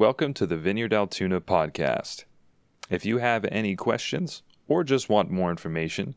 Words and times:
Welcome 0.00 0.32
to 0.32 0.46
the 0.46 0.56
Vineyard 0.56 0.94
Altoona 0.94 1.42
podcast. 1.42 2.24
If 2.88 3.04
you 3.04 3.18
have 3.18 3.44
any 3.52 3.76
questions 3.76 4.42
or 4.66 4.82
just 4.82 5.10
want 5.10 5.30
more 5.30 5.50
information, 5.50 6.14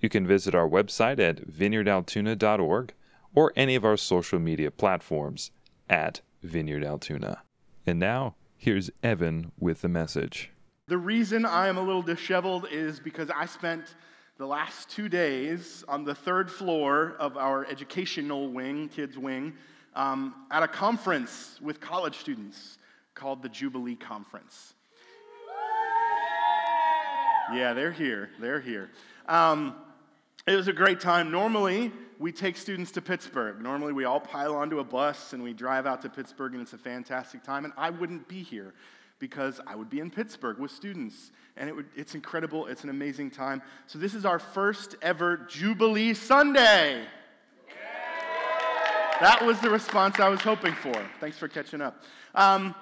you 0.00 0.10
can 0.10 0.26
visit 0.26 0.54
our 0.54 0.68
website 0.68 1.18
at 1.18 1.48
vineyardaltoona.org 1.48 2.92
or 3.34 3.52
any 3.56 3.74
of 3.74 3.86
our 3.86 3.96
social 3.96 4.38
media 4.38 4.70
platforms 4.70 5.50
at 5.88 6.20
Vineyard 6.42 6.84
Altoona. 6.84 7.42
And 7.86 7.98
now, 7.98 8.34
here's 8.58 8.90
Evan 9.02 9.52
with 9.58 9.80
the 9.80 9.88
message. 9.88 10.50
The 10.88 10.98
reason 10.98 11.46
I 11.46 11.68
am 11.68 11.78
a 11.78 11.82
little 11.82 12.02
disheveled 12.02 12.66
is 12.70 13.00
because 13.00 13.30
I 13.34 13.46
spent 13.46 13.94
the 14.36 14.46
last 14.46 14.90
two 14.90 15.08
days 15.08 15.82
on 15.88 16.04
the 16.04 16.14
third 16.14 16.50
floor 16.50 17.16
of 17.18 17.38
our 17.38 17.64
educational 17.64 18.52
wing, 18.52 18.90
kids' 18.90 19.16
wing, 19.16 19.54
um, 19.94 20.34
at 20.50 20.62
a 20.62 20.68
conference 20.68 21.58
with 21.62 21.80
college 21.80 22.18
students 22.18 22.76
called 23.14 23.42
the 23.42 23.48
Jubilee 23.48 23.96
Conference. 23.96 24.74
Yeah, 27.52 27.74
they're 27.74 27.92
here. 27.92 28.30
They're 28.40 28.60
here. 28.60 28.90
Um, 29.26 29.74
it 30.46 30.56
was 30.56 30.68
a 30.68 30.72
great 30.72 31.00
time. 31.00 31.30
Normally, 31.30 31.92
we 32.18 32.32
take 32.32 32.56
students 32.56 32.90
to 32.92 33.02
Pittsburgh. 33.02 33.60
Normally, 33.60 33.92
we 33.92 34.04
all 34.04 34.20
pile 34.20 34.54
onto 34.54 34.78
a 34.78 34.84
bus 34.84 35.32
and 35.32 35.42
we 35.42 35.52
drive 35.52 35.86
out 35.86 36.02
to 36.02 36.08
Pittsburgh, 36.08 36.52
and 36.52 36.62
it's 36.62 36.72
a 36.72 36.78
fantastic 36.78 37.42
time. 37.42 37.64
And 37.64 37.74
I 37.76 37.90
wouldn't 37.90 38.26
be 38.28 38.42
here 38.42 38.74
because 39.18 39.60
I 39.66 39.76
would 39.76 39.90
be 39.90 40.00
in 40.00 40.10
Pittsburgh 40.10 40.58
with 40.58 40.70
students. 40.70 41.30
And 41.56 41.68
it 41.68 41.76
would, 41.76 41.86
it's 41.94 42.14
incredible. 42.14 42.66
It's 42.66 42.82
an 42.82 42.90
amazing 42.90 43.30
time. 43.30 43.62
So, 43.86 43.98
this 43.98 44.14
is 44.14 44.24
our 44.24 44.38
first 44.38 44.96
ever 45.02 45.46
Jubilee 45.48 46.14
Sunday. 46.14 47.04
That 49.20 49.44
was 49.44 49.60
the 49.60 49.70
response 49.70 50.18
I 50.18 50.28
was 50.28 50.40
hoping 50.40 50.74
for. 50.74 50.94
Thanks 51.20 51.38
for 51.38 51.46
catching 51.46 51.80
up. 51.80 52.02
Um, 52.34 52.74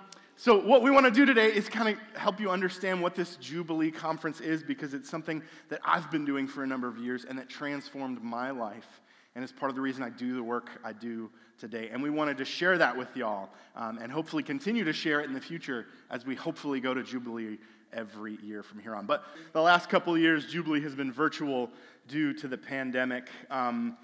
so, 0.43 0.59
what 0.59 0.83
we 0.83 0.91
want 0.91 1.05
to 1.05 1.13
do 1.13 1.27
today 1.27 1.49
is 1.49 1.69
kind 1.69 1.87
of 1.87 2.19
help 2.19 2.41
you 2.41 2.51
understand 2.51 3.03
what 3.03 3.15
this 3.15 3.37
Jubilee 3.37 3.91
Conference 3.91 4.41
is 4.41 4.63
because 4.63 4.95
it's 4.95 5.11
something 5.11 5.43
that 5.69 5.83
I've 5.85 6.11
been 6.11 6.25
doing 6.25 6.49
for 6.49 6.65
a 6.65 6.67
number 6.67 6.89
of 6.89 6.97
years 6.97 7.27
and 7.27 7.39
that 7.39 7.51
transformed 7.51 8.23
my 8.23 8.51
life. 8.51 9.03
And 9.35 9.45
it's 9.45 9.53
part 9.53 9.69
of 9.69 9.77
the 9.77 9.83
reason 9.83 10.03
I 10.03 10.09
do 10.09 10.35
the 10.35 10.43
work 10.43 10.71
I 10.83 10.95
do 10.95 11.29
today. 11.59 11.91
And 11.93 12.03
we 12.03 12.09
wanted 12.09 12.39
to 12.39 12.47
share 12.47 12.79
that 12.79 12.97
with 12.97 13.15
y'all 13.19 13.51
um, 13.77 13.99
and 13.99 14.11
hopefully 14.11 14.43
continue 14.43 14.83
to 14.83 14.95
share 14.95 15.21
it 15.21 15.27
in 15.27 15.35
the 15.35 15.43
future 15.43 15.89
as 16.09 16.25
we 16.25 16.35
hopefully 16.35 16.81
go 16.81 16.95
to 16.95 17.03
Jubilee 17.03 17.59
every 17.93 18.39
year 18.43 18.63
from 18.63 18.79
here 18.79 18.95
on. 18.95 19.05
But 19.05 19.25
the 19.53 19.61
last 19.61 19.91
couple 19.91 20.15
of 20.15 20.23
years, 20.23 20.47
Jubilee 20.47 20.81
has 20.81 20.95
been 20.95 21.13
virtual 21.13 21.69
due 22.09 22.33
to 22.33 22.49
the 22.49 22.57
pandemic. 22.57 23.29
Um, 23.51 23.99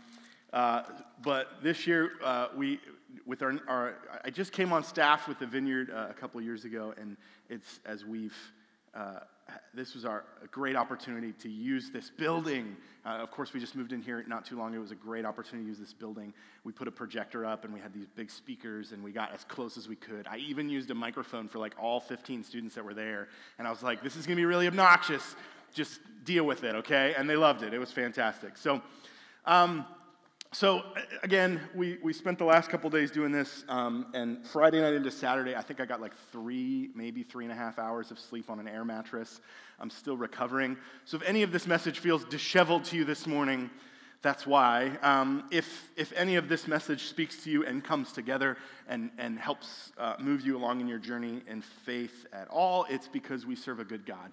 uh, 0.52 0.82
but 1.22 1.62
this 1.62 1.86
year, 1.86 2.10
uh, 2.22 2.48
we, 2.54 2.78
with 3.24 3.42
our, 3.42 3.58
our, 3.68 3.94
I 4.24 4.30
just 4.30 4.52
came 4.52 4.72
on 4.72 4.84
staff 4.84 5.28
with 5.28 5.38
the 5.38 5.46
Vineyard 5.46 5.90
uh, 5.90 6.06
a 6.10 6.14
couple 6.14 6.40
years 6.40 6.64
ago, 6.64 6.94
and 6.98 7.16
it's 7.48 7.80
as 7.84 8.04
we've, 8.04 8.36
uh, 8.94 9.20
this 9.74 9.94
was 9.94 10.04
our 10.04 10.24
a 10.42 10.46
great 10.48 10.74
opportunity 10.74 11.32
to 11.32 11.48
use 11.48 11.90
this 11.90 12.10
building. 12.10 12.76
Uh, 13.04 13.10
of 13.10 13.30
course, 13.30 13.52
we 13.52 13.60
just 13.60 13.76
moved 13.76 13.92
in 13.92 14.02
here 14.02 14.24
not 14.26 14.44
too 14.44 14.56
long. 14.56 14.74
It 14.74 14.78
was 14.78 14.90
a 14.90 14.96
great 14.96 15.24
opportunity 15.24 15.64
to 15.64 15.68
use 15.68 15.78
this 15.78 15.92
building. 15.92 16.32
We 16.64 16.72
put 16.72 16.88
a 16.88 16.90
projector 16.90 17.44
up, 17.44 17.64
and 17.64 17.72
we 17.72 17.78
had 17.78 17.94
these 17.94 18.06
big 18.06 18.30
speakers, 18.30 18.92
and 18.92 19.02
we 19.02 19.12
got 19.12 19.32
as 19.32 19.44
close 19.44 19.76
as 19.76 19.88
we 19.88 19.96
could. 19.96 20.26
I 20.26 20.38
even 20.38 20.68
used 20.68 20.90
a 20.90 20.94
microphone 20.94 21.48
for 21.48 21.58
like 21.58 21.74
all 21.80 22.00
15 22.00 22.42
students 22.42 22.74
that 22.74 22.84
were 22.84 22.94
there, 22.94 23.28
and 23.58 23.68
I 23.68 23.70
was 23.70 23.82
like, 23.82 24.02
this 24.02 24.16
is 24.16 24.26
to 24.26 24.34
be 24.34 24.44
really 24.44 24.66
obnoxious. 24.66 25.36
Just 25.72 26.00
deal 26.24 26.44
with 26.44 26.64
it, 26.64 26.74
okay? 26.74 27.14
And 27.16 27.28
they 27.28 27.36
loved 27.36 27.62
it. 27.62 27.72
It 27.74 27.78
was 27.78 27.92
fantastic. 27.92 28.56
So, 28.56 28.82
um, 29.44 29.86
so 30.58 30.84
again, 31.22 31.60
we, 31.74 31.98
we 32.02 32.14
spent 32.14 32.38
the 32.38 32.46
last 32.46 32.70
couple 32.70 32.88
days 32.88 33.10
doing 33.10 33.30
this, 33.30 33.62
um, 33.68 34.06
and 34.14 34.42
Friday 34.46 34.80
night 34.80 34.94
into 34.94 35.10
Saturday, 35.10 35.54
I 35.54 35.60
think 35.60 35.82
I 35.82 35.84
got 35.84 36.00
like 36.00 36.14
three, 36.32 36.88
maybe 36.94 37.22
three 37.22 37.44
and 37.44 37.52
a 37.52 37.54
half 37.54 37.78
hours 37.78 38.10
of 38.10 38.18
sleep 38.18 38.48
on 38.48 38.58
an 38.58 38.66
air 38.66 38.82
mattress. 38.82 39.42
I'm 39.78 39.90
still 39.90 40.16
recovering. 40.16 40.78
So 41.04 41.18
if 41.18 41.22
any 41.24 41.42
of 41.42 41.52
this 41.52 41.66
message 41.66 41.98
feels 41.98 42.24
disheveled 42.24 42.86
to 42.86 42.96
you 42.96 43.04
this 43.04 43.26
morning, 43.26 43.68
that's 44.22 44.46
why. 44.46 44.96
Um, 45.02 45.44
if, 45.50 45.90
if 45.94 46.10
any 46.14 46.36
of 46.36 46.48
this 46.48 46.66
message 46.66 47.02
speaks 47.02 47.44
to 47.44 47.50
you 47.50 47.66
and 47.66 47.84
comes 47.84 48.10
together 48.12 48.56
and, 48.88 49.10
and 49.18 49.38
helps 49.38 49.92
uh, 49.98 50.14
move 50.18 50.40
you 50.40 50.56
along 50.56 50.80
in 50.80 50.88
your 50.88 50.98
journey 50.98 51.42
in 51.46 51.60
faith 51.60 52.24
at 52.32 52.48
all, 52.48 52.86
it's 52.88 53.08
because 53.08 53.44
we 53.44 53.56
serve 53.56 53.78
a 53.78 53.84
good 53.84 54.06
God, 54.06 54.32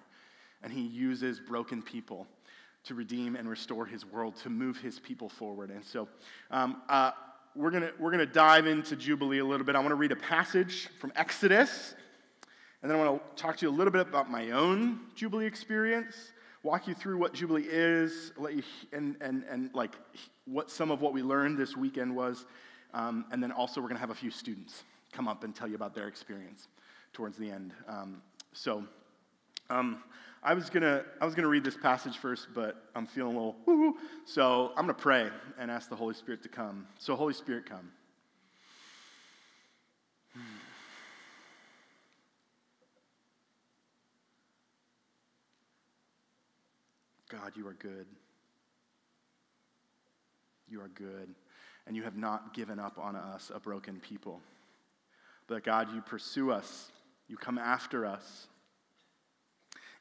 and 0.62 0.72
He 0.72 0.86
uses 0.86 1.38
broken 1.38 1.82
people 1.82 2.26
to 2.84 2.94
redeem 2.94 3.36
and 3.36 3.48
restore 3.48 3.86
his 3.86 4.04
world, 4.04 4.36
to 4.36 4.50
move 4.50 4.78
his 4.78 4.98
people 4.98 5.28
forward. 5.28 5.70
And 5.70 5.84
so 5.84 6.08
um, 6.50 6.82
uh, 6.88 7.12
we're 7.54 7.70
going 7.70 7.88
we're 7.98 8.10
gonna 8.10 8.26
dive 8.26 8.66
into 8.66 8.96
Jubilee 8.96 9.38
a 9.38 9.44
little 9.44 9.64
bit. 9.64 9.76
I 9.76 9.78
want 9.78 9.90
to 9.90 9.96
read 9.96 10.12
a 10.12 10.16
passage 10.16 10.88
from 10.98 11.12
Exodus, 11.16 11.94
and 12.82 12.90
then 12.90 12.98
I 12.98 13.04
want 13.04 13.36
to 13.36 13.42
talk 13.42 13.56
to 13.58 13.66
you 13.66 13.70
a 13.70 13.76
little 13.76 13.92
bit 13.92 14.02
about 14.02 14.30
my 14.30 14.50
own 14.50 15.00
Jubilee 15.14 15.46
experience, 15.46 16.32
walk 16.62 16.86
you 16.86 16.94
through 16.94 17.18
what 17.18 17.32
Jubilee 17.32 17.66
is, 17.66 18.32
let 18.36 18.54
you, 18.54 18.62
and, 18.92 19.16
and, 19.20 19.44
and 19.48 19.70
like 19.74 19.92
what 20.46 20.70
some 20.70 20.90
of 20.90 21.00
what 21.00 21.12
we 21.12 21.22
learned 21.22 21.56
this 21.56 21.76
weekend 21.76 22.14
was. 22.14 22.44
Um, 22.92 23.24
and 23.32 23.42
then 23.42 23.50
also, 23.50 23.80
we're 23.80 23.88
going 23.88 23.96
to 23.96 24.00
have 24.00 24.10
a 24.10 24.14
few 24.14 24.30
students 24.30 24.84
come 25.12 25.26
up 25.28 25.44
and 25.44 25.54
tell 25.54 25.66
you 25.66 25.74
about 25.74 25.94
their 25.94 26.08
experience 26.08 26.68
towards 27.12 27.36
the 27.36 27.50
end. 27.50 27.72
Um, 27.88 28.22
so, 28.52 28.84
um, 29.70 30.02
I 30.44 30.52
was 30.52 30.68
gonna 30.68 31.04
I 31.20 31.24
was 31.24 31.34
gonna 31.34 31.48
read 31.48 31.64
this 31.64 31.76
passage 31.76 32.18
first, 32.18 32.48
but 32.54 32.76
I'm 32.94 33.06
feeling 33.06 33.34
a 33.34 33.38
little 33.38 33.56
woo 33.64 33.96
so 34.26 34.72
I'm 34.76 34.82
gonna 34.82 34.94
pray 34.94 35.30
and 35.58 35.70
ask 35.70 35.88
the 35.88 35.96
Holy 35.96 36.14
Spirit 36.14 36.42
to 36.42 36.48
come. 36.50 36.86
So 36.98 37.16
Holy 37.16 37.32
Spirit, 37.32 37.64
come. 37.66 37.90
God, 47.30 47.52
you 47.56 47.66
are 47.66 47.74
good. 47.74 48.06
You 50.68 50.80
are 50.82 50.88
good. 50.88 51.34
And 51.86 51.96
you 51.96 52.02
have 52.02 52.16
not 52.16 52.54
given 52.54 52.78
up 52.78 52.98
on 52.98 53.16
us, 53.16 53.50
a 53.52 53.58
broken 53.58 53.98
people. 53.98 54.40
But 55.46 55.64
God, 55.64 55.92
you 55.92 56.00
pursue 56.00 56.50
us. 56.50 56.92
You 57.28 57.36
come 57.36 57.58
after 57.58 58.06
us. 58.06 58.46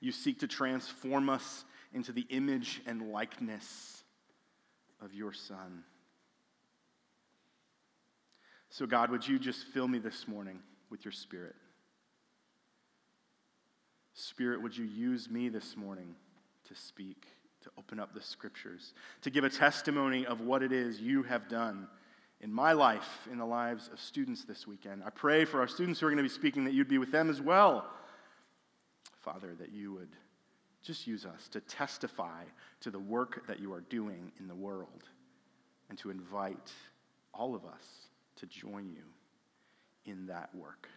You 0.03 0.11
seek 0.11 0.39
to 0.39 0.47
transform 0.49 1.29
us 1.29 1.63
into 1.93 2.11
the 2.11 2.25
image 2.29 2.81
and 2.85 3.13
likeness 3.13 4.03
of 5.01 5.13
your 5.13 5.31
Son. 5.31 5.85
So, 8.69 8.85
God, 8.85 9.11
would 9.11 9.25
you 9.25 9.39
just 9.39 9.65
fill 9.67 9.87
me 9.87 9.99
this 9.99 10.27
morning 10.27 10.59
with 10.89 11.05
your 11.05 11.13
Spirit? 11.13 11.55
Spirit, 14.13 14.61
would 14.61 14.77
you 14.77 14.83
use 14.83 15.29
me 15.29 15.47
this 15.47 15.77
morning 15.77 16.15
to 16.67 16.75
speak, 16.75 17.25
to 17.61 17.69
open 17.77 17.97
up 17.97 18.13
the 18.13 18.21
scriptures, 18.21 18.93
to 19.21 19.29
give 19.29 19.45
a 19.45 19.49
testimony 19.49 20.25
of 20.25 20.41
what 20.41 20.61
it 20.63 20.73
is 20.73 20.99
you 20.99 21.23
have 21.23 21.47
done 21.47 21.87
in 22.41 22.51
my 22.51 22.73
life, 22.73 23.25
in 23.31 23.37
the 23.37 23.45
lives 23.45 23.89
of 23.93 24.01
students 24.01 24.43
this 24.43 24.67
weekend? 24.67 25.01
I 25.05 25.11
pray 25.11 25.45
for 25.45 25.61
our 25.61 25.67
students 25.69 26.01
who 26.01 26.07
are 26.07 26.09
going 26.09 26.17
to 26.17 26.23
be 26.23 26.27
speaking 26.27 26.65
that 26.65 26.73
you'd 26.73 26.89
be 26.89 26.97
with 26.97 27.13
them 27.13 27.29
as 27.29 27.39
well 27.39 27.85
Father, 29.23 29.55
that 29.59 29.71
you 29.71 29.93
would 29.93 30.09
just 30.83 31.07
use 31.07 31.25
us 31.25 31.47
to 31.49 31.61
testify 31.61 32.43
to 32.81 32.91
the 32.91 32.99
work 32.99 33.47
that 33.47 33.59
you 33.59 33.71
are 33.73 33.81
doing 33.81 34.31
in 34.39 34.47
the 34.47 34.55
world 34.55 35.03
and 35.89 35.97
to 35.99 36.09
invite 36.09 36.71
all 37.33 37.55
of 37.55 37.65
us 37.65 38.07
to 38.35 38.45
join 38.45 38.89
you 38.89 40.11
in 40.11 40.27
that 40.27 40.53
work. 40.53 40.89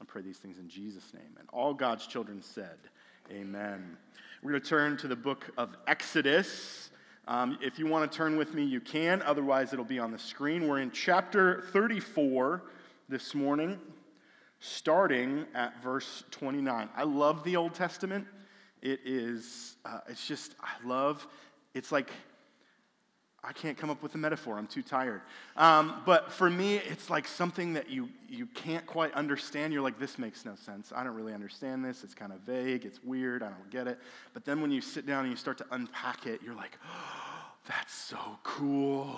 I 0.00 0.04
pray 0.04 0.22
these 0.22 0.38
things 0.38 0.58
in 0.58 0.68
Jesus' 0.68 1.14
name. 1.14 1.36
And 1.38 1.48
all 1.52 1.72
God's 1.72 2.06
children 2.06 2.42
said, 2.42 2.78
Amen. 3.30 3.96
We're 4.42 4.50
going 4.52 4.62
to 4.62 4.68
turn 4.68 4.96
to 4.98 5.08
the 5.08 5.16
book 5.16 5.50
of 5.56 5.76
Exodus. 5.86 6.90
Um, 7.26 7.58
if 7.60 7.78
you 7.78 7.86
want 7.86 8.10
to 8.10 8.16
turn 8.16 8.36
with 8.36 8.54
me, 8.54 8.64
you 8.64 8.80
can. 8.80 9.22
Otherwise, 9.22 9.72
it'll 9.72 9.84
be 9.84 9.98
on 9.98 10.12
the 10.12 10.18
screen. 10.18 10.68
We're 10.68 10.78
in 10.80 10.90
chapter 10.90 11.62
34 11.72 12.62
this 13.08 13.34
morning 13.34 13.80
starting 14.66 15.46
at 15.54 15.82
verse 15.82 16.24
29. 16.30 16.88
I 16.96 17.02
love 17.04 17.44
the 17.44 17.56
Old 17.56 17.74
Testament. 17.74 18.26
It 18.82 19.00
is, 19.04 19.76
uh, 19.84 20.00
it's 20.08 20.26
just, 20.26 20.54
I 20.60 20.86
love, 20.86 21.26
it's 21.74 21.92
like, 21.92 22.10
I 23.42 23.52
can't 23.52 23.78
come 23.78 23.90
up 23.90 24.02
with 24.02 24.14
a 24.16 24.18
metaphor. 24.18 24.58
I'm 24.58 24.66
too 24.66 24.82
tired. 24.82 25.20
Um, 25.56 26.02
but 26.04 26.32
for 26.32 26.50
me, 26.50 26.78
it's 26.78 27.08
like 27.08 27.28
something 27.28 27.74
that 27.74 27.88
you, 27.88 28.08
you 28.28 28.46
can't 28.46 28.84
quite 28.86 29.12
understand. 29.14 29.72
You're 29.72 29.82
like, 29.82 30.00
this 30.00 30.18
makes 30.18 30.44
no 30.44 30.56
sense. 30.56 30.92
I 30.94 31.04
don't 31.04 31.14
really 31.14 31.32
understand 31.32 31.84
this. 31.84 32.02
It's 32.02 32.14
kind 32.14 32.32
of 32.32 32.40
vague. 32.40 32.84
It's 32.84 33.02
weird. 33.04 33.44
I 33.44 33.50
don't 33.50 33.70
get 33.70 33.86
it. 33.86 34.00
But 34.34 34.44
then 34.44 34.60
when 34.60 34.72
you 34.72 34.80
sit 34.80 35.06
down 35.06 35.20
and 35.20 35.30
you 35.30 35.36
start 35.36 35.58
to 35.58 35.66
unpack 35.70 36.26
it, 36.26 36.40
you're 36.42 36.56
like, 36.56 36.76
oh, 36.84 37.52
that's 37.68 37.94
so 37.94 38.18
cool. 38.42 39.14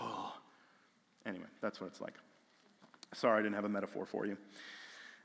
Anyway, 1.24 1.46
that's 1.62 1.80
what 1.80 1.86
it's 1.86 2.00
like. 2.00 2.14
Sorry, 3.14 3.38
I 3.38 3.42
didn't 3.42 3.54
have 3.54 3.64
a 3.64 3.70
metaphor 3.70 4.04
for 4.04 4.26
you. 4.26 4.36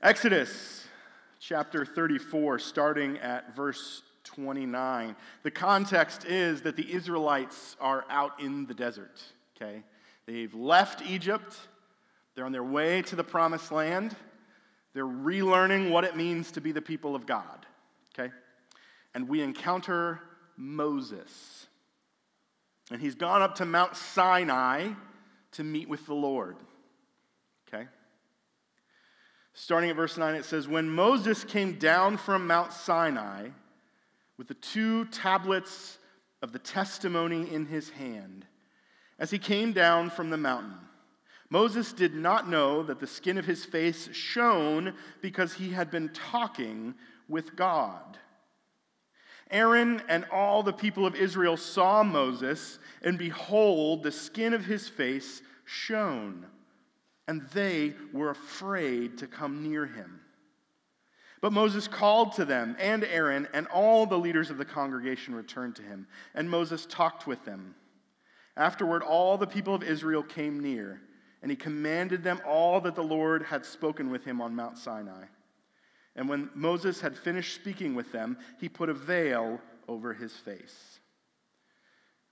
Exodus 0.04 0.86
chapter 1.40 1.86
34, 1.86 2.60
starting 2.60 3.20
at 3.20 3.56
verse 3.56 4.02
29. 4.26 5.16
The 5.44 5.52
context 5.52 6.26
is 6.26 6.64
that 6.64 6.76
the 6.76 6.92
Israelites 6.94 7.78
are 7.80 8.04
out 8.10 8.42
in 8.42 8.66
the 8.66 8.74
desert, 8.74 9.24
okay? 9.56 9.82
They've 10.26 10.54
left 10.54 11.02
Egypt, 11.04 11.56
they're 12.36 12.44
on 12.44 12.52
their 12.52 12.66
way 12.66 13.02
to 13.04 13.16
the 13.16 13.24
promised 13.24 13.72
land. 13.72 14.14
They're 14.94 15.06
relearning 15.06 15.90
what 15.90 16.04
it 16.04 16.18
means 16.18 16.52
to 16.52 16.62
be 16.62 16.74
the 16.74 16.82
people 16.82 17.16
of 17.16 17.26
God, 17.26 17.66
okay? 18.14 18.30
And 19.16 19.30
we 19.30 19.42
encounter 19.42 20.20
Moses. 20.58 21.68
And 22.92 23.02
he's 23.02 23.16
gone 23.16 23.42
up 23.42 23.56
to 23.56 23.66
Mount 23.66 23.96
Sinai 23.96 24.90
to 25.54 25.64
meet 25.64 25.88
with 25.88 26.06
the 26.08 26.14
Lord, 26.14 26.58
okay? 27.70 27.88
Starting 29.54 29.92
at 29.92 29.96
verse 29.96 30.18
9, 30.18 30.36
it 30.36 30.46
says, 30.46 30.68
When 30.68 30.90
Moses 30.90 31.44
came 31.44 31.74
down 31.74 32.18
from 32.18 32.48
Mount 32.48 32.74
Sinai 32.74 33.50
with 34.38 34.48
the 34.48 34.56
two 34.56 35.06
tablets 35.06 36.00
of 36.42 36.52
the 36.52 36.60
testimony 36.60 37.54
in 37.54 37.68
his 37.68 37.92
hand, 37.92 38.46
as 39.20 39.30
he 39.30 39.38
came 39.38 39.72
down 39.72 40.10
from 40.10 40.32
the 40.32 40.38
mountain, 40.38 40.74
Moses 41.52 41.94
did 41.94 42.16
not 42.16 42.50
know 42.50 42.82
that 42.82 43.00
the 43.00 43.06
skin 43.06 43.38
of 43.38 43.46
his 43.46 43.64
face 43.64 44.10
shone 44.12 44.96
because 45.22 45.54
he 45.54 45.70
had 45.70 45.92
been 45.92 46.10
talking 46.10 46.96
with 47.30 47.56
God. 47.56 48.18
Aaron 49.52 50.02
and 50.10 50.26
all 50.32 50.64
the 50.64 50.74
people 50.74 51.06
of 51.06 51.16
Israel 51.16 51.58
saw 51.58 52.02
Moses, 52.02 52.80
and 53.04 53.20
behold, 53.20 54.02
the 54.02 54.12
skin 54.12 54.54
of 54.54 54.66
his 54.66 54.90
face 54.90 55.44
shone 55.64 56.48
and 57.28 57.42
they 57.54 57.94
were 58.12 58.30
afraid 58.30 59.18
to 59.20 59.28
come 59.28 59.64
near 59.64 59.86
him. 59.86 60.20
But 61.42 61.54
Moses 61.54 61.88
called 61.88 62.34
to 62.34 62.46
them, 62.46 62.76
and 62.80 63.04
Aaron, 63.04 63.48
and 63.54 63.68
all 63.68 64.06
the 64.06 64.18
leaders 64.18 64.50
of 64.50 64.58
the 64.58 64.66
congregation 64.66 65.36
returned 65.36 65.76
to 65.76 65.82
him, 65.82 66.08
and 66.34 66.50
Moses 66.50 66.86
talked 66.86 67.28
with 67.28 67.44
them. 67.44 67.76
Afterward, 68.56 69.04
all 69.04 69.38
the 69.38 69.48
people 69.48 69.76
of 69.76 69.84
Israel 69.84 70.24
came 70.24 70.62
near, 70.62 71.02
and 71.42 71.52
he 71.52 71.58
commanded 71.58 72.24
them 72.24 72.40
all 72.48 72.80
that 72.82 72.96
the 72.96 73.04
Lord 73.04 73.44
had 73.44 73.66
spoken 73.66 74.10
with 74.10 74.24
him 74.24 74.42
on 74.42 74.56
Mount 74.56 74.78
Sinai. 74.78 75.26
And 76.16 76.30
when 76.30 76.50
Moses 76.54 77.02
had 77.02 77.18
finished 77.18 77.56
speaking 77.56 77.96
with 77.96 78.12
them, 78.12 78.38
he 78.60 78.70
put 78.70 78.90
a 78.90 78.94
veil 78.94 79.60
over 79.88 80.14
his 80.14 80.34
face. 80.34 80.93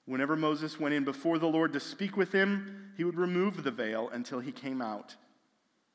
Whenever 0.05 0.35
Moses 0.35 0.79
went 0.79 0.95
in 0.95 1.03
before 1.03 1.37
the 1.37 1.47
Lord 1.47 1.73
to 1.73 1.79
speak 1.79 2.17
with 2.17 2.31
him, 2.31 2.91
he 2.97 3.03
would 3.03 3.17
remove 3.17 3.63
the 3.63 3.71
veil 3.71 4.09
until 4.09 4.39
he 4.39 4.51
came 4.51 4.81
out. 4.81 5.15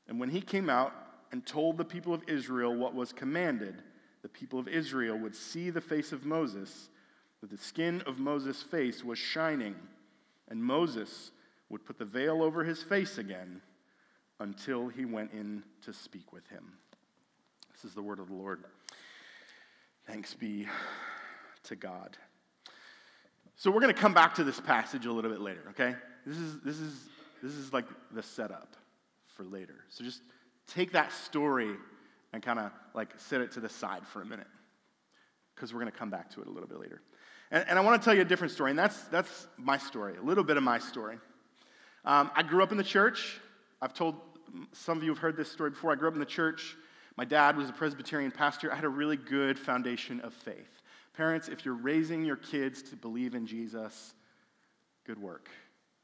And 0.09 0.21
when 0.21 0.31
he 0.31 0.41
came 0.41 0.71
out 0.71 0.93
and 1.33 1.45
told 1.45 1.77
the 1.77 1.85
people 1.85 2.15
of 2.15 2.23
Israel 2.29 2.75
what 2.75 2.95
was 2.95 3.13
commanded, 3.13 3.83
the 4.23 4.29
people 4.29 4.59
of 4.59 4.69
Israel 4.69 5.19
would 5.19 5.35
see 5.35 5.71
the 5.71 5.81
face 5.81 6.13
of 6.13 6.25
Moses, 6.25 6.89
that 7.41 7.51
the 7.51 7.59
skin 7.59 8.03
of 8.07 8.19
Moses' 8.19 8.63
face 8.63 9.05
was 9.05 9.19
shining, 9.19 9.75
and 10.49 10.63
Moses 10.63 11.33
would 11.69 11.85
put 11.85 11.99
the 11.99 12.05
veil 12.05 12.43
over 12.43 12.65
his 12.65 12.83
face 12.83 13.19
again 13.19 13.61
until 14.39 14.89
he 14.89 15.05
went 15.05 15.33
in 15.33 15.63
to 15.83 15.93
speak 15.93 16.33
with 16.33 16.47
him. 16.49 16.73
This 17.73 17.85
is 17.85 17.95
the 17.95 18.03
word 18.03 18.21
of 18.21 18.29
the 18.29 18.35
Lord. 18.35 18.65
Thanks 20.07 20.35
be 20.35 20.67
to 21.65 21.77
God. 21.77 22.17
So 23.57 23.71
we're 23.71 23.81
going 23.81 23.95
to 23.95 24.01
come 24.01 24.13
back 24.13 24.35
to 24.35 24.45
this 24.45 24.61
passage 24.61 25.07
a 25.07 25.13
little 25.13 25.31
bit 25.31 25.41
later, 25.41 25.63
okay? 25.71 25.95
This 26.27 26.37
is, 26.37 26.61
this 26.61 26.79
is, 26.79 26.95
this 27.43 27.53
is 27.53 27.73
like 27.73 27.87
the 28.13 28.23
setup 28.23 28.77
for 29.35 29.45
later. 29.45 29.77
So 29.89 30.05
just 30.05 30.21
take 30.67 30.93
that 30.93 31.11
story 31.11 31.71
and 32.33 32.43
kind 32.43 32.59
of 32.59 32.71
like 32.95 33.15
set 33.17 33.41
it 33.41 33.53
to 33.53 33.61
the 33.61 33.69
side 33.69 34.07
for 34.07 34.21
a 34.21 34.27
minute 34.27 34.47
because 35.55 35.73
we're 35.73 35.81
going 35.81 35.91
to 35.91 35.99
come 35.99 36.11
back 36.11 36.31
to 36.35 36.43
it 36.43 36.47
a 36.47 36.51
little 36.51 36.69
bit 36.69 36.79
later. 36.79 37.01
And, 37.51 37.65
and 37.69 37.79
I 37.79 37.83
want 37.83 38.01
to 38.01 38.05
tell 38.05 38.15
you 38.15 38.21
a 38.21 38.27
different 38.27 38.53
story, 38.53 38.71
and 38.71 38.79
that's, 38.79 39.05
that's 39.05 39.47
my 39.57 39.79
story, 39.79 40.17
a 40.19 40.23
little 40.23 40.45
bit 40.45 40.59
of 40.59 40.63
my 40.63 40.79
story. 40.79 41.17
Um, 42.05 42.31
I 42.35 42.43
grew 42.43 42.63
up 42.63 42.73
in 42.73 42.79
the 42.79 42.85
church. 42.85 43.41
I've 43.81 43.95
told 43.95 44.17
some 44.73 44.99
of 44.99 45.05
you 45.05 45.11
have 45.11 45.19
heard 45.19 45.37
this 45.37 45.51
story 45.51 45.71
before. 45.71 45.93
I 45.93 45.95
grew 45.95 46.09
up 46.09 46.15
in 46.15 46.21
the 46.21 46.27
church. 46.27 46.77
My 47.17 47.25
dad 47.25 47.57
was 47.57 47.71
a 47.71 47.73
Presbyterian 47.73 48.31
pastor. 48.31 48.71
I 48.71 48.75
had 48.75 48.85
a 48.85 48.89
really 48.89 49.17
good 49.17 49.59
foundation 49.59 50.21
of 50.21 50.35
faith. 50.35 50.76
Parents, 51.17 51.49
if 51.49 51.65
you're 51.65 51.75
raising 51.75 52.25
your 52.25 52.37
kids 52.37 52.83
to 52.83 52.97
believe 52.97 53.35
in 53.35 53.47
Jesus, 53.47 54.15
good 55.07 55.21
work, 55.21 55.49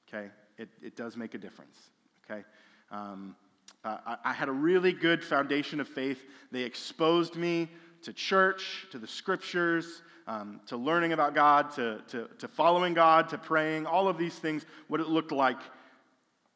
okay? 0.08 0.30
It, 0.56 0.70
it 0.82 0.96
does 0.96 1.16
make 1.16 1.34
a 1.34 1.38
difference, 1.38 1.76
okay? 2.24 2.44
Um, 2.90 3.36
I, 3.84 4.16
I 4.24 4.32
had 4.32 4.48
a 4.48 4.52
really 4.52 4.92
good 4.92 5.22
foundation 5.22 5.80
of 5.80 5.88
faith. 5.88 6.24
They 6.50 6.62
exposed 6.62 7.36
me 7.36 7.68
to 8.02 8.12
church, 8.12 8.86
to 8.90 8.98
the 8.98 9.06
scriptures, 9.06 10.02
um, 10.26 10.60
to 10.66 10.76
learning 10.76 11.12
about 11.12 11.34
God, 11.34 11.72
to, 11.72 12.00
to, 12.08 12.28
to 12.38 12.48
following 12.48 12.94
God, 12.94 13.28
to 13.30 13.38
praying, 13.38 13.86
all 13.86 14.08
of 14.08 14.16
these 14.16 14.36
things, 14.36 14.64
what 14.88 15.00
it 15.00 15.08
looked 15.08 15.32
like 15.32 15.58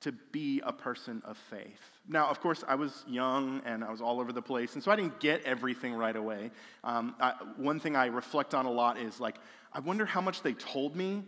to 0.00 0.12
be 0.32 0.62
a 0.64 0.72
person 0.72 1.22
of 1.24 1.36
faith. 1.36 1.95
Now, 2.08 2.28
of 2.28 2.40
course, 2.40 2.62
I 2.66 2.76
was 2.76 3.04
young 3.08 3.62
and 3.64 3.82
I 3.82 3.90
was 3.90 4.00
all 4.00 4.20
over 4.20 4.32
the 4.32 4.42
place, 4.42 4.74
and 4.74 4.82
so 4.82 4.90
I 4.90 4.96
didn't 4.96 5.18
get 5.18 5.42
everything 5.42 5.92
right 5.92 6.14
away. 6.14 6.50
Um, 6.84 7.14
I, 7.20 7.34
one 7.56 7.80
thing 7.80 7.96
I 7.96 8.06
reflect 8.06 8.54
on 8.54 8.64
a 8.64 8.70
lot 8.70 8.98
is 8.98 9.18
like, 9.18 9.36
I 9.72 9.80
wonder 9.80 10.06
how 10.06 10.20
much 10.20 10.42
they 10.42 10.52
told 10.52 10.94
me 10.94 11.24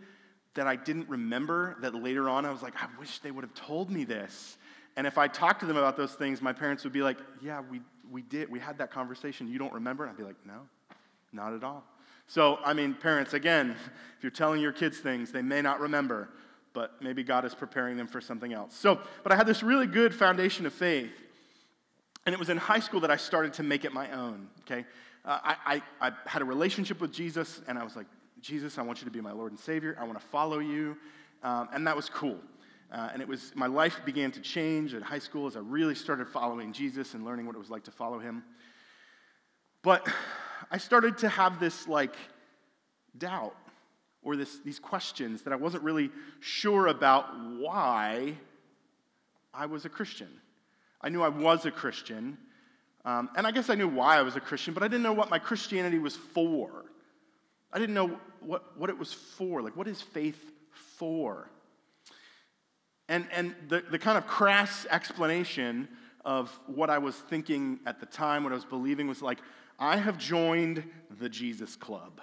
that 0.53 0.67
I 0.67 0.75
didn't 0.75 1.09
remember, 1.09 1.77
that 1.81 1.93
later 1.93 2.29
on 2.29 2.45
I 2.45 2.51
was 2.51 2.61
like, 2.61 2.75
I 2.81 2.87
wish 2.97 3.19
they 3.19 3.31
would 3.31 3.43
have 3.43 3.53
told 3.53 3.91
me 3.91 4.03
this. 4.05 4.57
And 4.95 5.05
if 5.05 5.17
I 5.17 5.27
talked 5.27 5.61
to 5.61 5.65
them 5.65 5.77
about 5.77 5.97
those 5.97 6.13
things, 6.13 6.41
my 6.41 6.53
parents 6.53 6.83
would 6.83 6.93
be 6.93 7.01
like, 7.01 7.17
Yeah, 7.41 7.61
we, 7.69 7.81
we 8.09 8.21
did. 8.21 8.49
We 8.49 8.59
had 8.59 8.77
that 8.79 8.91
conversation. 8.91 9.47
You 9.47 9.59
don't 9.59 9.73
remember? 9.73 10.03
And 10.03 10.11
I'd 10.11 10.17
be 10.17 10.23
like, 10.23 10.35
No, 10.45 10.67
not 11.31 11.53
at 11.53 11.63
all. 11.63 11.83
So, 12.27 12.59
I 12.63 12.73
mean, 12.73 12.93
parents, 12.93 13.33
again, 13.33 13.71
if 14.17 14.23
you're 14.23 14.31
telling 14.31 14.61
your 14.61 14.71
kids 14.71 14.97
things 14.99 15.31
they 15.31 15.41
may 15.41 15.61
not 15.61 15.79
remember, 15.79 16.29
but 16.73 17.01
maybe 17.01 17.23
God 17.23 17.45
is 17.45 17.55
preparing 17.55 17.97
them 17.97 18.07
for 18.07 18.21
something 18.21 18.53
else. 18.53 18.75
So, 18.75 18.99
but 19.23 19.31
I 19.31 19.35
had 19.35 19.47
this 19.47 19.63
really 19.63 19.87
good 19.87 20.13
foundation 20.13 20.65
of 20.65 20.73
faith. 20.73 21.11
And 22.25 22.33
it 22.33 22.39
was 22.39 22.49
in 22.49 22.57
high 22.57 22.79
school 22.79 22.99
that 22.99 23.11
I 23.11 23.17
started 23.17 23.53
to 23.53 23.63
make 23.63 23.85
it 23.85 23.93
my 23.93 24.11
own, 24.11 24.49
okay? 24.61 24.85
Uh, 25.25 25.39
I, 25.43 25.81
I, 26.01 26.09
I 26.09 26.11
had 26.25 26.41
a 26.41 26.45
relationship 26.45 27.01
with 27.01 27.11
Jesus, 27.11 27.61
and 27.67 27.77
I 27.77 27.83
was 27.83 27.95
like, 27.95 28.05
Jesus, 28.41 28.77
I 28.77 28.81
want 28.81 28.99
you 29.01 29.05
to 29.05 29.11
be 29.11 29.21
my 29.21 29.31
Lord 29.31 29.51
and 29.51 29.59
Savior. 29.59 29.97
I 29.99 30.03
want 30.03 30.19
to 30.19 30.25
follow 30.27 30.59
you. 30.59 30.95
Um, 31.43 31.69
and 31.73 31.87
that 31.87 31.95
was 31.95 32.09
cool. 32.09 32.37
Uh, 32.91 33.09
and 33.13 33.21
it 33.21 33.27
was, 33.27 33.51
my 33.55 33.67
life 33.67 33.99
began 34.05 34.31
to 34.31 34.41
change 34.41 34.93
at 34.93 35.01
high 35.01 35.19
school 35.19 35.47
as 35.47 35.55
I 35.55 35.59
really 35.59 35.95
started 35.95 36.27
following 36.27 36.73
Jesus 36.73 37.13
and 37.13 37.23
learning 37.23 37.45
what 37.45 37.55
it 37.55 37.59
was 37.59 37.69
like 37.69 37.83
to 37.85 37.91
follow 37.91 38.19
him. 38.19 38.43
But 39.81 40.07
I 40.71 40.77
started 40.77 41.17
to 41.19 41.29
have 41.29 41.59
this 41.59 41.87
like 41.87 42.15
doubt 43.17 43.55
or 44.23 44.35
this, 44.35 44.59
these 44.59 44.79
questions 44.79 45.43
that 45.43 45.53
I 45.53 45.55
wasn't 45.55 45.83
really 45.83 46.11
sure 46.39 46.87
about 46.87 47.25
why 47.57 48.35
I 49.53 49.65
was 49.65 49.85
a 49.85 49.89
Christian. 49.89 50.29
I 51.01 51.09
knew 51.09 51.21
I 51.21 51.29
was 51.29 51.65
a 51.65 51.71
Christian, 51.71 52.37
um, 53.05 53.29
and 53.35 53.47
I 53.47 53.51
guess 53.51 53.69
I 53.69 53.75
knew 53.75 53.87
why 53.87 54.17
I 54.17 54.21
was 54.21 54.35
a 54.35 54.41
Christian, 54.41 54.73
but 54.73 54.83
I 54.83 54.87
didn't 54.87 55.03
know 55.03 55.13
what 55.13 55.29
my 55.29 55.39
Christianity 55.39 55.99
was 55.99 56.15
for. 56.15 56.85
I 57.71 57.79
didn't 57.79 57.95
know 57.95 58.19
what, 58.41 58.77
what 58.77 58.89
it 58.89 58.97
was 58.97 59.13
for. 59.13 59.61
Like, 59.61 59.77
what 59.77 59.87
is 59.87 60.01
faith 60.01 60.51
for? 60.97 61.49
And, 63.07 63.25
and 63.31 63.55
the, 63.69 63.83
the 63.89 63.99
kind 63.99 64.17
of 64.17 64.27
crass 64.27 64.85
explanation 64.89 65.87
of 66.25 66.57
what 66.67 66.89
I 66.89 66.97
was 66.97 67.15
thinking 67.15 67.79
at 67.85 67.99
the 67.99 68.05
time, 68.05 68.43
what 68.43 68.51
I 68.51 68.55
was 68.55 68.65
believing, 68.65 69.07
was 69.07 69.21
like, 69.21 69.39
I 69.79 69.97
have 69.97 70.17
joined 70.17 70.83
the 71.19 71.29
Jesus 71.29 71.75
Club. 71.75 72.19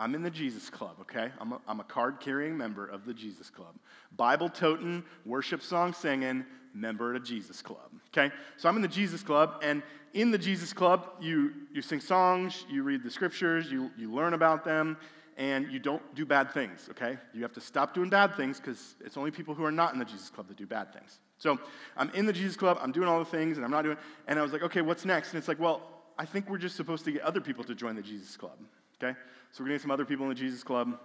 I'm 0.00 0.14
in 0.14 0.22
the 0.22 0.30
Jesus 0.30 0.70
Club, 0.70 0.96
okay? 1.02 1.30
I'm 1.38 1.52
a, 1.52 1.60
I'm 1.68 1.78
a 1.78 1.84
card 1.84 2.20
carrying 2.20 2.56
member 2.56 2.86
of 2.86 3.04
the 3.04 3.12
Jesus 3.12 3.50
Club. 3.50 3.74
Bible 4.16 4.48
toting, 4.48 5.04
worship 5.26 5.62
song 5.62 5.92
singing, 5.92 6.46
member 6.74 7.14
of 7.14 7.20
the 7.20 7.28
Jesus 7.28 7.60
Club, 7.60 7.90
okay? 8.08 8.34
So 8.56 8.68
I'm 8.70 8.76
in 8.76 8.82
the 8.82 8.88
Jesus 8.88 9.22
Club, 9.22 9.60
and 9.62 9.82
in 10.14 10.30
the 10.30 10.38
Jesus 10.38 10.72
Club, 10.72 11.06
you, 11.20 11.52
you 11.70 11.82
sing 11.82 12.00
songs, 12.00 12.64
you 12.70 12.82
read 12.82 13.02
the 13.02 13.10
scriptures, 13.10 13.70
you, 13.70 13.90
you 13.98 14.10
learn 14.10 14.32
about 14.32 14.64
them, 14.64 14.96
and 15.36 15.70
you 15.70 15.78
don't 15.78 16.02
do 16.14 16.24
bad 16.24 16.50
things, 16.50 16.88
okay? 16.90 17.18
You 17.34 17.42
have 17.42 17.52
to 17.52 17.60
stop 17.60 17.92
doing 17.92 18.08
bad 18.08 18.34
things 18.36 18.58
because 18.58 18.94
it's 19.04 19.18
only 19.18 19.30
people 19.30 19.54
who 19.54 19.64
are 19.64 19.72
not 19.72 19.92
in 19.92 19.98
the 19.98 20.06
Jesus 20.06 20.30
Club 20.30 20.48
that 20.48 20.56
do 20.56 20.66
bad 20.66 20.94
things. 20.94 21.18
So 21.36 21.58
I'm 21.98 22.08
in 22.10 22.24
the 22.24 22.32
Jesus 22.32 22.56
Club, 22.56 22.78
I'm 22.80 22.92
doing 22.92 23.06
all 23.06 23.18
the 23.18 23.24
things, 23.26 23.58
and 23.58 23.66
I'm 23.66 23.70
not 23.70 23.82
doing, 23.82 23.98
and 24.26 24.38
I 24.38 24.42
was 24.42 24.52
like, 24.52 24.62
okay, 24.62 24.80
what's 24.80 25.04
next? 25.04 25.32
And 25.32 25.38
it's 25.38 25.48
like, 25.48 25.60
well, 25.60 25.82
I 26.18 26.24
think 26.24 26.48
we're 26.48 26.58
just 26.58 26.76
supposed 26.76 27.04
to 27.04 27.12
get 27.12 27.20
other 27.20 27.40
people 27.42 27.64
to 27.64 27.74
join 27.74 27.96
the 27.96 28.02
Jesus 28.02 28.36
Club, 28.38 28.58
okay? 29.02 29.18
So 29.52 29.62
we're 29.62 29.68
getting 29.68 29.80
some 29.80 29.90
other 29.90 30.04
people 30.04 30.24
in 30.26 30.28
the 30.28 30.34
Jesus 30.34 30.62
Club. 30.62 30.98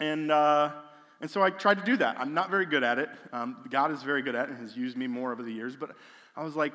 And, 0.00 0.30
uh, 0.30 0.70
and 1.20 1.30
so 1.30 1.42
I 1.42 1.50
tried 1.50 1.78
to 1.78 1.84
do 1.84 1.96
that. 1.96 2.16
I'm 2.18 2.32
not 2.32 2.50
very 2.50 2.66
good 2.66 2.84
at 2.84 2.98
it. 2.98 3.08
Um, 3.32 3.64
God 3.68 3.90
is 3.90 4.02
very 4.02 4.22
good 4.22 4.36
at 4.36 4.48
it 4.48 4.50
and 4.50 4.58
has 4.60 4.76
used 4.76 4.96
me 4.96 5.06
more 5.08 5.32
over 5.32 5.42
the 5.42 5.52
years. 5.52 5.74
But 5.74 5.90
I 6.36 6.44
was 6.44 6.54
like, 6.54 6.74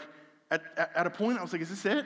at, 0.52 0.62
at, 0.78 0.92
at 0.96 1.08
a 1.08 1.10
point, 1.10 1.40
I 1.40 1.42
was 1.42 1.54
like, 1.54 1.62
is 1.62 1.70
this 1.70 1.86
it? 1.86 2.06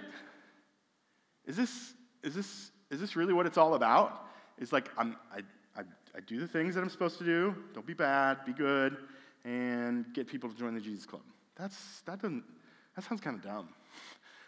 Is 1.45 1.57
this, 1.57 1.93
is 2.23 2.35
this, 2.35 2.71
is 2.91 2.99
this 2.99 3.15
really 3.15 3.33
what 3.33 3.47
it's 3.47 3.57
all 3.57 3.73
about? 3.73 4.27
It's 4.59 4.71
like, 4.71 4.89
I'm, 4.97 5.15
I, 5.33 5.39
I, 5.75 5.83
I 6.15 6.19
do 6.27 6.39
the 6.39 6.47
things 6.47 6.75
that 6.75 6.81
I'm 6.81 6.89
supposed 6.89 7.17
to 7.17 7.23
do. 7.23 7.55
Don't 7.73 7.85
be 7.85 7.93
bad, 7.93 8.45
be 8.45 8.53
good, 8.53 8.97
and 9.43 10.05
get 10.13 10.27
people 10.27 10.49
to 10.49 10.55
join 10.55 10.75
the 10.75 10.81
Jesus 10.81 11.05
Club. 11.05 11.23
That's, 11.55 12.01
that 12.05 12.21
doesn't, 12.21 12.43
that 12.95 13.05
sounds 13.05 13.21
kind 13.21 13.35
of 13.37 13.41
dumb. 13.41 13.69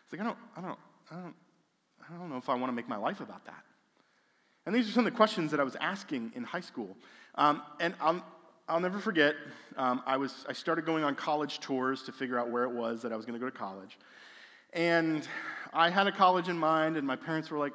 It's 0.03 0.13
like, 0.13 0.21
I 0.21 0.25
don't, 0.25 0.38
I 0.55 0.62
don't, 0.62 0.79
I 1.09 1.15
don't, 1.15 1.36
I 2.07 2.17
don't 2.17 2.29
know 2.29 2.38
if 2.38 2.50
I 2.50 2.53
want 2.55 2.67
to 2.67 2.74
make 2.75 2.88
my 2.88 2.98
life 2.98 3.21
about 3.21 3.45
that. 3.45 3.63
And 4.65 4.75
these 4.75 4.87
are 4.87 4.91
some 4.91 5.05
of 5.05 5.11
the 5.11 5.17
questions 5.17 5.51
that 5.51 5.59
I 5.59 5.63
was 5.63 5.75
asking 5.77 6.31
in 6.35 6.43
high 6.43 6.61
school. 6.61 6.95
Um, 7.35 7.61
and 7.79 7.93
I'll, 7.99 8.23
I'll 8.67 8.79
never 8.79 8.99
forget, 8.99 9.35
um, 9.77 10.03
I, 10.05 10.17
was, 10.17 10.45
I 10.47 10.53
started 10.53 10.85
going 10.85 11.03
on 11.03 11.15
college 11.15 11.59
tours 11.59 12.03
to 12.03 12.11
figure 12.11 12.37
out 12.37 12.49
where 12.49 12.63
it 12.63 12.71
was 12.71 13.01
that 13.01 13.11
I 13.11 13.15
was 13.15 13.25
going 13.25 13.39
to 13.39 13.43
go 13.43 13.49
to 13.49 13.57
college. 13.57 13.97
And 14.73 15.27
I 15.73 15.89
had 15.89 16.05
a 16.07 16.11
college 16.11 16.49
in 16.49 16.57
mind, 16.57 16.97
and 16.97 17.07
my 17.07 17.15
parents 17.15 17.49
were 17.49 17.57
like, 17.57 17.73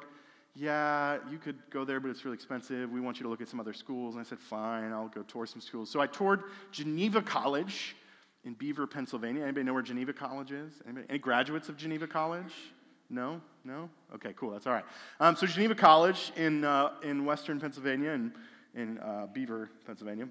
yeah, 0.55 1.17
you 1.29 1.37
could 1.37 1.57
go 1.69 1.83
there, 1.83 1.99
but 1.99 2.09
it's 2.09 2.23
really 2.23 2.35
expensive. 2.35 2.89
We 2.89 3.01
want 3.01 3.19
you 3.19 3.23
to 3.23 3.29
look 3.29 3.41
at 3.41 3.49
some 3.49 3.59
other 3.59 3.73
schools. 3.73 4.15
And 4.15 4.25
I 4.25 4.27
said, 4.27 4.39
fine, 4.39 4.93
I'll 4.93 5.09
go 5.09 5.21
tour 5.23 5.45
some 5.45 5.59
schools. 5.59 5.89
So 5.89 5.99
I 5.99 6.07
toured 6.07 6.43
Geneva 6.71 7.21
College 7.21 7.95
in 8.45 8.53
Beaver, 8.53 8.87
Pennsylvania. 8.87 9.43
Anybody 9.43 9.65
know 9.65 9.73
where 9.73 9.81
Geneva 9.81 10.13
College 10.13 10.51
is? 10.51 10.71
Anybody, 10.85 11.07
any 11.09 11.19
graduates 11.19 11.67
of 11.67 11.75
Geneva 11.75 12.07
College? 12.07 12.53
No? 13.09 13.41
No? 13.65 13.89
Okay, 14.13 14.33
cool, 14.37 14.51
that's 14.51 14.67
all 14.67 14.73
right. 14.73 14.85
Um, 15.19 15.35
so 15.35 15.47
Geneva 15.47 15.73
College 15.73 16.31
in, 16.35 16.63
uh, 16.63 16.91
in 17.01 17.25
western 17.25 17.59
Pennsylvania 17.59 18.11
and 18.11 18.31
in 18.75 18.99
uh, 18.99 19.25
Beaver, 19.33 19.71
Pennsylvania. 19.87 20.27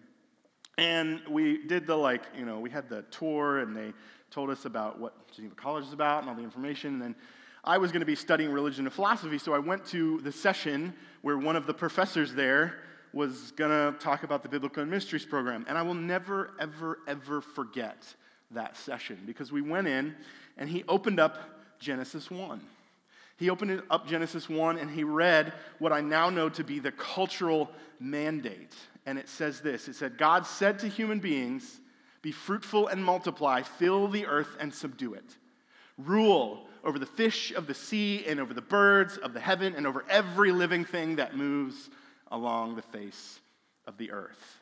And 0.79 1.21
we 1.29 1.67
did 1.67 1.85
the, 1.85 1.97
like, 1.97 2.23
you 2.39 2.45
know, 2.45 2.61
we 2.61 2.71
had 2.71 2.89
the 2.89 3.03
tour 3.11 3.59
and 3.59 3.77
they 3.77 3.93
told 4.31 4.51
us 4.51 4.67
about 4.67 5.01
what 5.01 5.33
Geneva 5.33 5.57
College 5.57 5.85
is 5.85 5.93
about 5.93 6.21
and 6.21 6.31
all 6.31 6.37
the 6.37 6.45
information. 6.45 6.95
And 6.95 7.03
then 7.03 7.17
I 7.65 7.77
was 7.77 7.91
going 7.91 8.01
to 8.01 8.07
be 8.07 8.15
studying 8.15 8.53
religion 8.53 8.87
and 8.87 8.95
philosophy, 8.95 9.39
so 9.39 9.53
I 9.53 9.59
went 9.59 9.85
to 9.87 10.21
the 10.21 10.31
session 10.31 10.95
where 11.23 11.37
one 11.37 11.57
of 11.57 11.67
the 11.67 11.75
professors 11.75 12.35
there 12.35 12.83
was 13.13 13.53
going 13.53 13.71
to 13.71 13.99
talk 13.99 14.23
about 14.23 14.45
the 14.45 14.49
Biblical 14.49 14.83
and 14.83 14.91
Mysteries 14.91 15.25
program. 15.25 15.65
And 15.69 15.77
I 15.77 15.83
will 15.83 15.95
never, 15.95 16.53
ever, 16.61 17.01
ever 17.09 17.41
forget 17.41 18.15
that 18.53 18.77
session 18.77 19.19
because 19.27 19.51
we 19.51 19.63
went 19.63 19.89
in 19.89 20.15
and 20.57 20.69
he 20.69 20.85
opened 20.89 21.19
up 21.19 21.39
Genesis 21.81 22.31
1. 22.31 22.61
He 23.37 23.51
opened 23.51 23.83
up 23.91 24.07
Genesis 24.07 24.49
1 24.49 24.79
and 24.79 24.91
he 24.91 25.05
read 25.05 25.53
what 25.79 25.93
I 25.93 26.01
now 26.01 26.31
know 26.31 26.49
to 26.51 26.63
be 26.63 26.79
the 26.79 26.93
cultural 26.93 27.71
mandate. 27.99 28.75
And 29.07 29.19
it 29.19 29.29
says 29.29 29.61
this 29.61 29.89
It 29.89 29.97
said, 29.97 30.19
God 30.19 30.47
said 30.47 30.79
to 30.81 30.89
human 30.89 31.19
beings, 31.19 31.81
Be 32.23 32.33
fruitful 32.33 32.89
and 32.89 33.05
multiply, 33.05 33.63
fill 33.63 34.09
the 34.09 34.27
earth 34.27 34.57
and 34.61 34.73
subdue 34.73 35.15
it. 35.15 35.37
Rule 35.99 36.67
over 36.85 36.99
the 36.99 37.07
fish 37.07 37.53
of 37.53 37.67
the 37.67 37.75
sea 37.75 38.25
and 38.27 38.39
over 38.39 38.53
the 38.53 38.61
birds 38.63 39.17
of 39.17 39.33
the 39.33 39.41
heaven 39.41 39.75
and 39.77 39.87
over 39.87 40.05
every 40.09 40.53
living 40.53 40.85
thing 40.85 41.17
that 41.17 41.37
moves 41.37 41.89
along 42.31 42.77
the 42.77 42.83
face 42.83 43.41
of 43.87 43.97
the 43.97 44.11
earth. 44.11 44.59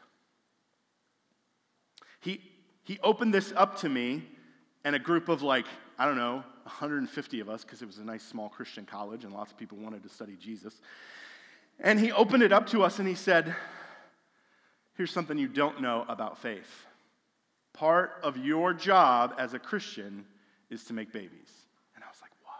He, 2.20 2.40
he 2.84 2.98
opened 3.02 3.34
this 3.34 3.52
up 3.56 3.78
to 3.80 3.88
me 3.88 4.22
and 4.84 4.94
a 4.94 4.98
group 4.98 5.28
of 5.28 5.42
like, 5.42 5.66
I 5.98 6.06
don't 6.06 6.16
know, 6.16 6.42
150 6.64 7.40
of 7.40 7.48
us, 7.48 7.64
because 7.64 7.82
it 7.82 7.86
was 7.86 7.98
a 7.98 8.04
nice 8.04 8.22
small 8.22 8.48
Christian 8.48 8.84
college 8.84 9.24
and 9.24 9.32
lots 9.32 9.52
of 9.52 9.58
people 9.58 9.78
wanted 9.78 10.02
to 10.02 10.08
study 10.08 10.36
Jesus. 10.40 10.80
And 11.80 11.98
he 11.98 12.12
opened 12.12 12.42
it 12.42 12.52
up 12.52 12.68
to 12.68 12.82
us 12.82 12.98
and 12.98 13.08
he 13.08 13.14
said, 13.14 13.54
Here's 14.94 15.10
something 15.10 15.38
you 15.38 15.48
don't 15.48 15.80
know 15.80 16.04
about 16.08 16.38
faith. 16.38 16.86
Part 17.72 18.12
of 18.22 18.36
your 18.36 18.74
job 18.74 19.34
as 19.38 19.54
a 19.54 19.58
Christian 19.58 20.26
is 20.70 20.84
to 20.84 20.92
make 20.92 21.12
babies. 21.12 21.50
And 21.94 22.04
I 22.04 22.08
was 22.08 22.18
like, 22.20 22.30
What? 22.44 22.56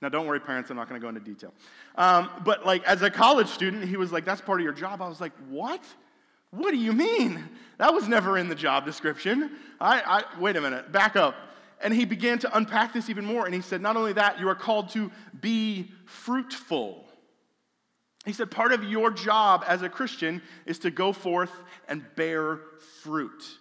Now, 0.00 0.08
don't 0.08 0.26
worry, 0.26 0.40
parents, 0.40 0.70
I'm 0.70 0.76
not 0.76 0.88
going 0.88 1.00
to 1.00 1.04
go 1.04 1.08
into 1.08 1.20
detail. 1.20 1.52
Um, 1.96 2.30
but, 2.44 2.64
like, 2.64 2.84
as 2.84 3.02
a 3.02 3.10
college 3.10 3.48
student, 3.48 3.84
he 3.88 3.96
was 3.96 4.12
like, 4.12 4.24
That's 4.24 4.40
part 4.40 4.60
of 4.60 4.64
your 4.64 4.72
job. 4.72 5.02
I 5.02 5.08
was 5.08 5.20
like, 5.20 5.32
What? 5.48 5.84
What 6.52 6.70
do 6.70 6.76
you 6.76 6.92
mean? 6.92 7.48
That 7.78 7.92
was 7.92 8.06
never 8.06 8.38
in 8.38 8.48
the 8.48 8.54
job 8.54 8.84
description. 8.84 9.50
I, 9.80 10.00
I, 10.00 10.40
wait 10.40 10.54
a 10.56 10.60
minute, 10.60 10.92
back 10.92 11.16
up. 11.16 11.34
And 11.82 11.92
he 11.92 12.04
began 12.04 12.38
to 12.40 12.56
unpack 12.56 12.92
this 12.92 13.10
even 13.10 13.24
more. 13.24 13.46
And 13.46 13.54
he 13.54 13.60
said, 13.60 13.80
Not 13.80 13.96
only 13.96 14.12
that, 14.12 14.38
you 14.38 14.48
are 14.48 14.54
called 14.54 14.90
to 14.90 15.10
be 15.40 15.90
fruitful. 16.04 17.04
He 18.24 18.32
said, 18.32 18.50
Part 18.50 18.72
of 18.72 18.84
your 18.84 19.10
job 19.10 19.64
as 19.66 19.82
a 19.82 19.88
Christian 19.88 20.42
is 20.66 20.78
to 20.80 20.90
go 20.90 21.12
forth 21.12 21.50
and 21.88 22.04
bear 22.14 22.60
fruit. 23.02 23.58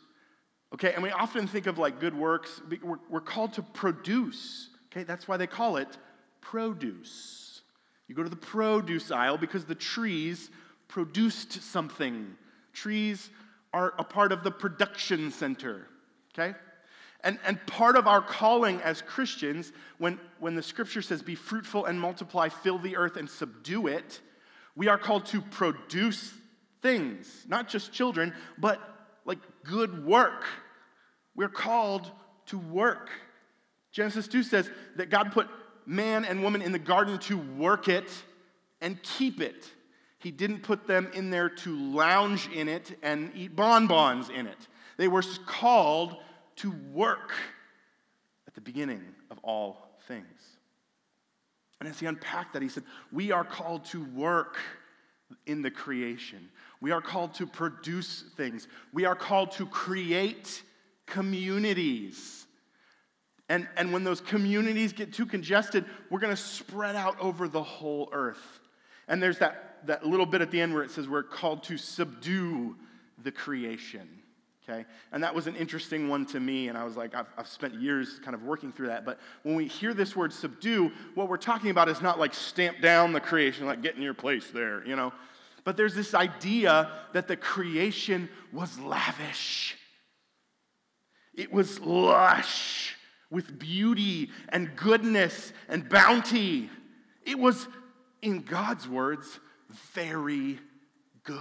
Okay, 0.73 0.93
and 0.93 1.01
we 1.01 1.09
often 1.09 1.47
think 1.47 1.65
of 1.65 1.77
like 1.77 1.99
good 1.99 2.15
works, 2.15 2.61
we're, 2.83 2.99
we're 3.09 3.21
called 3.21 3.53
to 3.53 3.61
produce. 3.61 4.69
Okay, 4.91 5.03
that's 5.03 5.27
why 5.27 5.37
they 5.37 5.47
call 5.47 5.77
it 5.77 5.97
produce. 6.41 7.61
You 8.07 8.15
go 8.15 8.23
to 8.23 8.29
the 8.29 8.35
produce 8.35 9.11
aisle 9.11 9.37
because 9.37 9.65
the 9.65 9.75
trees 9.75 10.49
produced 10.87 11.63
something. 11.63 12.35
Trees 12.73 13.29
are 13.73 13.93
a 13.97 14.03
part 14.03 14.31
of 14.31 14.43
the 14.43 14.51
production 14.51 15.31
center, 15.31 15.87
okay? 16.33 16.57
And, 17.23 17.37
and 17.45 17.65
part 17.67 17.95
of 17.95 18.07
our 18.07 18.21
calling 18.21 18.81
as 18.81 19.01
Christians, 19.01 19.71
when, 19.97 20.19
when 20.39 20.55
the 20.55 20.63
scripture 20.63 21.01
says, 21.01 21.21
be 21.21 21.35
fruitful 21.35 21.85
and 21.85 21.99
multiply, 21.99 22.49
fill 22.49 22.79
the 22.79 22.97
earth 22.97 23.17
and 23.17 23.29
subdue 23.29 23.87
it, 23.87 24.19
we 24.75 24.87
are 24.87 24.97
called 24.97 25.25
to 25.27 25.41
produce 25.41 26.33
things, 26.81 27.45
not 27.47 27.67
just 27.67 27.91
children, 27.91 28.33
but 28.57 28.79
like 29.25 29.39
good 29.63 30.05
work. 30.05 30.45
We're 31.35 31.49
called 31.49 32.09
to 32.47 32.57
work. 32.57 33.09
Genesis 33.91 34.27
2 34.27 34.43
says 34.43 34.69
that 34.95 35.09
God 35.09 35.31
put 35.31 35.47
man 35.85 36.25
and 36.25 36.41
woman 36.41 36.61
in 36.61 36.71
the 36.71 36.79
garden 36.79 37.19
to 37.19 37.37
work 37.37 37.87
it 37.87 38.09
and 38.79 39.01
keep 39.03 39.41
it. 39.41 39.69
He 40.21 40.31
didn't 40.31 40.61
put 40.61 40.85
them 40.85 41.09
in 41.13 41.31
there 41.31 41.49
to 41.49 41.75
lounge 41.75 42.47
in 42.49 42.67
it 42.67 42.97
and 43.01 43.31
eat 43.35 43.55
bonbons 43.55 44.29
in 44.29 44.45
it. 44.45 44.67
They 44.97 45.07
were 45.07 45.23
called 45.45 46.15
to 46.57 46.71
work 46.93 47.31
at 48.47 48.53
the 48.53 48.61
beginning 48.61 49.03
of 49.31 49.39
all 49.43 49.97
things. 50.07 50.41
And 51.79 51.89
as 51.89 51.99
he 51.99 52.05
unpacked 52.05 52.53
that, 52.53 52.61
he 52.61 52.69
said, 52.69 52.83
We 53.11 53.31
are 53.31 53.43
called 53.43 53.85
to 53.85 54.03
work 54.03 54.57
in 55.47 55.63
the 55.63 55.71
creation. 55.71 56.49
We 56.81 56.91
are 56.91 57.01
called 57.01 57.33
to 57.35 57.47
produce 57.47 58.23
things. 58.37 58.67
We 58.93 59.05
are 59.05 59.15
called 59.15 59.51
to 59.53 59.65
create 59.65 60.61
communities. 61.07 62.45
And, 63.49 63.67
and 63.75 63.91
when 63.91 64.03
those 64.03 64.21
communities 64.21 64.93
get 64.93 65.13
too 65.13 65.25
congested, 65.25 65.85
we're 66.11 66.19
going 66.19 66.35
to 66.35 66.41
spread 66.41 66.95
out 66.95 67.19
over 67.19 67.47
the 67.47 67.63
whole 67.63 68.09
earth. 68.11 68.59
And 69.07 69.21
there's 69.21 69.39
that, 69.87 70.05
little 70.05 70.25
bit 70.25 70.41
at 70.41 70.51
the 70.51 70.59
end 70.59 70.73
where 70.73 70.83
it 70.83 70.91
says 70.91 71.07
we're 71.07 71.23
called 71.23 71.63
to 71.63 71.77
subdue 71.77 72.75
the 73.23 73.31
creation. 73.31 74.07
Okay? 74.63 74.85
And 75.11 75.23
that 75.23 75.33
was 75.33 75.47
an 75.47 75.55
interesting 75.55 76.07
one 76.07 76.25
to 76.27 76.39
me. 76.39 76.67
And 76.67 76.77
I 76.77 76.83
was 76.83 76.95
like, 76.95 77.15
I've, 77.15 77.27
I've 77.37 77.47
spent 77.47 77.75
years 77.75 78.19
kind 78.23 78.35
of 78.35 78.43
working 78.43 78.71
through 78.71 78.87
that. 78.87 79.05
But 79.05 79.19
when 79.43 79.55
we 79.55 79.67
hear 79.67 79.93
this 79.93 80.15
word 80.15 80.31
subdue, 80.31 80.91
what 81.15 81.27
we're 81.27 81.37
talking 81.37 81.71
about 81.71 81.89
is 81.89 82.01
not 82.01 82.19
like 82.19 82.33
stamp 82.33 82.81
down 82.81 83.11
the 83.11 83.19
creation, 83.19 83.65
like 83.65 83.81
get 83.81 83.95
in 83.95 84.01
your 84.01 84.13
place 84.13 84.47
there, 84.51 84.85
you 84.85 84.95
know? 84.95 85.11
But 85.63 85.77
there's 85.77 85.95
this 85.95 86.13
idea 86.13 86.91
that 87.13 87.27
the 87.27 87.37
creation 87.37 88.29
was 88.51 88.79
lavish, 88.79 89.77
it 91.33 91.51
was 91.51 91.79
lush 91.79 92.95
with 93.29 93.57
beauty 93.57 94.29
and 94.49 94.75
goodness 94.75 95.53
and 95.69 95.87
bounty. 95.87 96.69
It 97.25 97.39
was, 97.39 97.67
in 98.21 98.41
God's 98.41 98.87
words, 98.87 99.39
very 99.93 100.59
good. 101.23 101.37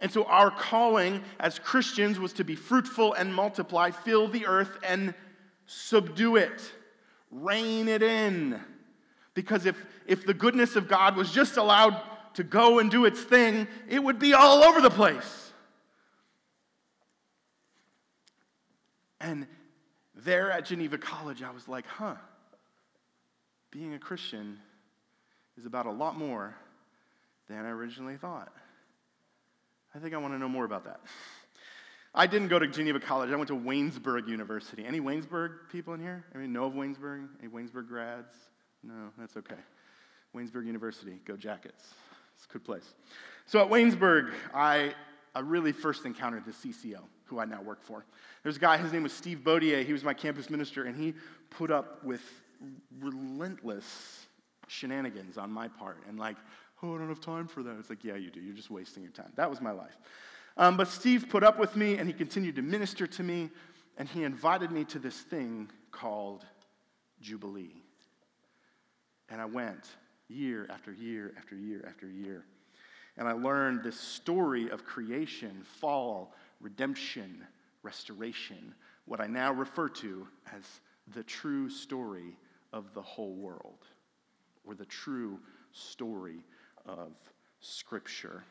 And 0.00 0.10
so, 0.10 0.24
our 0.24 0.50
calling 0.50 1.22
as 1.38 1.58
Christians 1.60 2.18
was 2.18 2.32
to 2.34 2.44
be 2.44 2.56
fruitful 2.56 3.14
and 3.14 3.32
multiply, 3.32 3.90
fill 3.90 4.26
the 4.26 4.46
earth 4.46 4.76
and 4.82 5.14
subdue 5.66 6.36
it, 6.36 6.72
rein 7.30 7.88
it 7.88 8.02
in. 8.02 8.60
Because 9.34 9.64
if, 9.64 9.76
if 10.06 10.26
the 10.26 10.34
goodness 10.34 10.74
of 10.76 10.88
God 10.88 11.16
was 11.16 11.30
just 11.30 11.56
allowed 11.56 12.02
to 12.34 12.42
go 12.42 12.80
and 12.80 12.90
do 12.90 13.04
its 13.04 13.22
thing, 13.22 13.68
it 13.88 14.02
would 14.02 14.18
be 14.18 14.34
all 14.34 14.64
over 14.64 14.80
the 14.80 14.90
place. 14.90 15.52
And 19.20 19.46
there 20.16 20.50
at 20.50 20.66
Geneva 20.66 20.98
College, 20.98 21.42
I 21.42 21.50
was 21.50 21.68
like, 21.68 21.86
huh, 21.86 22.16
being 23.70 23.94
a 23.94 23.98
Christian 23.98 24.58
is 25.56 25.64
about 25.64 25.86
a 25.86 25.92
lot 25.92 26.16
more 26.18 26.56
than 27.48 27.64
I 27.64 27.70
originally 27.70 28.16
thought. 28.16 28.52
I 29.94 29.98
think 29.98 30.14
I 30.14 30.18
want 30.18 30.34
to 30.34 30.38
know 30.38 30.48
more 30.48 30.64
about 30.64 30.84
that. 30.84 31.00
I 32.14 32.26
didn't 32.26 32.48
go 32.48 32.58
to 32.58 32.66
Geneva 32.66 33.00
College. 33.00 33.30
I 33.30 33.36
went 33.36 33.48
to 33.48 33.56
Waynesburg 33.56 34.28
University. 34.28 34.84
Any 34.84 35.00
Waynesburg 35.00 35.70
people 35.70 35.94
in 35.94 36.00
here? 36.00 36.24
I 36.34 36.38
mean, 36.38 36.52
know 36.52 36.64
of 36.64 36.74
Waynesburg? 36.74 37.28
Any 37.40 37.48
Waynesburg 37.50 37.88
grads? 37.88 38.34
No, 38.82 39.10
that's 39.18 39.36
okay. 39.36 39.56
Waynesburg 40.34 40.66
University, 40.66 41.20
go 41.24 41.36
Jackets. 41.36 41.94
It's 42.34 42.46
a 42.46 42.52
good 42.52 42.64
place. 42.64 42.94
So 43.46 43.60
at 43.60 43.68
Waynesburg, 43.68 44.32
I, 44.54 44.94
I 45.34 45.40
really 45.40 45.72
first 45.72 46.04
encountered 46.04 46.44
the 46.44 46.52
CCO 46.52 47.00
who 47.32 47.38
I 47.38 47.46
now 47.46 47.62
work 47.62 47.82
for. 47.82 48.04
There's 48.42 48.56
a 48.56 48.60
guy, 48.60 48.76
his 48.76 48.92
name 48.92 49.02
was 49.02 49.12
Steve 49.12 49.38
Baudier. 49.38 49.84
He 49.84 49.92
was 49.94 50.04
my 50.04 50.12
campus 50.12 50.50
minister, 50.50 50.84
and 50.84 50.94
he 50.94 51.14
put 51.48 51.70
up 51.70 52.04
with 52.04 52.20
relentless 53.00 54.26
shenanigans 54.68 55.38
on 55.38 55.50
my 55.50 55.68
part. 55.68 55.98
And 56.08 56.18
like, 56.18 56.36
oh, 56.82 56.94
I 56.94 56.98
don't 56.98 57.08
have 57.08 57.20
time 57.20 57.46
for 57.46 57.62
that. 57.62 57.76
It's 57.78 57.90
like, 57.90 58.04
yeah, 58.04 58.16
you 58.16 58.30
do. 58.30 58.40
You're 58.40 58.54
just 58.54 58.70
wasting 58.70 59.02
your 59.02 59.12
time. 59.12 59.32
That 59.36 59.48
was 59.48 59.60
my 59.60 59.70
life. 59.70 59.96
Um, 60.56 60.76
but 60.76 60.88
Steve 60.88 61.26
put 61.28 61.42
up 61.42 61.58
with 61.58 61.76
me, 61.76 61.96
and 61.96 62.06
he 62.06 62.12
continued 62.12 62.56
to 62.56 62.62
minister 62.62 63.06
to 63.06 63.22
me, 63.22 63.50
and 63.96 64.08
he 64.08 64.24
invited 64.24 64.70
me 64.70 64.84
to 64.86 64.98
this 64.98 65.20
thing 65.20 65.70
called 65.90 66.44
Jubilee. 67.20 67.82
And 69.28 69.40
I 69.40 69.44
went 69.44 69.88
year 70.28 70.66
after 70.70 70.92
year 70.92 71.32
after 71.38 71.56
year 71.56 71.84
after 71.86 72.06
year. 72.06 72.44
And 73.16 73.28
I 73.28 73.32
learned 73.32 73.82
this 73.82 73.98
story 73.98 74.70
of 74.70 74.84
creation, 74.84 75.62
fall, 75.80 76.34
redemption, 76.60 77.46
restoration, 77.82 78.74
what 79.04 79.20
I 79.20 79.26
now 79.26 79.52
refer 79.52 79.88
to 79.88 80.26
as 80.54 80.62
the 81.14 81.22
true 81.22 81.68
story 81.68 82.36
of 82.72 82.94
the 82.94 83.02
whole 83.02 83.34
world, 83.34 83.86
or 84.64 84.74
the 84.74 84.86
true 84.86 85.38
story 85.72 86.44
of 86.86 87.12
Scripture. 87.60 88.42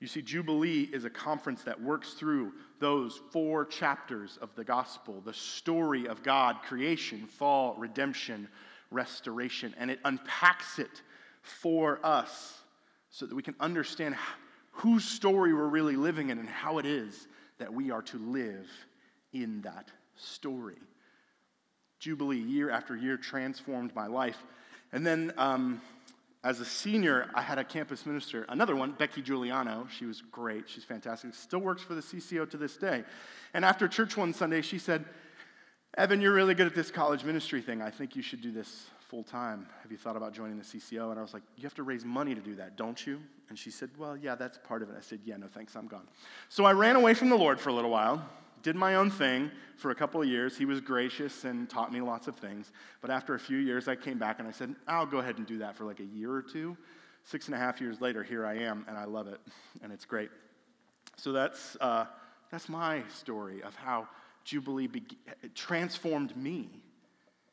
You 0.00 0.06
see, 0.06 0.22
Jubilee 0.22 0.88
is 0.92 1.04
a 1.04 1.10
conference 1.10 1.62
that 1.64 1.80
works 1.80 2.14
through 2.14 2.52
those 2.78 3.20
four 3.30 3.66
chapters 3.66 4.38
of 4.40 4.54
the 4.56 4.64
gospel 4.64 5.20
the 5.20 5.34
story 5.34 6.08
of 6.08 6.22
God, 6.22 6.56
creation, 6.62 7.26
fall, 7.26 7.74
redemption, 7.78 8.48
restoration, 8.90 9.74
and 9.78 9.90
it 9.90 10.00
unpacks 10.04 10.78
it 10.78 11.02
for 11.42 12.00
us 12.04 12.60
so 13.10 13.26
that 13.26 13.34
we 13.34 13.42
can 13.42 13.54
understand 13.60 14.16
whose 14.72 15.04
story 15.04 15.52
we're 15.52 15.68
really 15.68 15.96
living 15.96 16.30
in 16.30 16.38
and 16.38 16.48
how 16.48 16.78
it 16.78 16.86
is 16.86 17.28
that 17.58 17.72
we 17.72 17.90
are 17.90 18.02
to 18.02 18.18
live 18.18 18.68
in 19.32 19.60
that 19.60 19.90
story. 20.16 20.78
Jubilee, 21.98 22.38
year 22.38 22.70
after 22.70 22.96
year, 22.96 23.18
transformed 23.18 23.94
my 23.94 24.06
life. 24.06 24.42
And 24.92 25.06
then 25.06 25.32
um, 25.36 25.82
as 26.42 26.60
a 26.60 26.64
senior, 26.64 27.30
I 27.34 27.42
had 27.42 27.58
a 27.58 27.64
campus 27.64 28.06
minister, 28.06 28.46
another 28.48 28.74
one, 28.74 28.92
Becky 28.92 29.20
Giuliano. 29.20 29.86
She 29.90 30.06
was 30.06 30.22
great. 30.22 30.68
She's 30.68 30.84
fantastic. 30.84 31.34
Still 31.34 31.58
works 31.58 31.82
for 31.82 31.94
the 31.94 32.00
CCO 32.00 32.48
to 32.50 32.56
this 32.56 32.76
day. 32.76 33.04
And 33.52 33.64
after 33.64 33.86
church 33.86 34.16
one 34.16 34.32
Sunday, 34.32 34.62
she 34.62 34.78
said, 34.78 35.04
Evan, 35.98 36.20
you're 36.20 36.32
really 36.32 36.54
good 36.54 36.66
at 36.66 36.74
this 36.74 36.90
college 36.90 37.24
ministry 37.24 37.60
thing. 37.60 37.82
I 37.82 37.90
think 37.90 38.16
you 38.16 38.22
should 38.22 38.40
do 38.40 38.52
this 38.52 38.86
full 39.08 39.24
time. 39.24 39.66
Have 39.82 39.90
you 39.90 39.98
thought 39.98 40.16
about 40.16 40.32
joining 40.32 40.56
the 40.56 40.64
CCO? 40.64 41.10
And 41.10 41.18
I 41.18 41.22
was 41.22 41.34
like, 41.34 41.42
You 41.56 41.64
have 41.64 41.74
to 41.74 41.82
raise 41.82 42.04
money 42.04 42.34
to 42.34 42.40
do 42.40 42.54
that, 42.54 42.76
don't 42.76 43.04
you? 43.04 43.20
And 43.48 43.58
she 43.58 43.70
said, 43.70 43.90
Well, 43.98 44.16
yeah, 44.16 44.36
that's 44.36 44.56
part 44.56 44.82
of 44.82 44.88
it. 44.88 44.94
I 44.96 45.00
said, 45.00 45.18
Yeah, 45.24 45.36
no 45.36 45.48
thanks, 45.48 45.74
I'm 45.74 45.88
gone. 45.88 46.06
So 46.48 46.64
I 46.64 46.72
ran 46.72 46.94
away 46.94 47.12
from 47.14 47.28
the 47.28 47.36
Lord 47.36 47.58
for 47.58 47.70
a 47.70 47.72
little 47.72 47.90
while, 47.90 48.24
did 48.62 48.76
my 48.76 48.96
own 48.96 49.10
thing 49.10 49.50
for 49.76 49.90
a 49.90 49.94
couple 49.94 50.20
of 50.20 50.28
years. 50.28 50.56
He 50.56 50.64
was 50.64 50.80
gracious 50.80 51.44
and 51.44 51.68
taught 51.68 51.92
me 51.92 52.00
lots 52.00 52.28
of 52.28 52.36
things. 52.36 52.72
But 53.00 53.10
after 53.10 53.34
a 53.34 53.38
few 53.38 53.58
years, 53.58 53.88
I 53.88 53.96
came 53.96 54.18
back 54.18 54.38
and 54.38 54.48
I 54.48 54.50
said, 54.52 54.74
I'll 54.86 55.06
go 55.06 55.18
ahead 55.18 55.38
and 55.38 55.46
do 55.46 55.58
that 55.58 55.76
for 55.76 55.84
like 55.84 56.00
a 56.00 56.04
year 56.04 56.32
or 56.32 56.42
two. 56.42 56.76
Six 57.24 57.46
and 57.46 57.54
a 57.54 57.58
half 57.58 57.80
years 57.80 58.00
later, 58.00 58.22
here 58.22 58.46
I 58.46 58.54
am, 58.58 58.84
and 58.88 58.96
I 58.96 59.04
love 59.04 59.28
it, 59.28 59.40
and 59.82 59.92
it's 59.92 60.04
great. 60.04 60.30
So 61.16 61.32
that's, 61.32 61.76
uh, 61.80 62.06
that's 62.50 62.68
my 62.68 63.02
story 63.08 63.62
of 63.62 63.74
how 63.74 64.08
Jubilee 64.44 64.86
be- 64.86 65.04
transformed 65.54 66.36
me 66.36 66.70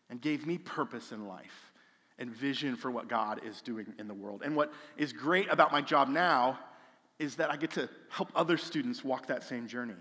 and 0.09 0.21
gave 0.21 0.47
me 0.47 0.57
purpose 0.57 1.11
in 1.11 1.27
life 1.27 1.71
and 2.17 2.31
vision 2.31 2.75
for 2.75 2.89
what 2.89 3.07
God 3.07 3.41
is 3.45 3.61
doing 3.61 3.93
in 3.99 4.07
the 4.07 4.13
world. 4.13 4.41
And 4.43 4.55
what 4.55 4.71
is 4.95 5.13
great 5.13 5.51
about 5.51 5.71
my 5.71 5.81
job 5.81 6.07
now 6.07 6.57
is 7.19 7.35
that 7.35 7.51
I 7.51 7.57
get 7.57 7.71
to 7.71 7.89
help 8.09 8.29
other 8.35 8.57
students 8.57 9.03
walk 9.03 9.27
that 9.27 9.43
same 9.43 9.67
journey. 9.67 9.95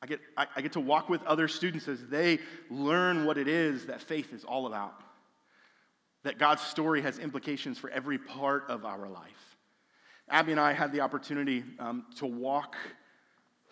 I 0.00 0.06
get, 0.06 0.20
I, 0.36 0.46
I, 0.54 0.60
get 0.60 0.72
to 0.72 0.80
walk 0.80 1.08
with 1.08 1.22
other 1.24 1.48
students 1.48 1.88
as 1.88 2.06
they 2.06 2.38
learn 2.70 3.24
what 3.24 3.36
it 3.36 3.48
is 3.48 3.86
that 3.86 4.00
faith 4.00 4.32
is 4.32 4.44
all 4.44 4.66
about. 4.66 4.94
That 6.22 6.38
God's 6.38 6.62
story 6.62 7.02
has 7.02 7.18
implications 7.18 7.78
for 7.78 7.90
every 7.90 8.18
part 8.18 8.64
of 8.68 8.84
our 8.84 9.08
life. 9.08 9.56
Abby 10.30 10.52
and 10.52 10.60
I 10.60 10.72
had 10.72 10.92
the 10.92 11.00
opportunity 11.00 11.64
um, 11.78 12.04
to 12.16 12.26
walk 12.26 12.76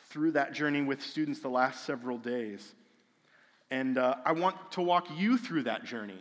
through 0.09 0.33
that 0.33 0.53
journey 0.53 0.83
with 0.83 1.03
students 1.03 1.41
the 1.41 1.49
last 1.49 1.85
several 1.85 2.19
days. 2.19 2.75
And 3.71 3.99
uh, 3.99 4.17
I 4.25 4.33
want 4.33 4.57
to 4.73 4.83
walk 4.83 5.09
you 5.17 5.37
through 5.37 5.65
that 5.65 5.85
journey, 5.85 6.19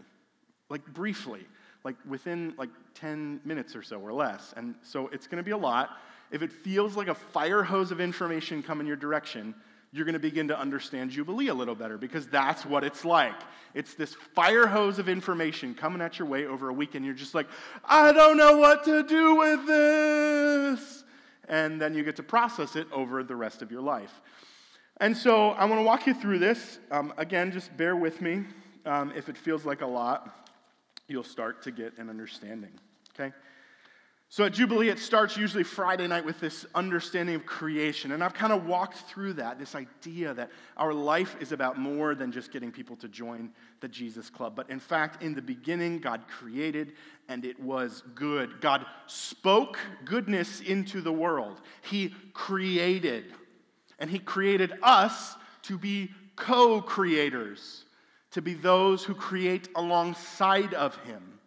like 0.69 0.85
briefly, 0.93 1.41
like 1.83 1.95
within 2.07 2.53
like 2.57 2.69
10 2.95 3.41
minutes 3.45 3.75
or 3.75 3.83
so 3.83 3.99
or 3.99 4.11
less. 4.11 4.53
And 4.57 4.75
so 4.81 5.07
it's 5.07 5.27
going 5.27 5.37
to 5.37 5.43
be 5.43 5.51
a 5.51 5.57
lot. 5.57 5.91
If 6.31 6.41
it 6.41 6.51
feels 6.51 6.95
like 6.95 7.07
a 7.07 7.15
fire 7.15 7.63
hose 7.63 7.91
of 7.91 8.01
information 8.01 8.63
coming 8.63 8.87
your 8.87 8.95
direction, 8.95 9.55
you're 9.95 10.03
going 10.03 10.11
to 10.11 10.19
begin 10.19 10.49
to 10.49 10.59
understand 10.59 11.09
Jubilee 11.09 11.47
a 11.47 11.53
little 11.53 11.73
better 11.73 11.97
because 11.97 12.27
that's 12.27 12.65
what 12.65 12.83
it's 12.83 13.05
like. 13.05 13.39
It's 13.73 13.93
this 13.93 14.13
fire 14.33 14.67
hose 14.67 14.99
of 14.99 15.07
information 15.07 15.73
coming 15.73 16.01
at 16.01 16.19
your 16.19 16.27
way 16.27 16.45
over 16.45 16.67
a 16.67 16.73
weekend. 16.73 17.05
You're 17.05 17.13
just 17.13 17.33
like, 17.33 17.47
I 17.85 18.11
don't 18.11 18.35
know 18.35 18.57
what 18.57 18.83
to 18.83 19.03
do 19.03 19.35
with 19.35 19.65
this. 19.65 21.05
And 21.47 21.81
then 21.81 21.93
you 21.93 22.03
get 22.03 22.17
to 22.17 22.23
process 22.23 22.75
it 22.75 22.91
over 22.91 23.23
the 23.23 23.37
rest 23.37 23.61
of 23.61 23.71
your 23.71 23.81
life. 23.81 24.21
And 24.97 25.15
so 25.15 25.51
I 25.51 25.63
want 25.63 25.79
to 25.79 25.85
walk 25.85 26.07
you 26.07 26.13
through 26.13 26.39
this. 26.39 26.77
Um, 26.91 27.13
again, 27.15 27.53
just 27.53 27.75
bear 27.77 27.95
with 27.95 28.21
me. 28.21 28.43
Um, 28.85 29.13
if 29.15 29.29
it 29.29 29.37
feels 29.37 29.63
like 29.63 29.79
a 29.79 29.87
lot, 29.87 30.49
you'll 31.07 31.23
start 31.23 31.61
to 31.61 31.71
get 31.71 31.97
an 31.97 32.09
understanding. 32.09 32.71
Okay? 33.17 33.33
So 34.35 34.43
at 34.43 34.51
Jubilee, 34.51 34.89
it 34.89 34.99
starts 34.99 35.37
usually 35.37 35.63
Friday 35.63 36.07
night 36.07 36.25
with 36.25 36.41
this 36.41 36.65
understanding 36.75 37.35
of 37.35 37.45
creation. 37.45 38.11
And 38.11 38.21
I've 38.21 38.33
kind 38.33 38.51
of 38.51 38.65
walked 38.65 38.97
through 39.07 39.31
that, 39.35 39.57
this 39.57 39.75
idea 39.75 40.33
that 40.33 40.51
our 40.75 40.93
life 40.93 41.37
is 41.39 41.53
about 41.53 41.79
more 41.79 42.15
than 42.15 42.33
just 42.33 42.51
getting 42.51 42.69
people 42.69 42.97
to 42.97 43.07
join 43.07 43.49
the 43.79 43.87
Jesus 43.87 44.29
Club. 44.29 44.53
But 44.53 44.69
in 44.69 44.81
fact, 44.81 45.23
in 45.23 45.35
the 45.35 45.41
beginning, 45.41 45.99
God 45.99 46.27
created 46.27 46.95
and 47.29 47.45
it 47.45 47.57
was 47.61 48.03
good. 48.13 48.59
God 48.59 48.85
spoke 49.07 49.79
goodness 50.03 50.59
into 50.59 50.99
the 50.99 51.13
world, 51.13 51.61
He 51.83 52.13
created. 52.33 53.31
And 53.99 54.09
He 54.09 54.19
created 54.19 54.73
us 54.83 55.35
to 55.61 55.77
be 55.77 56.11
co 56.35 56.81
creators, 56.81 57.85
to 58.31 58.41
be 58.41 58.53
those 58.53 59.01
who 59.01 59.15
create 59.15 59.69
alongside 59.77 60.73
of 60.73 60.97
Him. 61.05 61.39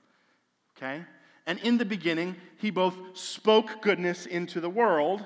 Okay? 0.75 1.05
And 1.49 1.59
in 1.61 1.79
the 1.79 1.87
beginning, 1.87 2.37
He 2.59 2.71
both 2.71 2.95
spoke 3.15 3.81
goodness 3.81 4.27
into 4.27 4.61
the 4.61 4.69
world, 4.69 5.25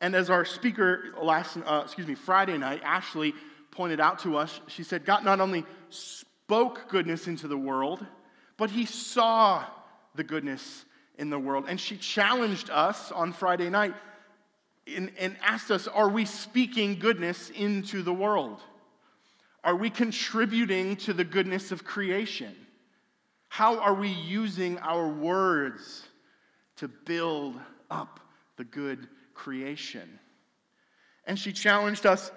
and 0.00 0.16
as 0.16 0.28
our 0.28 0.44
speaker 0.44 1.14
last, 1.22 1.56
uh, 1.64 1.82
excuse 1.84 2.08
me, 2.08 2.16
Friday 2.16 2.58
night, 2.58 2.82
Ashley 2.84 3.34
pointed 3.70 4.00
out 4.00 4.18
to 4.20 4.36
us, 4.36 4.60
she 4.66 4.82
said, 4.82 5.04
God 5.04 5.24
not 5.24 5.40
only 5.40 5.64
spoke 5.88 6.88
goodness 6.88 7.28
into 7.28 7.46
the 7.46 7.56
world, 7.56 8.04
but 8.56 8.68
He 8.68 8.84
saw 8.84 9.64
the 10.16 10.24
goodness 10.24 10.84
in 11.18 11.30
the 11.30 11.38
world. 11.38 11.66
And 11.68 11.80
she 11.80 11.96
challenged 11.96 12.68
us 12.68 13.12
on 13.12 13.32
Friday 13.32 13.70
night 13.70 13.94
and, 14.92 15.12
and 15.20 15.36
asked 15.40 15.70
us 15.70 15.86
Are 15.86 16.08
we 16.08 16.24
speaking 16.24 16.98
goodness 16.98 17.48
into 17.50 18.02
the 18.02 18.12
world? 18.12 18.60
Are 19.62 19.76
we 19.76 19.88
contributing 19.88 20.96
to 20.96 21.12
the 21.12 21.24
goodness 21.24 21.70
of 21.70 21.84
creation? 21.84 22.56
How 23.50 23.80
are 23.80 23.94
we 23.94 24.08
using 24.08 24.78
our 24.78 25.08
words 25.08 26.04
to 26.76 26.86
build 26.86 27.56
up 27.90 28.20
the 28.56 28.62
good 28.62 29.08
creation? 29.34 30.20
And 31.26 31.36
she 31.36 31.52
challenged 31.52 32.06
us 32.06 32.30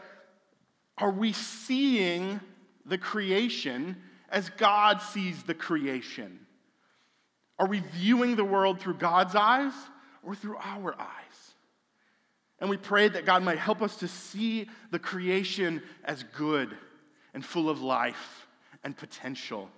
Are 0.97 1.12
we 1.12 1.32
seeing 1.32 2.39
the 2.88 2.97
creation 2.97 3.95
as 4.30 4.49
God 4.49 5.04
sees 5.04 5.43
the 5.43 5.54
creation? 5.54 6.39
Are 7.60 7.67
we 7.67 7.82
viewing 7.93 8.36
the 8.36 8.43
world 8.43 8.82
through 8.82 8.95
God's 8.95 9.36
eyes 9.36 9.73
or 10.23 10.34
through 10.34 10.58
our 10.58 10.99
eyes? 10.99 11.54
And 12.58 12.71
we 12.71 12.78
prayed 12.78 13.13
that 13.13 13.28
God 13.28 13.43
might 13.43 13.60
help 13.60 13.84
us 13.84 13.97
to 13.97 14.08
see 14.08 14.67
the 14.89 14.97
creation 14.97 15.84
as 16.04 16.23
good 16.36 16.76
and 17.36 17.45
full 17.45 17.69
of 17.69 17.84
life 17.84 18.47
and 18.84 18.97
potential. 18.97 19.69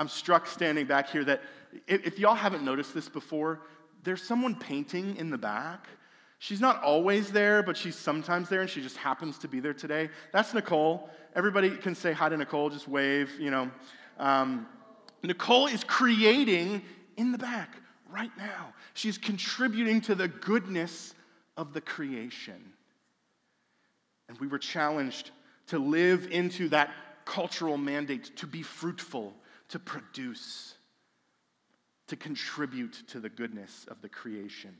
I'm 0.00 0.08
struck 0.08 0.46
standing 0.46 0.86
back 0.86 1.10
here 1.10 1.24
that 1.24 1.42
if, 1.86 2.18
y'all 2.18 2.34
haven't 2.34 2.64
noticed 2.64 2.94
this 2.94 3.06
before, 3.06 3.60
there's 4.02 4.22
someone 4.22 4.54
painting 4.54 5.14
in 5.16 5.28
the 5.28 5.36
back. 5.36 5.88
She's 6.38 6.58
not 6.58 6.82
always 6.82 7.30
there, 7.30 7.62
but 7.62 7.76
she's 7.76 7.96
sometimes 7.96 8.48
there, 8.48 8.62
and 8.62 8.70
she 8.70 8.80
just 8.80 8.96
happens 8.96 9.36
to 9.40 9.46
be 9.46 9.60
there 9.60 9.74
today. 9.74 10.08
That's 10.32 10.54
Nicole. 10.54 11.10
Everybody 11.36 11.76
can 11.76 11.94
say 11.94 12.14
hi 12.14 12.30
to 12.30 12.36
Nicole, 12.38 12.70
just 12.70 12.88
wave, 12.88 13.30
you 13.38 13.50
know. 13.50 13.70
Um, 14.18 14.66
Nicole 15.22 15.66
is 15.66 15.84
creating 15.84 16.80
in 17.18 17.30
the 17.30 17.38
back 17.38 17.76
right 18.10 18.32
now. 18.38 18.72
She's 18.94 19.18
contributing 19.18 20.00
to 20.02 20.14
the 20.14 20.28
goodness 20.28 21.12
of 21.58 21.74
the 21.74 21.82
creation. 21.82 22.72
And 24.30 24.38
we 24.38 24.46
were 24.46 24.58
challenged 24.58 25.30
to 25.66 25.78
live 25.78 26.26
into 26.30 26.70
that 26.70 26.90
cultural 27.26 27.76
mandate 27.76 28.34
to 28.38 28.46
be 28.46 28.62
fruitful, 28.62 29.34
to 29.70 29.78
produce, 29.78 30.74
to 32.08 32.16
contribute 32.16 33.02
to 33.08 33.20
the 33.20 33.28
goodness 33.28 33.86
of 33.88 34.02
the 34.02 34.08
creation. 34.08 34.76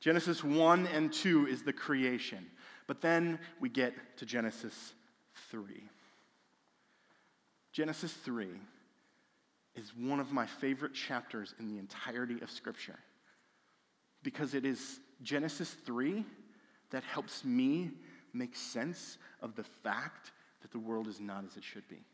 Genesis 0.00 0.44
1 0.44 0.86
and 0.88 1.12
2 1.12 1.46
is 1.46 1.62
the 1.62 1.72
creation. 1.72 2.46
But 2.86 3.00
then 3.00 3.38
we 3.60 3.68
get 3.68 3.94
to 4.18 4.26
Genesis 4.26 4.92
3. 5.50 5.64
Genesis 7.72 8.12
3 8.12 8.48
is 9.74 9.92
one 9.96 10.20
of 10.20 10.30
my 10.30 10.46
favorite 10.46 10.94
chapters 10.94 11.54
in 11.58 11.68
the 11.68 11.78
entirety 11.78 12.40
of 12.40 12.50
Scripture 12.50 12.98
because 14.22 14.54
it 14.54 14.64
is 14.64 15.00
Genesis 15.22 15.74
3 15.84 16.24
that 16.90 17.02
helps 17.02 17.44
me 17.44 17.90
make 18.32 18.54
sense 18.56 19.18
of 19.42 19.54
the 19.54 19.64
fact 19.64 20.32
that 20.62 20.70
the 20.70 20.78
world 20.78 21.08
is 21.08 21.20
not 21.20 21.44
as 21.44 21.56
it 21.56 21.64
should 21.64 21.86
be. 21.88 22.04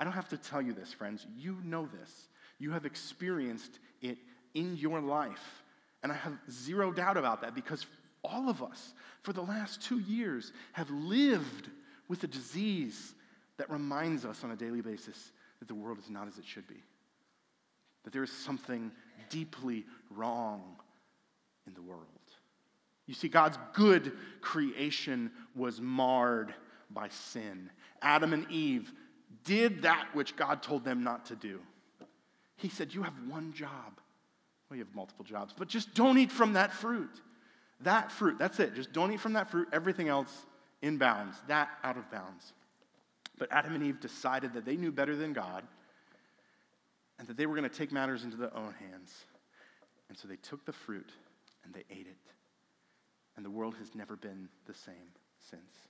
I 0.00 0.04
don't 0.04 0.14
have 0.14 0.30
to 0.30 0.38
tell 0.38 0.62
you 0.62 0.72
this, 0.72 0.92
friends. 0.92 1.26
You 1.36 1.58
know 1.62 1.86
this. 1.86 2.28
You 2.58 2.70
have 2.72 2.86
experienced 2.86 3.78
it 4.00 4.16
in 4.54 4.76
your 4.76 5.00
life. 5.00 5.62
And 6.02 6.10
I 6.10 6.14
have 6.14 6.32
zero 6.50 6.90
doubt 6.90 7.18
about 7.18 7.42
that 7.42 7.54
because 7.54 7.84
all 8.24 8.48
of 8.48 8.62
us, 8.62 8.94
for 9.22 9.34
the 9.34 9.42
last 9.42 9.82
two 9.82 9.98
years, 9.98 10.52
have 10.72 10.90
lived 10.90 11.68
with 12.08 12.24
a 12.24 12.26
disease 12.26 13.14
that 13.58 13.70
reminds 13.70 14.24
us 14.24 14.42
on 14.42 14.50
a 14.50 14.56
daily 14.56 14.80
basis 14.80 15.32
that 15.58 15.68
the 15.68 15.74
world 15.74 15.98
is 15.98 16.08
not 16.08 16.26
as 16.26 16.38
it 16.38 16.46
should 16.46 16.66
be, 16.66 16.82
that 18.04 18.12
there 18.12 18.24
is 18.24 18.32
something 18.32 18.90
deeply 19.28 19.84
wrong 20.10 20.62
in 21.66 21.74
the 21.74 21.82
world. 21.82 22.06
You 23.06 23.14
see, 23.14 23.28
God's 23.28 23.58
good 23.74 24.12
creation 24.40 25.30
was 25.54 25.80
marred 25.80 26.54
by 26.90 27.08
sin. 27.08 27.68
Adam 28.00 28.32
and 28.32 28.50
Eve 28.50 28.92
did 29.44 29.82
that 29.82 30.08
which 30.14 30.36
God 30.36 30.62
told 30.62 30.84
them 30.84 31.02
not 31.02 31.26
to 31.26 31.36
do. 31.36 31.60
He 32.56 32.68
said, 32.68 32.92
You 32.92 33.02
have 33.02 33.14
one 33.28 33.52
job. 33.52 34.00
Well, 34.68 34.76
you 34.76 34.84
have 34.84 34.94
multiple 34.94 35.24
jobs, 35.24 35.52
but 35.56 35.68
just 35.68 35.94
don't 35.94 36.18
eat 36.18 36.30
from 36.30 36.52
that 36.52 36.72
fruit. 36.72 37.20
That 37.80 38.12
fruit, 38.12 38.38
that's 38.38 38.60
it. 38.60 38.74
Just 38.74 38.92
don't 38.92 39.12
eat 39.12 39.20
from 39.20 39.32
that 39.32 39.50
fruit. 39.50 39.68
Everything 39.72 40.08
else 40.08 40.46
in 40.82 40.96
bounds, 40.96 41.36
that 41.48 41.70
out 41.82 41.96
of 41.96 42.10
bounds. 42.10 42.52
But 43.38 43.50
Adam 43.50 43.74
and 43.74 43.82
Eve 43.82 44.00
decided 44.00 44.52
that 44.54 44.64
they 44.64 44.76
knew 44.76 44.92
better 44.92 45.16
than 45.16 45.32
God 45.32 45.64
and 47.18 47.26
that 47.26 47.36
they 47.36 47.46
were 47.46 47.56
going 47.56 47.68
to 47.68 47.74
take 47.74 47.90
matters 47.90 48.22
into 48.22 48.36
their 48.36 48.54
own 48.56 48.74
hands. 48.74 49.14
And 50.08 50.16
so 50.16 50.28
they 50.28 50.36
took 50.36 50.64
the 50.64 50.72
fruit 50.72 51.10
and 51.64 51.72
they 51.72 51.84
ate 51.90 52.06
it. 52.06 52.32
And 53.36 53.44
the 53.44 53.50
world 53.50 53.74
has 53.78 53.94
never 53.94 54.16
been 54.16 54.48
the 54.66 54.74
same 54.74 54.94
since. 55.50 55.89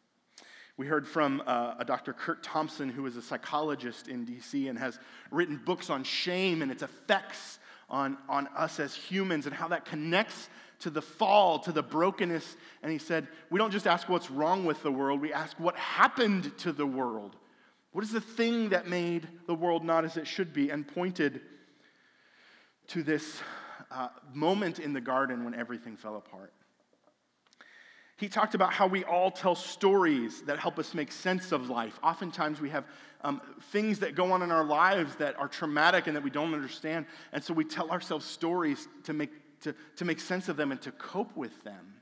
We 0.81 0.87
heard 0.87 1.07
from 1.07 1.43
uh, 1.47 1.75
a 1.79 1.85
Dr. 1.85 2.15
Curt 2.15 2.43
Thompson, 2.43 2.89
who 2.89 3.05
is 3.05 3.19
a 3.19 3.21
psychologist 3.21 4.09
in 4.09 4.25
DC 4.25 4.71
and 4.71 4.79
has 4.79 4.99
written 5.31 5.61
books 5.63 5.91
on 5.91 6.05
shame 6.05 6.63
and 6.63 6.73
its 6.73 6.83
effects 6.83 7.59
on, 7.91 8.17
on 8.31 8.47
us 8.57 8.81
as 8.81 8.95
humans 8.95 9.45
and 9.45 9.55
how 9.55 9.69
that 9.69 9.85
connects 9.85 10.49
to 10.79 10.89
the 10.89 11.03
fall, 11.03 11.59
to 11.59 11.71
the 11.71 11.83
brokenness. 11.83 12.57
And 12.83 12.91
he 12.91 12.97
said, 12.97 13.29
We 13.51 13.59
don't 13.59 13.73
just 13.73 13.87
ask 13.87 14.09
what's 14.09 14.31
wrong 14.31 14.65
with 14.65 14.83
the 14.83 14.91
world, 14.91 15.21
we 15.21 15.35
ask 15.35 15.61
what 15.61 15.77
happened 15.77 16.51
to 16.61 16.73
the 16.73 16.87
world. 16.87 17.37
What 17.93 18.03
is 18.03 18.11
the 18.11 18.23
thing 18.23 18.71
that 18.71 18.89
made 18.89 19.29
the 19.47 19.55
world 19.55 19.85
not 19.85 20.07
as 20.07 20.17
it 20.17 20.27
should 20.27 20.55
be? 20.55 20.71
And 20.71 20.89
pointed 20.89 21.43
to 22.87 23.03
this 23.03 23.43
uh, 23.91 24.09
moment 24.33 24.79
in 24.79 24.95
the 24.95 25.01
garden 25.03 25.45
when 25.45 25.53
everything 25.53 25.99
fell 25.99 26.17
apart. 26.17 26.55
He 28.21 28.29
talked 28.29 28.55
about 28.55 28.75
how 28.75 28.87
we 28.87 29.03
all 29.05 29.31
tell 29.31 29.55
stories 29.55 30.43
that 30.43 30.59
help 30.59 30.79
us 30.79 30.93
make 30.93 31.11
sense 31.11 31.53
of 31.53 31.71
life. 31.71 31.99
Oftentimes, 32.03 32.61
we 32.61 32.69
have 32.69 32.85
um, 33.23 33.41
things 33.73 34.01
that 34.01 34.15
go 34.15 34.31
on 34.33 34.43
in 34.43 34.51
our 34.51 34.63
lives 34.63 35.17
that 35.17 35.39
are 35.39 35.49
traumatic 35.49 36.07
and 36.07 36.15
that 36.15 36.23
we 36.23 36.29
don't 36.29 36.53
understand. 36.53 37.07
And 37.33 37.43
so 37.43 37.55
we 37.55 37.65
tell 37.65 37.91
ourselves 37.91 38.27
stories 38.27 38.89
to 39.05 39.15
make, 39.15 39.31
to, 39.63 39.75
to 39.97 40.05
make 40.05 40.21
sense 40.21 40.51
of 40.51 40.59
them 40.59 40.71
and 40.71 40.83
to 40.83 40.93
cope 40.93 41.35
with 41.35 41.65
them. 41.65 41.95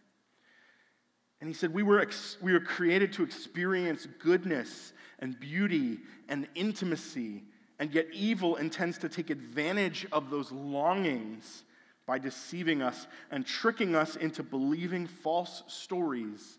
And 1.40 1.46
he 1.46 1.54
said, 1.54 1.72
we 1.72 1.84
were, 1.84 2.00
ex- 2.00 2.36
we 2.42 2.52
were 2.52 2.58
created 2.58 3.12
to 3.12 3.22
experience 3.22 4.08
goodness 4.18 4.92
and 5.20 5.38
beauty 5.38 5.98
and 6.28 6.48
intimacy, 6.56 7.44
and 7.78 7.94
yet 7.94 8.06
evil 8.12 8.56
intends 8.56 8.98
to 8.98 9.08
take 9.08 9.30
advantage 9.30 10.04
of 10.10 10.30
those 10.30 10.50
longings 10.50 11.62
by 12.08 12.18
deceiving 12.18 12.80
us 12.80 13.06
and 13.30 13.46
tricking 13.46 13.94
us 13.94 14.16
into 14.16 14.42
believing 14.42 15.06
false 15.06 15.62
stories 15.66 16.56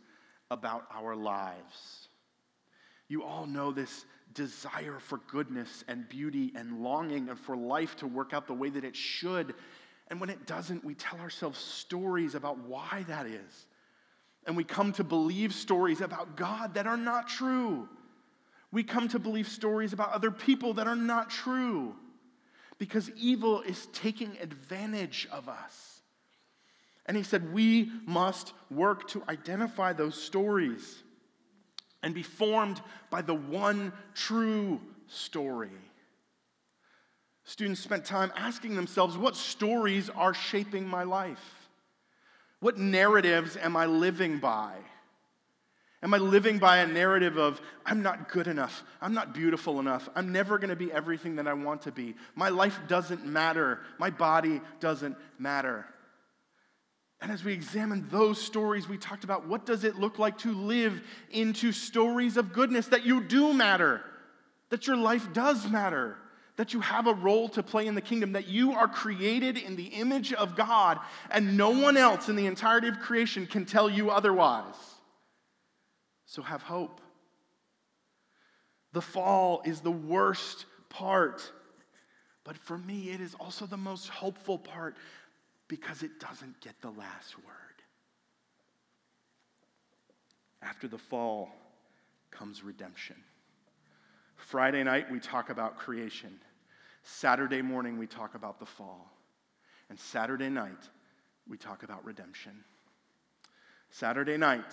about 0.51 0.85
our 0.93 1.15
lives. 1.15 2.07
You 3.07 3.23
all 3.23 3.47
know 3.47 3.71
this 3.71 4.05
desire 4.35 4.99
for 4.99 5.17
goodness 5.27 5.83
and 5.87 6.07
beauty 6.07 6.53
and 6.55 6.83
longing 6.83 7.29
and 7.29 7.39
for 7.39 7.57
life 7.57 7.95
to 7.97 8.07
work 8.07 8.31
out 8.31 8.45
the 8.45 8.53
way 8.53 8.69
that 8.69 8.83
it 8.83 8.95
should. 8.95 9.55
And 10.09 10.21
when 10.21 10.29
it 10.29 10.45
doesn't, 10.45 10.85
we 10.85 10.93
tell 10.93 11.19
ourselves 11.19 11.57
stories 11.57 12.35
about 12.35 12.59
why 12.59 13.03
that 13.07 13.25
is. 13.25 13.65
And 14.45 14.55
we 14.55 14.63
come 14.63 14.93
to 14.93 15.03
believe 15.03 15.55
stories 15.55 15.99
about 15.99 16.37
God 16.37 16.75
that 16.75 16.85
are 16.85 16.95
not 16.95 17.27
true. 17.27 17.89
We 18.71 18.83
come 18.83 19.07
to 19.09 19.19
believe 19.19 19.47
stories 19.47 19.93
about 19.93 20.13
other 20.13 20.29
people 20.29 20.75
that 20.75 20.85
are 20.85 20.95
not 20.95 21.31
true 21.31 21.95
because 22.79 23.11
evil 23.11 23.61
is 23.61 23.87
taking 23.93 24.37
advantage 24.41 25.27
of 25.31 25.47
us. 25.47 26.01
And 27.05 27.15
he 27.15 27.23
said, 27.23 27.53
We 27.53 27.91
must 28.05 28.53
work 28.71 29.07
to 29.09 29.21
identify 29.27 29.93
those 29.93 30.15
stories 30.15 31.03
and 32.01 32.13
be 32.13 32.23
formed 32.23 32.81
by 33.09 33.21
the 33.21 33.33
one 33.33 33.91
true 34.15 34.79
story. 35.07 35.71
Students 37.43 37.81
spent 37.81 38.05
time 38.05 38.31
asking 38.35 38.75
themselves, 38.75 39.17
What 39.17 39.35
stories 39.35 40.09
are 40.09 40.33
shaping 40.33 40.87
my 40.87 41.03
life? 41.03 41.69
What 42.61 42.77
narratives 42.77 43.57
am 43.57 43.75
I 43.75 43.87
living 43.87 44.39
by? 44.39 44.75
Am 46.01 46.13
I 46.13 46.17
living 46.17 46.59
by 46.59 46.77
a 46.77 46.87
narrative 46.87 47.37
of, 47.37 47.59
I'm 47.85 48.01
not 48.01 48.29
good 48.29 48.47
enough, 48.47 48.83
I'm 49.01 49.13
not 49.13 49.33
beautiful 49.33 49.81
enough, 49.81 50.07
I'm 50.15 50.31
never 50.31 50.57
going 50.57 50.69
to 50.69 50.75
be 50.75 50.91
everything 50.91 51.35
that 51.35 51.47
I 51.47 51.53
want 51.53 51.81
to 51.83 51.91
be, 51.91 52.15
my 52.35 52.47
life 52.47 52.79
doesn't 52.87 53.25
matter, 53.25 53.79
my 53.97 54.09
body 54.09 54.61
doesn't 54.79 55.17
matter? 55.37 55.85
And 57.21 57.33
as 57.33 57.43
we 57.43 57.51
examine 57.51 58.07
those 58.09 58.41
stories, 58.41 58.87
we 58.87 58.97
talked 58.97 59.25
about 59.25 59.45
what 59.45 59.65
does 59.65 59.83
it 59.83 59.97
look 59.97 60.19
like 60.19 60.37
to 60.39 60.53
live 60.53 61.01
into 61.31 61.73
stories 61.73 62.37
of 62.37 62.53
goodness 62.53 62.87
that 62.87 63.05
you 63.05 63.21
do 63.21 63.53
matter, 63.53 64.01
that 64.69 64.87
your 64.87 64.95
life 64.95 65.33
does 65.33 65.69
matter, 65.69 66.15
that 66.55 66.73
you 66.73 66.79
have 66.79 67.07
a 67.07 67.13
role 67.13 67.49
to 67.49 67.61
play 67.61 67.87
in 67.87 67.95
the 67.95 68.01
kingdom, 68.01 68.31
that 68.31 68.47
you 68.47 68.71
are 68.71 68.87
created 68.87 69.57
in 69.57 69.75
the 69.75 69.87
image 69.87 70.31
of 70.31 70.55
God, 70.55 70.97
and 71.29 71.57
no 71.57 71.71
one 71.71 71.97
else 71.97 72.29
in 72.29 72.37
the 72.37 72.45
entirety 72.45 72.87
of 72.87 72.99
creation 73.01 73.45
can 73.45 73.65
tell 73.65 73.89
you 73.89 74.11
otherwise. 74.11 74.75
So 76.29 76.43
have 76.43 76.61
hope. 76.61 77.01
The 78.93 79.01
fall 79.01 79.63
is 79.65 79.81
the 79.81 79.89
worst 79.89 80.67
part, 80.87 81.51
but 82.43 82.55
for 82.55 82.77
me, 82.77 83.09
it 83.09 83.19
is 83.19 83.33
also 83.39 83.65
the 83.65 83.77
most 83.77 84.09
hopeful 84.09 84.59
part 84.59 84.95
because 85.67 86.03
it 86.03 86.19
doesn't 86.19 86.61
get 86.61 86.79
the 86.81 86.91
last 86.91 87.35
word. 87.37 87.45
After 90.61 90.87
the 90.87 90.99
fall 90.99 91.49
comes 92.29 92.63
redemption. 92.63 93.15
Friday 94.35 94.83
night, 94.83 95.11
we 95.11 95.19
talk 95.19 95.49
about 95.49 95.77
creation. 95.77 96.39
Saturday 97.01 97.63
morning, 97.63 97.97
we 97.97 98.05
talk 98.05 98.35
about 98.35 98.59
the 98.59 98.67
fall. 98.67 99.11
And 99.89 99.99
Saturday 99.99 100.49
night, 100.49 100.89
we 101.47 101.57
talk 101.57 101.81
about 101.81 102.05
redemption. 102.05 102.63
Saturday 103.89 104.37
night, 104.37 104.71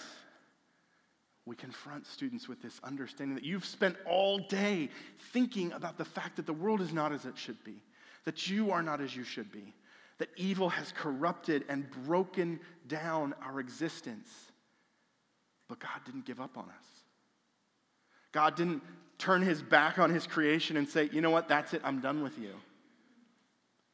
we 1.47 1.55
confront 1.55 2.07
students 2.07 2.49
with 2.49 2.61
this 2.61 2.81
understanding 2.83 3.37
that 3.37 3.45
you've 3.45 3.65
spent 3.65 3.97
all 4.05 4.39
day 4.39 4.91
thinking 5.33 5.73
about 5.73 5.97
the 5.97 6.05
fact 6.05 6.37
that 6.37 6.47
the 6.47 6.53
world 6.53 6.81
is 6.81 6.93
not 6.93 7.13
as 7.13 7.25
it 7.25 7.39
should 7.39 7.63
be, 7.65 7.81
that 8.25 8.49
you 8.51 8.73
are 8.73 8.83
not 8.83 9.01
as 9.01 9.15
you 9.15 9.23
should 9.23 9.51
be, 9.53 9.73
that 10.19 10.29
evil 10.37 10.69
has 10.69 10.93
corrupted 10.93 11.65
and 11.69 11.89
broken 12.05 12.59
down 12.89 13.33
our 13.43 13.61
existence. 13.61 14.29
But 15.69 15.79
God 15.79 16.01
didn't 16.05 16.27
give 16.27 16.41
up 16.41 16.59
on 16.59 16.65
us. 16.65 16.85
God 18.33 18.57
didn't 18.57 18.83
turn 19.19 19.41
his 19.41 19.63
back 19.63 19.99
on 19.99 20.11
his 20.11 20.27
creation 20.27 20.77
and 20.77 20.89
say, 20.89 21.09
you 21.13 21.21
know 21.21 21.31
what, 21.31 21.49
that's 21.49 21.75
it, 21.75 21.81
I'm 21.85 22.01
done 22.01 22.23
with 22.23 22.39
you. 22.39 22.51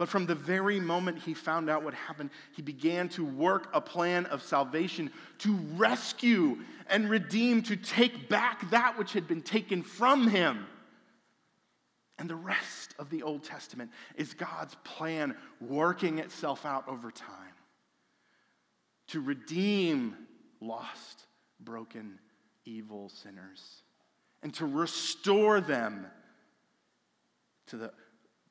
But 0.03 0.09
from 0.09 0.27
the 0.27 0.35
very 0.35 0.81
moment 0.81 1.21
he 1.21 1.33
found 1.33 1.71
out 1.71 1.85
what 1.85 1.95
happened, 1.95 2.31
he 2.57 2.61
began 2.61 3.09
to 3.11 3.25
work 3.25 3.69
a 3.73 3.81
plan 3.81 4.27
of 4.27 4.43
salvation 4.43 5.13
to 5.39 5.55
rescue 5.77 6.59
and 6.89 7.09
redeem, 7.09 7.63
to 7.63 7.77
take 7.77 8.29
back 8.29 8.69
that 8.71 8.99
which 8.99 9.13
had 9.13 9.29
been 9.29 9.43
taken 9.43 9.85
from 9.85 10.27
him. 10.27 10.67
And 12.19 12.29
the 12.29 12.35
rest 12.35 12.97
of 12.99 13.11
the 13.11 13.23
Old 13.23 13.45
Testament 13.45 13.93
is 14.17 14.35
God's 14.35 14.75
plan 14.83 15.37
working 15.61 16.19
itself 16.19 16.67
out 16.67 16.89
over 16.89 17.13
time 17.13 17.55
to 19.07 19.21
redeem 19.21 20.17
lost, 20.61 21.29
broken, 21.61 22.19
evil 22.65 23.09
sinners 23.09 23.85
and 24.43 24.53
to 24.55 24.67
restore 24.67 25.61
them 25.61 26.09
to 27.69 27.77
the, 27.77 27.93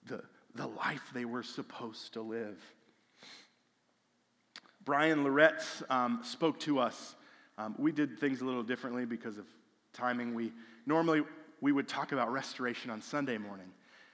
the 0.06 0.24
the 0.56 0.68
life 0.68 1.04
they 1.14 1.26
were 1.26 1.44
supposed 1.44 2.14
to 2.14 2.22
live. 2.22 2.58
Bryan 4.84 5.24
Loritts 5.24 5.84
um, 5.90 6.22
spoke 6.24 6.60
to 6.62 6.80
us. 6.80 7.16
Um, 7.58 7.76
we 7.78 7.92
did 7.92 8.20
things 8.20 8.42
a 8.42 8.46
little 8.46 8.64
differently 8.64 9.06
because 9.06 9.38
of 9.38 9.46
timing. 9.94 10.34
We 10.34 10.52
normally 10.86 11.22
we 11.62 11.72
would 11.72 11.88
talk 11.88 12.12
about 12.12 12.32
restoration 12.32 12.90
on 12.90 13.02
Sunday 13.02 13.38
morning 13.38 13.70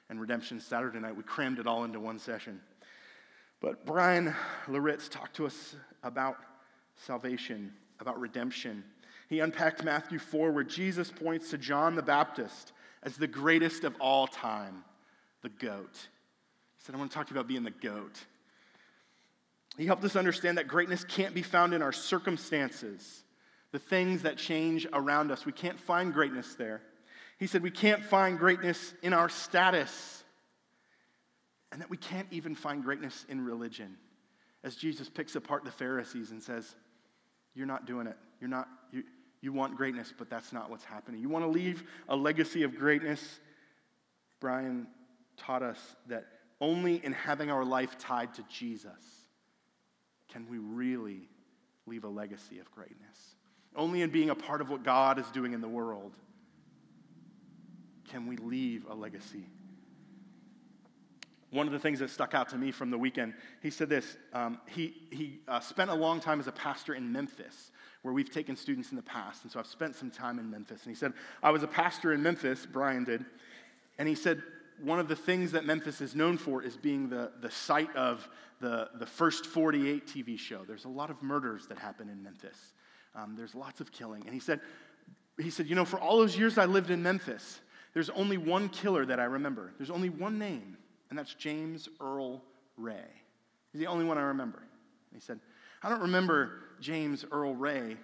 and 0.09 0.19
redemption 0.19 0.59
Saturday 0.59 0.99
night. 0.99 1.15
We 1.15 1.23
crammed 1.23 1.59
it 1.59 1.67
all 1.67 1.85
into 1.85 1.99
one 1.99 2.19
session. 2.19 2.59
But 3.61 3.85
Bryan 3.85 4.35
Loritts 4.67 5.07
talked 5.07 5.35
to 5.37 5.45
us 5.45 5.75
about 6.03 6.37
salvation, 6.95 7.73
about 7.99 8.19
redemption. 8.19 8.83
He 9.29 9.39
unpacked 9.39 9.83
Matthew 9.83 10.19
4, 10.19 10.51
where 10.51 10.63
Jesus 10.63 11.09
points 11.09 11.49
to 11.51 11.57
John 11.57 11.95
the 11.95 12.03
Baptist 12.03 12.73
as 13.03 13.15
the 13.15 13.27
greatest 13.27 13.83
of 13.83 13.95
all 13.99 14.27
time, 14.27 14.83
the 15.41 15.49
goat 15.49 16.07
said, 16.79 16.95
I 16.95 16.97
want 16.97 17.11
to 17.11 17.15
talk 17.15 17.27
to 17.27 17.33
you 17.33 17.39
about 17.39 17.47
being 17.47 17.63
the 17.63 17.71
goat. 17.71 18.23
He 19.77 19.85
helped 19.85 20.03
us 20.03 20.15
understand 20.15 20.57
that 20.57 20.67
greatness 20.67 21.03
can't 21.03 21.33
be 21.33 21.43
found 21.43 21.73
in 21.73 21.81
our 21.81 21.91
circumstances, 21.91 23.23
the 23.71 23.79
things 23.79 24.23
that 24.23 24.37
change 24.37 24.87
around 24.91 25.31
us. 25.31 25.45
We 25.45 25.51
can't 25.51 25.79
find 25.79 26.13
greatness 26.13 26.55
there. 26.55 26.81
He 27.37 27.45
said 27.45 27.61
we 27.61 27.71
can't 27.71 28.03
find 28.03 28.39
greatness 28.39 28.93
in 29.03 29.13
our 29.13 29.29
status, 29.29 30.23
and 31.71 31.81
that 31.81 31.89
we 31.89 31.97
can't 31.97 32.27
even 32.31 32.55
find 32.55 32.83
greatness 32.83 33.25
in 33.29 33.45
religion. 33.45 33.97
As 34.63 34.75
Jesus 34.75 35.09
picks 35.09 35.35
apart 35.35 35.63
the 35.63 35.71
Pharisees 35.71 36.31
and 36.31 36.41
says, 36.41 36.75
You're 37.53 37.67
not 37.67 37.85
doing 37.85 38.07
it. 38.07 38.17
You're 38.41 38.49
not, 38.49 38.67
you, 38.91 39.03
you 39.41 39.53
want 39.53 39.77
greatness, 39.77 40.11
but 40.17 40.29
that's 40.29 40.51
not 40.51 40.71
what's 40.71 40.83
happening. 40.83 41.21
You 41.21 41.29
want 41.29 41.45
to 41.45 41.49
leave 41.49 41.83
a 42.09 42.15
legacy 42.15 42.63
of 42.63 42.75
greatness? 42.75 43.39
Bryan 44.39 44.87
taught 45.37 45.61
us 45.61 45.77
that 46.07 46.25
only 46.59 47.03
in 47.03 47.13
having 47.13 47.51
our 47.51 47.63
life 47.63 47.97
tied 47.97 48.33
to 48.35 48.43
Jesus 48.49 49.27
can 50.27 50.47
we 50.49 50.57
really 50.57 51.29
leave 51.85 52.03
a 52.03 52.09
legacy 52.09 52.59
of 52.59 52.69
greatness. 52.71 53.35
Only 53.75 54.01
in 54.01 54.09
being 54.09 54.29
a 54.29 54.35
part 54.35 54.61
of 54.61 54.69
what 54.69 54.83
God 54.83 55.19
is 55.19 55.27
doing 55.27 55.53
in 55.53 55.61
the 55.61 55.67
world 55.67 56.13
can 58.09 58.25
we 58.27 58.37
leave 58.37 58.85
a 58.89 58.95
legacy. 58.95 59.45
One 61.51 61.67
of 61.67 61.73
the 61.73 61.79
things 61.79 61.99
that 61.99 62.09
stuck 62.09 62.33
out 62.33 62.49
to 62.49 62.57
me 62.57 62.71
from 62.71 62.91
the 62.91 62.97
weekend, 62.97 63.33
he 63.61 63.69
said 63.69 63.87
this. 63.87 64.17
Um, 64.33 64.59
he 64.67 64.93
he 65.11 65.39
uh, 65.47 65.59
spent 65.61 65.89
a 65.89 65.93
long 65.93 66.19
time 66.19 66.39
as 66.39 66.47
a 66.47 66.51
pastor 66.51 66.93
in 66.93 67.11
Memphis, 67.11 67.71
where 68.01 68.13
we've 68.13 68.29
taken 68.29 68.55
students 68.57 68.89
in 68.91 68.97
the 68.97 69.03
past. 69.03 69.43
And 69.43 69.51
so 69.51 69.59
I've 69.59 69.67
spent 69.67 69.95
some 69.95 70.11
time 70.11 70.39
in 70.39 70.49
Memphis. 70.49 70.83
And 70.83 70.93
he 70.93 70.95
said, 70.95 71.13
I 71.41 71.51
was 71.51 71.63
a 71.63 71.67
pastor 71.67 72.13
in 72.13 72.21
Memphis, 72.21 72.65
Bryan 72.65 73.05
did. 73.05 73.25
And 73.97 74.07
he 74.07 74.15
said, 74.15 74.43
one 74.81 74.99
of 74.99 75.07
the 75.07 75.15
things 75.15 75.51
that 75.53 75.65
Memphis 75.65 76.01
is 76.01 76.15
known 76.15 76.37
for 76.37 76.61
is 76.61 76.77
being 76.77 77.09
the, 77.09 77.31
the 77.41 77.51
site 77.51 77.93
of 77.95 78.27
the, 78.59 78.89
the 78.95 79.05
first 79.05 79.45
48 79.45 80.07
TV 80.07 80.37
show. 80.37 80.63
There's 80.65 80.85
a 80.85 80.89
lot 80.89 81.09
of 81.09 81.21
murders 81.21 81.67
that 81.67 81.77
happen 81.77 82.09
in 82.09 82.23
Memphis. 82.23 82.73
Um, 83.15 83.35
there's 83.37 83.55
lots 83.55 83.81
of 83.81 83.91
killing. 83.91 84.23
And 84.25 84.33
he 84.33 84.39
said, 84.39 84.61
he 85.39 85.49
said, 85.49 85.67
you 85.67 85.75
know, 85.75 85.85
for 85.85 85.99
all 85.99 86.17
those 86.17 86.37
years 86.37 86.57
I 86.57 86.65
lived 86.65 86.91
in 86.91 87.01
Memphis, 87.01 87.59
there's 87.93 88.09
only 88.11 88.37
one 88.37 88.69
killer 88.69 89.05
that 89.05 89.19
I 89.19 89.25
remember. 89.25 89.73
There's 89.77 89.89
only 89.89 90.09
one 90.09 90.37
name, 90.37 90.77
and 91.09 91.17
that's 91.17 91.33
James 91.33 91.89
Earl 91.99 92.43
Ray. 92.75 93.05
He's 93.71 93.79
the 93.79 93.87
only 93.87 94.05
one 94.05 94.17
I 94.17 94.23
remember. 94.23 94.59
And 94.59 95.19
he 95.19 95.19
said, 95.19 95.39
I 95.81 95.89
don't 95.89 96.01
remember 96.01 96.63
James 96.79 97.25
Earl 97.31 97.55
Ray 97.55 97.97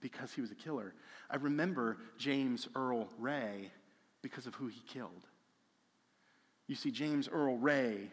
because 0.00 0.32
he 0.32 0.40
was 0.40 0.50
a 0.50 0.56
killer. 0.56 0.94
I 1.30 1.36
remember 1.36 1.98
James 2.18 2.68
Earl 2.74 3.08
Ray 3.18 3.70
because 4.22 4.46
of 4.46 4.54
who 4.54 4.66
he 4.66 4.80
killed. 4.86 5.26
You 6.72 6.76
see, 6.76 6.90
James 6.90 7.28
Earl 7.28 7.58
Ray 7.58 8.10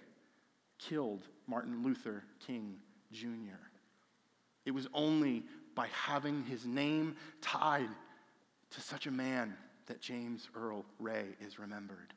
killed 0.79 1.21
Martin 1.47 1.81
Luther 1.81 2.25
King 2.45 2.75
Jr. 3.09 3.55
It 4.65 4.71
was 4.71 4.85
only 4.93 5.45
by 5.75 5.87
having 5.93 6.43
his 6.43 6.65
name 6.65 7.15
tied 7.39 7.87
to 8.71 8.81
such 8.81 9.07
a 9.07 9.11
man 9.11 9.55
that 9.85 10.01
James 10.01 10.49
Earl 10.53 10.83
Ray 10.99 11.27
is 11.39 11.57
remembered. 11.57 12.13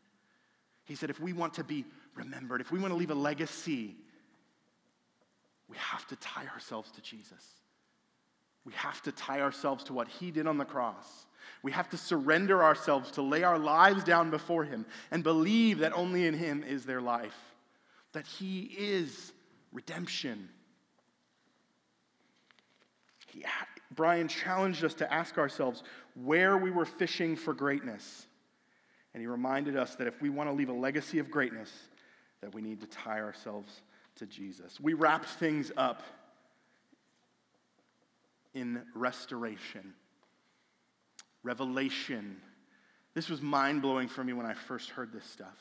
He 0.84 0.96
said, 0.96 1.10
if 1.10 1.20
we 1.20 1.32
want 1.32 1.54
to 1.54 1.62
be 1.62 1.84
remembered, 2.16 2.60
if 2.60 2.72
we 2.72 2.80
want 2.80 2.90
to 2.90 2.98
leave 2.98 3.12
a 3.12 3.14
legacy, 3.14 3.94
we 5.68 5.76
have 5.76 6.08
to 6.08 6.16
tie 6.16 6.48
ourselves 6.52 6.90
to 6.90 7.00
Jesus. 7.02 7.61
We 8.64 8.72
have 8.74 9.02
to 9.02 9.12
tie 9.12 9.40
ourselves 9.40 9.84
to 9.84 9.92
what 9.92 10.08
he 10.08 10.30
did 10.30 10.46
on 10.46 10.58
the 10.58 10.64
cross. 10.64 11.26
We 11.62 11.72
have 11.72 11.88
to 11.90 11.96
surrender 11.96 12.62
ourselves 12.62 13.12
to 13.12 13.22
lay 13.22 13.42
our 13.42 13.58
lives 13.58 14.02
down 14.04 14.30
before 14.30 14.64
Him 14.64 14.84
and 15.10 15.22
believe 15.22 15.78
that 15.78 15.92
only 15.92 16.26
in 16.26 16.34
Him 16.34 16.64
is 16.64 16.84
there 16.84 17.00
life, 17.00 17.36
that 18.12 18.26
He 18.26 18.62
is 18.76 19.32
redemption. 19.72 20.48
He, 23.28 23.44
Bryan 23.94 24.28
challenged 24.28 24.84
us 24.84 24.94
to 24.94 25.12
ask 25.12 25.38
ourselves 25.38 25.82
where 26.14 26.56
we 26.56 26.70
were 26.70 26.84
fishing 26.84 27.36
for 27.36 27.54
greatness. 27.54 28.26
And 29.14 29.20
he 29.20 29.26
reminded 29.26 29.76
us 29.76 29.94
that 29.96 30.06
if 30.06 30.20
we 30.22 30.30
want 30.30 30.48
to 30.48 30.54
leave 30.54 30.70
a 30.70 30.74
legacy 30.74 31.18
of 31.18 31.30
greatness, 31.30 31.70
that 32.40 32.54
we 32.54 32.62
need 32.62 32.80
to 32.80 32.86
tie 32.86 33.20
ourselves 33.20 33.82
to 34.16 34.26
Jesus. 34.26 34.80
We 34.80 34.94
wrapped 34.94 35.28
things 35.28 35.70
up 35.76 36.02
in 38.54 38.82
restoration 38.94 39.94
revelation. 41.42 42.36
This 43.14 43.28
was 43.28 43.42
mind 43.42 43.82
blowing 43.82 44.08
for 44.08 44.24
me 44.24 44.32
when 44.32 44.46
I 44.46 44.54
first 44.54 44.90
heard 44.90 45.12
this 45.12 45.24
stuff. 45.24 45.56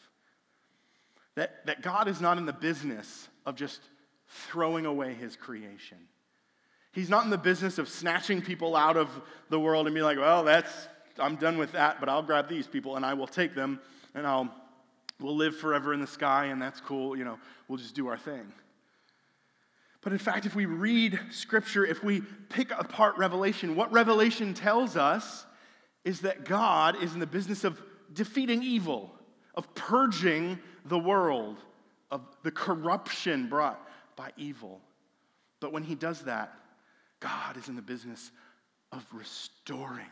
That, 1.35 1.65
that 1.65 1.81
God 1.81 2.07
is 2.07 2.21
not 2.21 2.37
in 2.37 2.45
the 2.45 2.53
business 2.53 3.27
of 3.45 3.55
just 3.55 3.81
throwing 4.27 4.85
away 4.85 5.13
his 5.13 5.35
creation. 5.35 5.97
He's 6.93 7.09
not 7.09 7.23
in 7.23 7.29
the 7.29 7.37
business 7.37 7.77
of 7.77 7.87
snatching 7.87 8.41
people 8.41 8.75
out 8.75 8.97
of 8.97 9.09
the 9.49 9.59
world 9.59 9.87
and 9.87 9.95
be 9.95 10.01
like, 10.01 10.17
well, 10.17 10.43
that's, 10.43 10.71
I'm 11.17 11.37
done 11.37 11.57
with 11.57 11.71
that, 11.71 11.99
but 11.99 12.09
I'll 12.09 12.23
grab 12.23 12.49
these 12.49 12.67
people 12.67 12.97
and 12.97 13.05
I 13.05 13.13
will 13.13 13.27
take 13.27 13.55
them 13.55 13.79
and 14.13 14.27
I'll, 14.27 14.53
we'll 15.19 15.35
live 15.35 15.55
forever 15.55 15.93
in 15.93 16.01
the 16.01 16.07
sky 16.07 16.47
and 16.47 16.61
that's 16.61 16.81
cool, 16.81 17.17
you 17.17 17.23
know, 17.23 17.39
we'll 17.67 17.77
just 17.77 17.95
do 17.95 18.07
our 18.07 18.17
thing. 18.17 18.51
But 20.01 20.13
in 20.13 20.19
fact, 20.19 20.45
if 20.45 20.55
we 20.55 20.65
read 20.65 21.19
scripture, 21.29 21.85
if 21.85 22.03
we 22.03 22.21
pick 22.49 22.71
apart 22.71 23.17
Revelation, 23.17 23.75
what 23.75 23.91
Revelation 23.91 24.53
tells 24.53 24.97
us 24.97 25.45
is 26.03 26.21
that 26.21 26.43
God 26.43 27.01
is 27.01 27.13
in 27.13 27.19
the 27.19 27.27
business 27.27 27.63
of 27.63 27.79
defeating 28.13 28.63
evil, 28.63 29.11
of 29.53 29.73
purging 29.75 30.57
the 30.85 30.97
world 30.97 31.57
of 32.09 32.21
the 32.43 32.51
corruption 32.51 33.47
brought 33.47 33.79
by 34.15 34.31
evil. 34.37 34.81
But 35.59 35.71
when 35.71 35.83
he 35.83 35.95
does 35.95 36.21
that, 36.23 36.53
God 37.19 37.55
is 37.55 37.69
in 37.69 37.75
the 37.75 37.81
business 37.83 38.31
of 38.91 39.05
restoring 39.13 40.09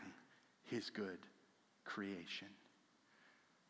his 0.64 0.90
good 0.90 1.18
creation. 1.84 2.46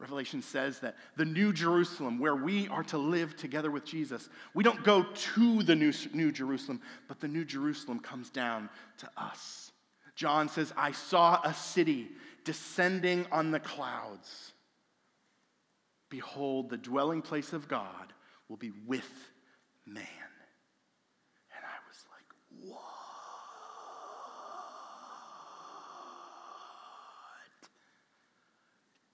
Revelation 0.01 0.41
says 0.41 0.79
that 0.81 0.97
the 1.17 1.27
New 1.27 1.53
Jerusalem, 1.53 2.19
where 2.19 2.35
we 2.35 2.67
are 2.69 2.83
to 2.85 2.97
live 2.97 3.37
together 3.37 3.71
with 3.71 3.85
Jesus, 3.85 4.31
we 4.55 4.65
don't 4.65 4.83
go 4.83 5.03
to 5.03 5.63
the 5.63 5.77
New, 5.77 5.93
New 6.15 6.33
Jerusalem, 6.33 6.81
but 7.07 7.21
the 7.21 7.29
New 7.29 7.45
Jerusalem 7.45 8.01
comes 8.01 8.31
down 8.31 8.71
to 8.99 9.11
us. 9.19 9.73
John 10.17 10.49
says, 10.49 10.73
I 10.77 10.93
saw 10.93 11.41
a 11.45 11.53
city 11.53 12.09
descending 12.45 13.27
on 13.31 13.51
the 13.51 13.61
clouds. 13.61 14.53
Behold, 16.09 16.71
the 16.71 16.79
dwelling 16.79 17.21
place 17.21 17.53
of 17.53 17.69
God 17.69 18.15
will 18.49 18.57
be 18.57 18.73
with 18.87 19.13
man. 19.87 20.07
And 21.55 21.63
I 21.63 21.79
was 21.87 22.05
like, 22.11 22.71
what? 22.71 22.81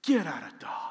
Get 0.07 0.27
out 0.27 0.43
of 0.43 0.59
Dodge. 0.59 0.87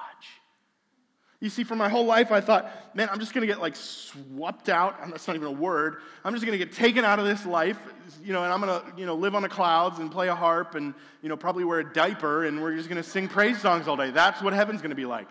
You 1.39 1.49
see, 1.49 1.63
for 1.63 1.75
my 1.75 1.89
whole 1.89 2.05
life, 2.05 2.31
I 2.31 2.41
thought, 2.41 2.95
man, 2.95 3.09
I'm 3.11 3.19
just 3.19 3.33
going 3.33 3.41
to 3.41 3.47
get 3.47 3.61
like 3.61 3.75
swept 3.75 4.67
out. 4.69 4.99
That's 5.09 5.27
not 5.27 5.35
even 5.35 5.47
a 5.47 5.51
word. 5.51 5.97
I'm 6.23 6.33
just 6.33 6.45
going 6.45 6.57
to 6.57 6.65
get 6.65 6.75
taken 6.75 7.05
out 7.05 7.19
of 7.19 7.25
this 7.25 7.45
life, 7.45 7.79
you 8.23 8.33
know, 8.33 8.43
and 8.43 8.51
I'm 8.51 8.61
going 8.61 8.81
to, 8.81 8.99
you 8.99 9.05
know, 9.05 9.15
live 9.15 9.35
on 9.35 9.41
the 9.41 9.49
clouds 9.49 9.99
and 9.99 10.11
play 10.11 10.27
a 10.27 10.35
harp 10.35 10.75
and, 10.75 10.93
you 11.21 11.29
know, 11.29 11.37
probably 11.37 11.63
wear 11.63 11.79
a 11.79 11.93
diaper 11.93 12.45
and 12.45 12.61
we're 12.61 12.75
just 12.75 12.89
going 12.89 13.01
to 13.01 13.07
sing 13.07 13.27
praise 13.27 13.61
songs 13.61 13.87
all 13.87 13.95
day. 13.95 14.11
That's 14.11 14.41
what 14.41 14.53
heaven's 14.53 14.81
going 14.81 14.89
to 14.89 14.95
be 14.95 15.05
like. 15.05 15.27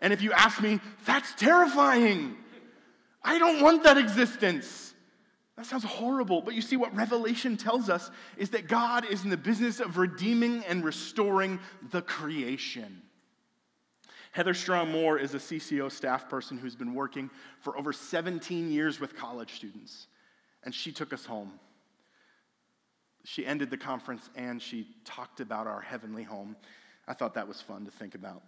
And 0.00 0.12
if 0.12 0.22
you 0.22 0.32
ask 0.32 0.62
me, 0.62 0.80
that's 1.06 1.34
terrifying. 1.34 2.36
I 3.22 3.38
don't 3.38 3.62
want 3.62 3.82
that 3.84 3.98
existence. 3.98 4.93
That 5.56 5.66
sounds 5.66 5.84
horrible, 5.84 6.42
but 6.42 6.54
you 6.54 6.60
see, 6.60 6.76
what 6.76 6.94
Revelation 6.96 7.56
tells 7.56 7.88
us 7.88 8.10
is 8.36 8.50
that 8.50 8.66
God 8.66 9.04
is 9.04 9.22
in 9.22 9.30
the 9.30 9.36
business 9.36 9.78
of 9.78 9.98
redeeming 9.98 10.64
and 10.64 10.84
restoring 10.84 11.60
the 11.90 12.02
creation. 12.02 13.02
Heather 14.32 14.54
Strong 14.54 14.90
Moore 14.90 15.16
is 15.16 15.32
a 15.34 15.38
CCO 15.38 15.92
staff 15.92 16.28
person 16.28 16.58
who's 16.58 16.74
been 16.74 16.92
working 16.92 17.30
for 17.60 17.78
over 17.78 17.92
17 17.92 18.72
years 18.72 18.98
with 18.98 19.14
college 19.14 19.52
students, 19.52 20.08
and 20.64 20.74
she 20.74 20.90
took 20.90 21.12
us 21.12 21.24
home. 21.24 21.52
She 23.22 23.46
ended 23.46 23.70
the 23.70 23.76
conference 23.76 24.28
and 24.34 24.60
she 24.60 24.88
talked 25.04 25.40
about 25.40 25.66
our 25.66 25.80
heavenly 25.80 26.24
home. 26.24 26.56
I 27.06 27.14
thought 27.14 27.34
that 27.34 27.46
was 27.48 27.60
fun 27.60 27.84
to 27.84 27.90
think 27.90 28.14
about. 28.14 28.42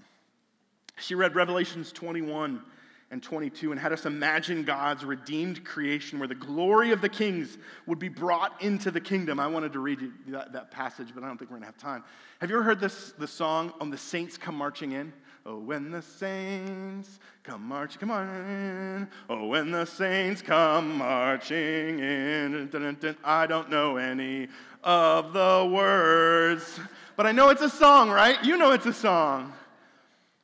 She 0.99 1.15
read 1.15 1.35
Revelations 1.35 1.93
21 1.93 2.63
and 3.11 3.23
22 3.23 3.71
and 3.71 3.81
had 3.81 3.93
us 3.93 4.05
imagine 4.05 4.65
God's 4.65 5.05
redeemed 5.05 5.65
creation 5.65 6.19
where 6.19 6.27
the 6.27 6.35
glory 6.35 6.91
of 6.91 7.01
the 7.01 7.09
kings 7.09 7.57
would 7.87 7.99
be 7.99 8.09
brought 8.09 8.61
into 8.63 8.91
the 8.91 9.01
kingdom. 9.01 9.39
I 9.39 9.47
wanted 9.47 9.73
to 9.75 9.79
read 9.79 10.01
that, 10.29 10.53
that 10.53 10.71
passage, 10.71 11.09
but 11.15 11.23
I 11.23 11.29
don't 11.29 11.39
think 11.39 11.51
we're 11.51 11.59
going 11.59 11.63
to 11.63 11.67
have 11.67 11.79
time. 11.79 12.03
Have 12.41 12.51
you 12.51 12.57
ever 12.57 12.65
heard 12.65 12.81
this 12.81 13.13
the 13.13 13.29
song 13.29 13.73
on 13.81 13.91
the 13.91 13.99
saints 13.99 14.37
come 14.37 14.57
marching 14.57 14.93
in? 14.93 15.13
Oh, 15.45 15.59
when 15.59 15.93
the 15.93 16.03
saints 16.03 17.21
come 17.45 17.63
marching, 17.63 18.01
come 18.01 18.11
on. 18.11 19.09
Oh, 19.31 19.47
when 19.47 19.71
the 19.71 19.85
saints 19.85 20.43
come 20.43 20.99
marching 20.99 22.01
in. 22.01 22.69
Dun, 22.73 22.83
dun, 22.83 22.97
dun. 23.01 23.17
I 23.23 23.47
don't 23.47 23.71
know 23.71 23.97
any 23.97 24.49
of 24.83 25.33
the 25.33 25.71
words, 25.73 26.81
but 27.15 27.27
I 27.27 27.33
know 27.33 27.51
it's 27.51 27.63
a 27.63 27.71
song, 27.71 28.11
right? 28.11 28.45
You 28.45 28.57
know 28.57 28.73
it's 28.73 28.87
a 28.87 28.93
song. 28.93 29.53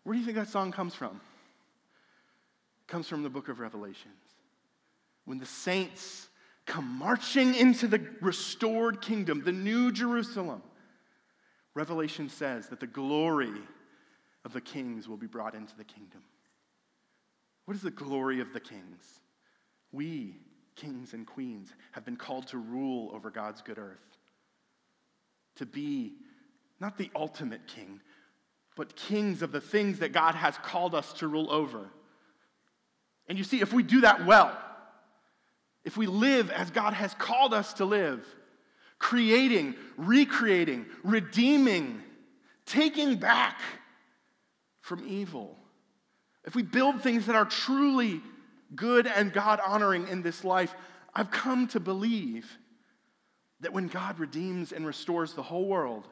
Where 0.05 0.14
do 0.14 0.20
you 0.20 0.25
think 0.25 0.37
that 0.37 0.48
song 0.48 0.70
comes 0.70 0.94
from? 0.94 1.20
Comes 2.92 3.09
from 3.09 3.22
the 3.22 3.31
book 3.31 3.48
of 3.48 3.59
Revelations. 3.59 4.35
when 5.24 5.38
the 5.38 5.46
saints 5.46 6.28
come 6.66 6.98
marching 6.98 7.55
into 7.55 7.88
the 7.88 8.07
restored 8.20 9.00
kingdom, 9.00 9.42
the 9.42 9.50
new 9.50 9.90
Jerusalem, 9.90 10.62
Revelation 11.72 12.28
says 12.28 12.68
that 12.68 12.81
the 12.81 12.87
glory 12.87 13.62
of 14.44 14.52
the 14.52 14.61
kings 14.61 15.09
will 15.09 15.16
be 15.16 15.26
brought 15.26 15.55
into 15.55 15.74
the 15.74 15.85
kingdom. 15.85 16.20
What 17.64 17.74
is 17.74 17.83
the 17.83 17.90
glory 17.90 18.40
of 18.40 18.52
the 18.52 18.61
kings? 18.61 19.20
We, 19.90 20.37
kings 20.76 21.14
and 21.14 21.26
queens, 21.26 21.72
have 21.92 22.05
been 22.05 22.16
called 22.16 22.48
to 22.48 22.59
rule 22.59 23.11
over 23.14 23.31
God's 23.31 23.62
good 23.62 23.78
earth, 23.78 24.18
to 25.57 25.64
be 25.64 26.12
not 26.78 26.98
the 26.98 27.11
ultimate 27.16 27.66
king, 27.66 28.02
but 28.76 28.96
kings 28.96 29.40
of 29.40 29.50
the 29.50 29.62
things 29.62 30.00
that 30.00 30.12
God 30.12 30.35
has 30.35 30.59
called 30.59 30.94
us 30.94 31.14
to 31.14 31.26
rule 31.26 31.50
over. 31.50 31.88
And 33.33 33.38
you 33.38 33.45
see, 33.45 33.62
if 33.62 33.73
we 33.73 33.83
do 33.83 34.03
that 34.03 34.27
well, 34.27 34.55
if 35.87 35.97
we 35.97 36.05
live 36.05 36.51
as 36.51 36.71
God 36.71 36.92
has 36.92 37.14
called 37.14 37.55
us 37.55 37.73
to 37.73 37.87
live, 37.87 38.27
creating, 38.99 39.75
recreating, 39.97 40.85
redeeming, 41.03 42.03
taking 42.66 43.16
back 43.16 43.59
from 44.83 45.03
evil, 45.09 45.57
if 46.45 46.55
we 46.55 46.62
build 46.62 47.01
things 47.01 47.25
that 47.25 47.35
are 47.35 47.47
truly 47.47 48.21
good 48.77 49.07
and 49.07 49.33
God 49.33 49.61
honoring 49.64 50.09
in 50.09 50.21
this 50.21 50.45
life, 50.45 50.75
I've 51.14 51.31
come 51.31 51.68
to 51.68 51.81
believe 51.81 52.59
that 53.61 53.73
when 53.73 53.88
God 53.88 54.18
redeems 54.18 54.73
and 54.73 54.87
restores 54.87 55.33
the 55.33 55.42
whole 55.42 55.68
world, 55.68 56.07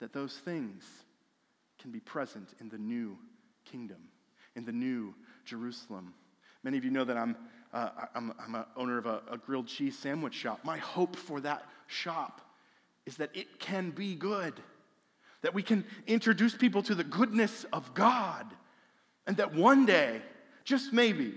that 0.00 0.14
those 0.14 0.32
things 0.38 0.84
can 1.78 1.90
be 1.90 2.00
present 2.00 2.48
in 2.62 2.70
the 2.70 2.78
new 2.78 3.18
kingdom, 3.66 3.98
in 4.56 4.64
the 4.64 4.72
new 4.72 5.14
Jerusalem. 5.44 6.14
Many 6.62 6.78
of 6.78 6.84
you 6.84 6.90
know 6.90 7.04
that 7.04 7.16
I'm, 7.16 7.36
uh, 7.72 7.90
I'm, 8.14 8.32
I'm 8.38 8.54
an 8.54 8.64
owner 8.76 8.98
of 8.98 9.06
a, 9.06 9.22
a 9.30 9.38
grilled 9.38 9.66
cheese 9.66 9.98
sandwich 9.98 10.34
shop. 10.34 10.60
My 10.64 10.78
hope 10.78 11.16
for 11.16 11.40
that 11.40 11.66
shop 11.86 12.40
is 13.06 13.16
that 13.16 13.30
it 13.34 13.58
can 13.58 13.90
be 13.90 14.14
good, 14.14 14.54
that 15.42 15.54
we 15.54 15.62
can 15.62 15.84
introduce 16.06 16.54
people 16.54 16.82
to 16.84 16.94
the 16.94 17.04
goodness 17.04 17.64
of 17.72 17.94
God, 17.94 18.46
and 19.26 19.36
that 19.38 19.54
one 19.54 19.86
day, 19.86 20.22
just 20.64 20.92
maybe, 20.92 21.34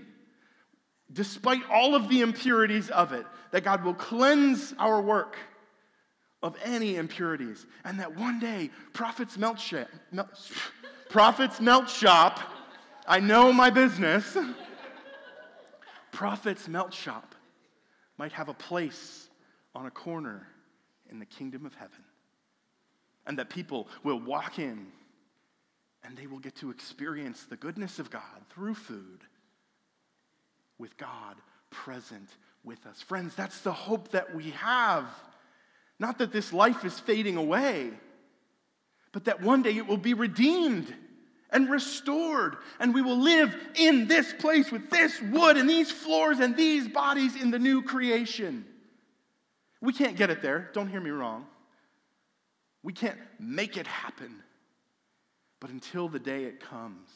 despite 1.12 1.68
all 1.70 1.94
of 1.94 2.08
the 2.08 2.20
impurities 2.20 2.90
of 2.90 3.12
it, 3.12 3.26
that 3.50 3.64
God 3.64 3.84
will 3.84 3.94
cleanse 3.94 4.74
our 4.78 5.00
work 5.00 5.36
of 6.42 6.56
any 6.62 6.96
impurities, 6.96 7.66
and 7.84 7.98
that 7.98 8.16
one 8.16 8.38
day, 8.38 8.70
Prophet's 8.92 9.36
Melt 9.36 9.58
Shop, 9.58 9.88
Prophet's 11.08 11.60
Melt 11.60 11.88
Shop, 11.88 12.38
I 13.08 13.20
know 13.20 13.52
my 13.52 13.70
business, 13.70 14.36
Prophet's 16.10 16.66
Melt 16.66 16.92
Shop 16.92 17.34
might 18.18 18.32
have 18.32 18.48
a 18.48 18.54
place 18.54 19.28
on 19.74 19.86
a 19.86 19.90
corner 19.90 20.48
in 21.08 21.20
the 21.20 21.26
kingdom 21.26 21.66
of 21.66 21.74
heaven, 21.74 22.04
and 23.26 23.38
that 23.38 23.48
people 23.48 23.86
will 24.02 24.18
walk 24.18 24.58
in 24.58 24.88
and 26.02 26.16
they 26.16 26.26
will 26.26 26.38
get 26.38 26.56
to 26.56 26.70
experience 26.70 27.44
the 27.44 27.56
goodness 27.56 27.98
of 27.98 28.10
God 28.10 28.22
through 28.50 28.74
food 28.74 29.20
with 30.78 30.96
God 30.96 31.36
present 31.70 32.28
with 32.64 32.84
us. 32.86 33.02
Friends, 33.02 33.34
that's 33.34 33.60
the 33.60 33.72
hope 33.72 34.10
that 34.10 34.34
we 34.34 34.50
have. 34.50 35.04
Not 35.98 36.18
that 36.18 36.32
this 36.32 36.52
life 36.52 36.84
is 36.84 36.98
fading 36.98 37.36
away, 37.36 37.90
but 39.12 39.24
that 39.24 39.40
one 39.42 39.62
day 39.62 39.76
it 39.76 39.86
will 39.86 39.96
be 39.96 40.14
redeemed 40.14 40.92
and 41.56 41.70
restored, 41.70 42.56
and 42.78 42.92
we 42.92 43.00
will 43.00 43.16
live 43.16 43.56
in 43.76 44.06
this 44.06 44.30
place 44.34 44.70
with 44.70 44.90
this 44.90 45.22
wood 45.22 45.56
and 45.56 45.68
these 45.68 45.90
floors 45.90 46.38
and 46.38 46.54
these 46.54 46.86
bodies 46.86 47.34
in 47.34 47.50
the 47.50 47.58
new 47.58 47.80
creation. 47.80 48.66
We 49.80 49.94
can't 49.94 50.18
get 50.18 50.28
it 50.28 50.42
there, 50.42 50.68
don't 50.74 50.88
hear 50.88 51.00
me 51.00 51.08
wrong. 51.08 51.46
We 52.82 52.92
can't 52.92 53.18
make 53.40 53.78
it 53.78 53.86
happen. 53.86 54.42
But 55.58 55.70
until 55.70 56.10
the 56.10 56.18
day 56.18 56.44
it 56.44 56.60
comes, 56.60 57.08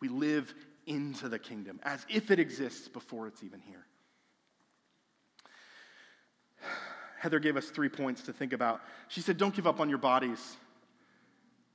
we 0.00 0.06
live 0.06 0.54
into 0.86 1.28
the 1.28 1.40
kingdom 1.40 1.80
as 1.82 2.06
if 2.08 2.30
it 2.30 2.38
exists 2.38 2.86
before 2.86 3.26
it's 3.26 3.42
even 3.42 3.58
here. 3.58 3.84
Heather 7.18 7.40
gave 7.40 7.56
us 7.56 7.70
three 7.70 7.88
points 7.88 8.22
to 8.22 8.32
think 8.32 8.52
about. 8.52 8.82
She 9.08 9.20
said, 9.20 9.36
Don't 9.36 9.54
give 9.54 9.66
up 9.66 9.80
on 9.80 9.88
your 9.88 9.98
bodies, 9.98 10.56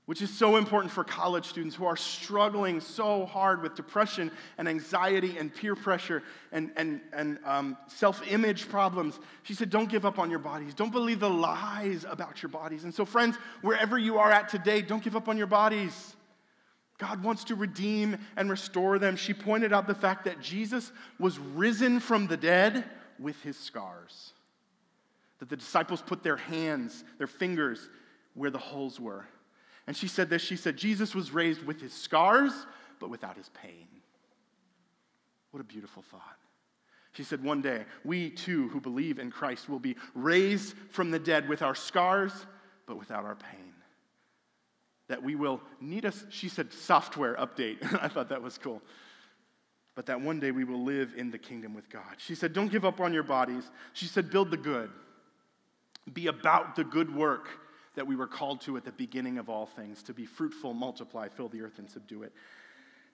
which 0.07 0.21
is 0.21 0.35
so 0.35 0.55
important 0.55 0.91
for 0.91 1.03
college 1.03 1.45
students 1.45 1.75
who 1.75 1.85
are 1.85 1.97
struggling 1.97 2.79
so 2.79 3.25
hard 3.25 3.61
with 3.61 3.75
depression 3.75 4.31
and 4.57 4.67
anxiety 4.67 5.37
and 5.37 5.53
peer 5.53 5.75
pressure 5.75 6.23
and, 6.53 6.71
and, 6.77 7.01
and 7.11 7.37
um, 7.45 7.77
self 7.87 8.25
image 8.31 8.69
problems. 8.69 9.19
She 9.43 9.53
said, 9.53 9.69
Don't 9.69 9.89
give 9.89 10.05
up 10.05 10.17
on 10.17 10.29
your 10.29 10.39
bodies. 10.39 10.73
Don't 10.73 10.93
believe 10.93 11.19
the 11.19 11.29
lies 11.29 12.05
about 12.09 12.41
your 12.41 12.49
bodies. 12.49 12.85
And 12.85 12.93
so, 12.93 13.03
friends, 13.03 13.35
wherever 13.61 13.97
you 13.97 14.17
are 14.17 14.31
at 14.31 14.47
today, 14.47 14.81
don't 14.81 15.03
give 15.03 15.17
up 15.17 15.27
on 15.27 15.37
your 15.37 15.45
bodies. 15.45 16.15
God 16.97 17.21
wants 17.21 17.43
to 17.43 17.55
redeem 17.55 18.17
and 18.37 18.49
restore 18.49 18.97
them. 18.99 19.17
She 19.17 19.33
pointed 19.33 19.73
out 19.73 19.87
the 19.87 19.93
fact 19.93 20.23
that 20.23 20.39
Jesus 20.39 20.91
was 21.19 21.37
risen 21.37 21.99
from 21.99 22.27
the 22.27 22.37
dead 22.37 22.85
with 23.19 23.39
his 23.43 23.57
scars 23.57 24.31
that 25.39 25.49
the 25.49 25.57
disciples 25.57 26.01
put 26.01 26.23
their 26.23 26.37
hands, 26.37 27.03
their 27.17 27.27
fingers, 27.27 27.89
where 28.33 28.49
the 28.49 28.57
holes 28.57 28.99
were. 28.99 29.25
And 29.87 29.95
she 29.95 30.07
said 30.07 30.29
this 30.29 30.41
she 30.41 30.57
said, 30.57 30.77
Jesus 30.77 31.15
was 31.15 31.31
raised 31.31 31.65
with 31.65 31.81
his 31.81 31.93
scars, 31.93 32.53
but 32.99 33.09
without 33.09 33.37
his 33.37 33.49
pain. 33.49 33.87
What 35.51 35.61
a 35.61 35.63
beautiful 35.63 36.03
thought. 36.03 36.37
She 37.13 37.23
said, 37.23 37.43
One 37.43 37.61
day, 37.61 37.85
we 38.03 38.29
too 38.29 38.67
who 38.69 38.81
believe 38.81 39.17
in 39.17 39.31
Christ 39.31 39.69
will 39.69 39.79
be 39.79 39.95
raised 40.13 40.75
from 40.91 41.09
the 41.09 41.19
dead 41.19 41.47
with 41.47 41.61
our 41.61 41.73
scars, 41.73 42.33
but 42.85 42.97
without 42.97 43.23
our 43.23 43.35
pain. 43.35 43.73
That 45.07 45.23
we 45.23 45.35
will 45.35 45.61
need 45.79 46.05
us, 46.05 46.25
she 46.29 46.49
said, 46.49 46.73
software 46.73 47.35
update. 47.35 47.77
I 48.03 48.09
thought 48.09 48.29
that 48.29 48.41
was 48.41 48.57
cool. 48.57 48.81
But 49.95 50.05
that 50.07 50.21
one 50.21 50.39
day 50.39 50.51
we 50.51 50.63
will 50.63 50.83
live 50.83 51.13
in 51.17 51.31
the 51.31 51.39
kingdom 51.39 51.73
with 51.73 51.89
God. 51.89 52.15
She 52.17 52.35
said, 52.35 52.53
Don't 52.53 52.71
give 52.71 52.85
up 52.85 52.99
on 52.99 53.13
your 53.13 53.23
bodies. 53.23 53.63
She 53.93 54.05
said, 54.05 54.29
Build 54.29 54.51
the 54.51 54.57
good 54.57 54.91
be 56.13 56.27
about 56.27 56.75
the 56.75 56.83
good 56.83 57.13
work 57.13 57.49
that 57.97 58.05
we 58.05 58.15
were 58.15 58.27
called 58.27 58.61
to 58.61 58.77
at 58.77 58.85
the 58.85 58.91
beginning 58.91 59.39
of 59.39 59.49
all 59.49 59.65
things 59.65 60.03
to 60.03 60.13
be 60.13 60.23
fruitful, 60.23 60.71
multiply, 60.71 61.27
fill 61.27 61.49
the 61.49 61.61
earth, 61.61 61.79
and 61.79 61.89
subdue 61.89 62.21
it. 62.21 62.31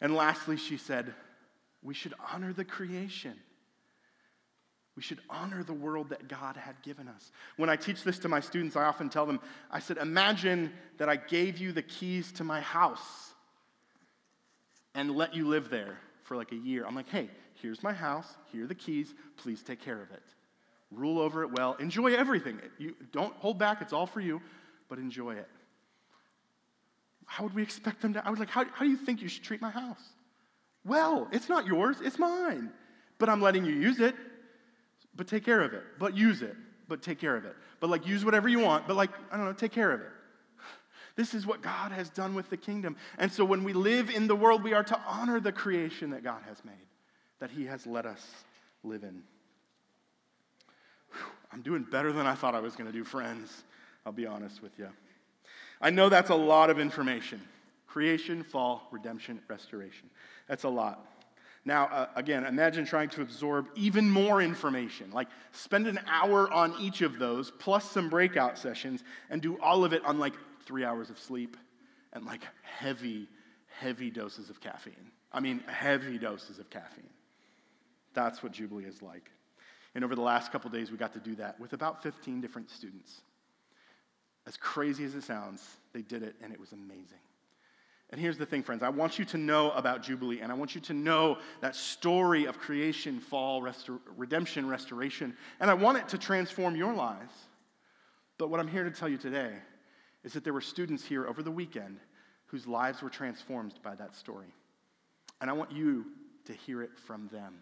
And 0.01 0.13
lastly, 0.13 0.57
she 0.57 0.75
said, 0.75 1.13
we 1.81 1.93
should 1.93 2.13
honor 2.33 2.51
the 2.51 2.65
creation. 2.65 3.33
We 4.97 5.01
should 5.01 5.19
honor 5.29 5.63
the 5.63 5.73
world 5.73 6.09
that 6.09 6.27
God 6.27 6.57
had 6.57 6.81
given 6.81 7.07
us. 7.07 7.31
When 7.55 7.69
I 7.69 7.77
teach 7.77 8.03
this 8.03 8.19
to 8.19 8.27
my 8.27 8.41
students, 8.41 8.75
I 8.75 8.83
often 8.83 9.07
tell 9.07 9.25
them, 9.25 9.39
I 9.71 9.79
said, 9.79 9.97
Imagine 9.97 10.73
that 10.97 11.07
I 11.07 11.15
gave 11.15 11.57
you 11.57 11.71
the 11.71 11.81
keys 11.81 12.33
to 12.33 12.43
my 12.43 12.59
house 12.59 13.31
and 14.93 15.15
let 15.15 15.33
you 15.33 15.47
live 15.47 15.69
there 15.69 15.97
for 16.23 16.35
like 16.35 16.51
a 16.51 16.57
year. 16.57 16.85
I'm 16.85 16.93
like, 16.93 17.09
hey, 17.09 17.29
here's 17.61 17.81
my 17.81 17.93
house, 17.93 18.35
here 18.51 18.65
are 18.65 18.67
the 18.67 18.75
keys, 18.75 19.13
please 19.37 19.63
take 19.63 19.81
care 19.81 20.01
of 20.01 20.11
it 20.11 20.21
rule 20.95 21.19
over 21.19 21.43
it 21.43 21.51
well, 21.51 21.73
enjoy 21.79 22.13
everything. 22.13 22.59
You 22.77 22.95
don't 23.11 23.33
hold 23.37 23.57
back, 23.57 23.81
it's 23.81 23.93
all 23.93 24.05
for 24.05 24.21
you, 24.21 24.41
but 24.89 24.97
enjoy 24.97 25.35
it. 25.35 25.49
How 27.25 27.43
would 27.43 27.55
we 27.55 27.63
expect 27.63 28.01
them 28.01 28.13
to? 28.13 28.25
I 28.25 28.29
was 28.29 28.39
like, 28.39 28.49
how, 28.49 28.65
how 28.73 28.85
do 28.85 28.91
you 28.91 28.97
think 28.97 29.21
you 29.21 29.27
should 29.27 29.43
treat 29.43 29.61
my 29.61 29.71
house? 29.71 30.01
Well, 30.85 31.27
it's 31.31 31.49
not 31.49 31.65
yours, 31.65 31.97
it's 32.01 32.19
mine. 32.19 32.69
But 33.17 33.29
I'm 33.29 33.41
letting 33.41 33.65
you 33.65 33.73
use 33.73 33.99
it, 33.99 34.15
but 35.15 35.27
take 35.27 35.45
care 35.45 35.61
of 35.61 35.73
it. 35.73 35.83
But 35.99 36.15
use 36.15 36.41
it, 36.41 36.55
but 36.87 37.01
take 37.01 37.19
care 37.19 37.35
of 37.35 37.45
it. 37.45 37.55
But 37.79 37.89
like, 37.89 38.05
use 38.05 38.25
whatever 38.25 38.49
you 38.49 38.59
want, 38.59 38.87
but 38.87 38.95
like, 38.95 39.11
I 39.31 39.37
don't 39.37 39.45
know, 39.45 39.53
take 39.53 39.71
care 39.71 39.91
of 39.91 40.01
it. 40.01 40.07
This 41.15 41.35
is 41.35 41.45
what 41.45 41.61
God 41.61 41.91
has 41.91 42.09
done 42.09 42.33
with 42.33 42.49
the 42.49 42.57
kingdom. 42.57 42.95
And 43.19 43.31
so 43.31 43.45
when 43.45 43.63
we 43.63 43.71
live 43.73 44.09
in 44.09 44.25
the 44.25 44.35
world, 44.35 44.63
we 44.63 44.73
are 44.73 44.83
to 44.83 44.99
honor 45.05 45.39
the 45.39 45.51
creation 45.51 46.09
that 46.09 46.23
God 46.23 46.41
has 46.47 46.57
made, 46.65 46.73
that 47.39 47.51
He 47.51 47.65
has 47.65 47.85
let 47.85 48.07
us 48.07 48.25
live 48.83 49.03
in. 49.03 49.21
I'm 51.51 51.61
doing 51.61 51.83
better 51.83 52.11
than 52.11 52.25
I 52.25 52.33
thought 52.33 52.55
I 52.55 52.59
was 52.59 52.75
going 52.75 52.87
to 52.87 52.97
do, 52.97 53.03
friends. 53.03 53.63
I'll 54.05 54.11
be 54.13 54.25
honest 54.25 54.61
with 54.61 54.77
you. 54.77 54.89
I 55.81 55.89
know 55.89 56.09
that's 56.09 56.29
a 56.29 56.35
lot 56.35 56.69
of 56.69 56.79
information 56.79 57.41
creation, 57.85 58.43
fall, 58.43 58.87
redemption, 58.91 59.39
restoration. 59.47 60.09
That's 60.47 60.63
a 60.63 60.69
lot. 60.69 61.05
Now, 61.63 61.85
uh, 61.85 62.07
again, 62.15 62.43
imagine 62.43 62.85
trying 62.85 63.09
to 63.09 63.21
absorb 63.21 63.67
even 63.75 64.09
more 64.09 64.41
information. 64.41 65.11
Like, 65.11 65.27
spend 65.51 65.85
an 65.85 65.99
hour 66.07 66.51
on 66.51 66.73
each 66.81 67.01
of 67.01 67.19
those, 67.19 67.51
plus 67.51 67.89
some 67.89 68.09
breakout 68.09 68.57
sessions, 68.57 69.03
and 69.29 69.43
do 69.43 69.59
all 69.61 69.85
of 69.85 69.93
it 69.93 70.03
on 70.05 70.17
like 70.17 70.33
three 70.65 70.83
hours 70.83 71.11
of 71.11 71.19
sleep 71.19 71.55
and 72.13 72.25
like 72.25 72.41
heavy, 72.63 73.27
heavy 73.79 74.09
doses 74.09 74.49
of 74.49 74.59
caffeine. 74.59 75.11
I 75.31 75.39
mean, 75.39 75.59
heavy 75.67 76.17
doses 76.17 76.57
of 76.57 76.69
caffeine. 76.71 77.09
That's 78.13 78.41
what 78.41 78.51
Jubilee 78.51 78.85
is 78.85 79.01
like. 79.01 79.29
And 79.95 80.03
over 80.03 80.15
the 80.15 80.21
last 80.21 80.51
couple 80.51 80.69
days, 80.71 80.91
we 80.91 80.97
got 80.97 81.13
to 81.13 81.19
do 81.19 81.35
that 81.35 81.59
with 81.59 81.73
about 81.73 82.01
15 82.01 82.41
different 82.41 82.71
students. 82.71 83.21
As 84.45 84.57
crazy 84.57 85.05
as 85.05 85.15
it 85.15 85.23
sounds, 85.23 85.65
they 85.93 86.01
did 86.01 86.23
it, 86.23 86.35
and 86.43 86.51
it 86.51 86.59
was 86.59 86.73
amazing. 86.73 87.19
And 88.09 88.21
here's 88.21 88.37
the 88.37 88.45
thing, 88.45 88.61
friends. 88.61 88.83
I 88.83 88.89
want 88.89 89.17
you 89.17 89.25
to 89.25 89.37
know 89.37 89.71
about 89.71 90.03
Jubilee, 90.03 90.41
and 90.41 90.51
I 90.51 90.55
want 90.55 90.75
you 90.75 90.81
to 90.81 90.93
know 90.93 91.39
that 91.61 91.75
story 91.75 92.45
of 92.45 92.59
creation, 92.59 93.19
fall, 93.19 93.67
redemption, 94.15 94.67
restoration. 94.67 95.35
And 95.59 95.71
I 95.71 95.73
want 95.73 95.97
it 95.97 96.09
to 96.09 96.17
transform 96.17 96.75
your 96.75 96.93
lives. 96.93 97.33
But 98.37 98.49
what 98.49 98.59
I'm 98.59 98.67
here 98.67 98.83
to 98.83 98.91
tell 98.91 99.09
you 99.09 99.17
today 99.17 99.53
is 100.23 100.33
that 100.33 100.43
there 100.43 100.53
were 100.53 100.61
students 100.61 101.03
here 101.03 101.25
over 101.25 101.41
the 101.41 101.51
weekend 101.51 101.97
whose 102.45 102.67
lives 102.67 103.01
were 103.01 103.09
transformed 103.09 103.73
by 103.81 103.95
that 103.95 104.15
story. 104.15 104.53
And 105.41 105.49
I 105.49 105.53
want 105.53 105.71
you 105.71 106.05
to 106.45 106.53
hear 106.53 106.83
it 106.83 106.91
from 107.07 107.29
them. 107.29 107.55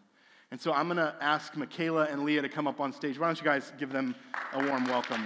And 0.51 0.59
so 0.59 0.73
I'm 0.73 0.87
going 0.87 0.97
to 0.97 1.15
ask 1.21 1.55
Michaela 1.55 2.07
and 2.11 2.25
Leah 2.25 2.41
to 2.41 2.49
come 2.49 2.67
up 2.67 2.81
on 2.81 2.91
stage. 2.91 3.17
Why 3.17 3.27
don't 3.27 3.37
you 3.37 3.45
guys 3.45 3.71
give 3.79 3.93
them 3.93 4.15
a 4.51 4.67
warm 4.67 4.85
welcome? 4.85 5.25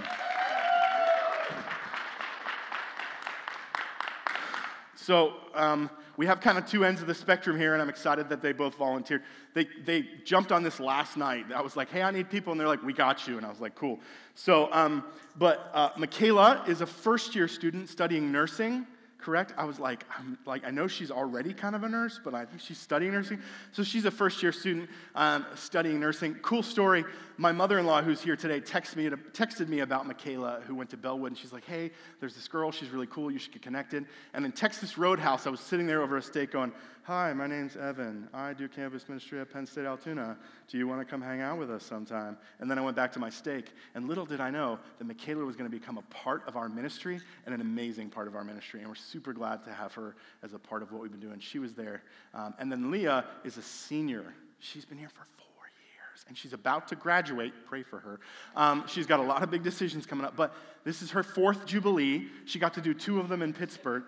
So 5.06 5.34
um, 5.54 5.88
we 6.16 6.26
have 6.26 6.40
kind 6.40 6.58
of 6.58 6.66
two 6.66 6.84
ends 6.84 7.00
of 7.00 7.06
the 7.06 7.14
spectrum 7.14 7.56
here, 7.56 7.74
and 7.74 7.80
I'm 7.80 7.88
excited 7.88 8.28
that 8.28 8.42
they 8.42 8.50
both 8.50 8.74
volunteered. 8.74 9.22
They, 9.54 9.68
they 9.84 10.08
jumped 10.24 10.50
on 10.50 10.64
this 10.64 10.80
last 10.80 11.16
night. 11.16 11.44
I 11.54 11.60
was 11.60 11.76
like, 11.76 11.90
hey, 11.90 12.02
I 12.02 12.10
need 12.10 12.28
people. 12.28 12.50
And 12.50 12.60
they're 12.60 12.66
like, 12.66 12.82
we 12.82 12.92
got 12.92 13.28
you. 13.28 13.36
And 13.36 13.46
I 13.46 13.48
was 13.48 13.60
like, 13.60 13.76
cool. 13.76 14.00
So, 14.34 14.68
um, 14.72 15.04
but 15.38 15.70
uh, 15.72 15.90
Michaela 15.96 16.64
is 16.66 16.80
a 16.80 16.86
first 16.86 17.36
year 17.36 17.46
student 17.46 17.88
studying 17.88 18.32
nursing 18.32 18.84
correct? 19.26 19.52
I 19.58 19.64
was 19.64 19.80
like, 19.80 20.04
I'm 20.16 20.38
like, 20.46 20.64
I 20.64 20.70
know 20.70 20.86
she's 20.86 21.10
already 21.10 21.52
kind 21.52 21.74
of 21.74 21.82
a 21.82 21.88
nurse, 21.88 22.20
but 22.22 22.32
I 22.32 22.44
think 22.44 22.60
she's 22.60 22.78
studying 22.78 23.10
nursing. 23.10 23.40
So 23.72 23.82
she's 23.82 24.04
a 24.04 24.10
first 24.12 24.40
year 24.40 24.52
student 24.52 24.88
um, 25.16 25.44
studying 25.56 25.98
nursing. 25.98 26.36
Cool 26.42 26.62
story. 26.62 27.04
My 27.36 27.50
mother 27.50 27.80
in 27.80 27.86
law, 27.86 28.02
who's 28.02 28.22
here 28.22 28.36
today, 28.36 28.60
texted 28.60 28.94
me, 28.94 29.08
texted 29.32 29.68
me 29.68 29.80
about 29.80 30.06
Michaela, 30.06 30.60
who 30.68 30.76
went 30.76 30.90
to 30.90 30.96
Bellwood, 30.96 31.32
and 31.32 31.36
she's 31.36 31.52
like, 31.52 31.64
hey, 31.64 31.90
there's 32.20 32.36
this 32.36 32.46
girl. 32.46 32.70
She's 32.70 32.90
really 32.90 33.08
cool. 33.08 33.28
You 33.28 33.40
should 33.40 33.52
get 33.52 33.62
connected. 33.62 34.06
And 34.32 34.44
then 34.44 34.52
Texas 34.52 34.96
Roadhouse, 34.96 35.44
I 35.44 35.50
was 35.50 35.58
sitting 35.58 35.88
there 35.88 36.02
over 36.02 36.16
a 36.16 36.22
steak 36.22 36.52
going, 36.52 36.72
hi, 37.06 37.32
my 37.32 37.46
name's 37.46 37.76
Evan. 37.76 38.28
I 38.34 38.52
do 38.52 38.66
campus 38.66 39.08
ministry 39.08 39.38
at 39.38 39.52
Penn 39.52 39.64
State 39.64 39.86
Altoona. 39.86 40.36
Do 40.66 40.76
you 40.76 40.88
want 40.88 41.00
to 41.00 41.04
come 41.04 41.22
hang 41.22 41.40
out 41.40 41.56
with 41.56 41.70
us 41.70 41.84
sometime? 41.84 42.36
And 42.58 42.68
then 42.68 42.80
I 42.80 42.82
went 42.82 42.96
back 42.96 43.12
to 43.12 43.20
my 43.20 43.30
steak. 43.30 43.66
And 43.94 44.08
little 44.08 44.26
did 44.26 44.40
I 44.40 44.50
know 44.50 44.80
that 44.98 45.04
Michaela 45.04 45.44
was 45.44 45.54
going 45.54 45.70
to 45.70 45.78
become 45.78 45.98
a 45.98 46.02
part 46.12 46.42
of 46.48 46.56
our 46.56 46.68
ministry 46.68 47.20
and 47.44 47.54
an 47.54 47.60
amazing 47.60 48.10
part 48.10 48.26
of 48.26 48.34
our 48.34 48.42
ministry. 48.42 48.80
And 48.80 48.88
we're 48.88 48.96
super 48.96 49.32
glad 49.32 49.62
to 49.66 49.72
have 49.72 49.94
her 49.94 50.16
as 50.42 50.52
a 50.52 50.58
part 50.58 50.82
of 50.82 50.90
what 50.90 51.00
we've 51.00 51.12
been 51.12 51.20
doing. 51.20 51.38
She 51.38 51.60
was 51.60 51.74
there. 51.74 52.02
Um, 52.34 52.54
and 52.58 52.72
then 52.72 52.90
Leah 52.90 53.24
is 53.44 53.56
a 53.56 53.62
senior. 53.62 54.34
She's 54.58 54.84
been 54.84 54.98
here 54.98 55.10
for 55.10 55.24
four 55.36 55.64
years, 55.78 56.24
and 56.26 56.36
she's 56.36 56.54
about 56.54 56.88
to 56.88 56.96
graduate. 56.96 57.52
Pray 57.68 57.84
for 57.84 58.00
her. 58.00 58.18
Um, 58.56 58.84
she's 58.88 59.06
got 59.06 59.20
a 59.20 59.22
lot 59.22 59.44
of 59.44 59.50
big 59.52 59.62
decisions 59.62 60.06
coming 60.06 60.26
up, 60.26 60.34
but 60.34 60.56
this 60.82 61.02
is 61.02 61.12
her 61.12 61.22
fourth 61.22 61.66
Jubilee. 61.66 62.26
She 62.46 62.58
got 62.58 62.74
to 62.74 62.80
do 62.80 62.94
two 62.94 63.20
of 63.20 63.28
them 63.28 63.42
in 63.42 63.52
Pittsburgh. 63.52 64.02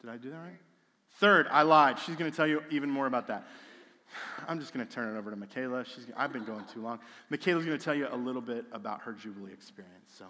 Did 0.00 0.10
I 0.10 0.16
do 0.16 0.30
that 0.30 0.38
right? 0.38 0.63
Third, 1.18 1.46
I 1.50 1.62
lied. 1.62 1.98
She's 1.98 2.16
going 2.16 2.30
to 2.30 2.36
tell 2.36 2.46
you 2.46 2.62
even 2.70 2.90
more 2.90 3.06
about 3.06 3.28
that. 3.28 3.46
I'm 4.48 4.58
just 4.58 4.74
going 4.74 4.86
to 4.86 4.92
turn 4.92 5.14
it 5.14 5.18
over 5.18 5.30
to 5.30 5.36
Michaela. 5.36 5.84
She's, 5.84 6.06
I've 6.16 6.32
been 6.32 6.44
going 6.44 6.64
too 6.72 6.82
long. 6.82 6.98
Michaela's 7.30 7.64
going 7.64 7.78
to 7.78 7.84
tell 7.84 7.94
you 7.94 8.08
a 8.10 8.16
little 8.16 8.42
bit 8.42 8.64
about 8.72 9.00
her 9.02 9.12
Jubilee 9.12 9.52
experience. 9.52 10.12
So. 10.18 10.26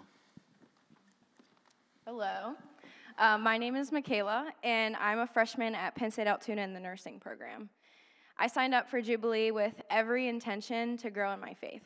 Hello. 2.05 2.53
Uh, 3.17 3.37
my 3.37 3.57
name 3.57 3.75
is 3.75 3.91
Michaela, 3.91 4.51
and 4.63 4.95
I'm 4.97 5.19
a 5.19 5.27
freshman 5.27 5.73
at 5.73 5.95
Penn 5.95 6.11
State 6.11 6.27
Altoona 6.27 6.61
in 6.61 6.73
the 6.73 6.79
nursing 6.79 7.19
program. 7.19 7.69
I 8.37 8.47
signed 8.47 8.75
up 8.75 8.89
for 8.89 9.01
Jubilee 9.01 9.51
with 9.51 9.81
every 9.89 10.27
intention 10.27 10.97
to 10.97 11.09
grow 11.09 11.31
in 11.31 11.39
my 11.39 11.53
faith. 11.53 11.83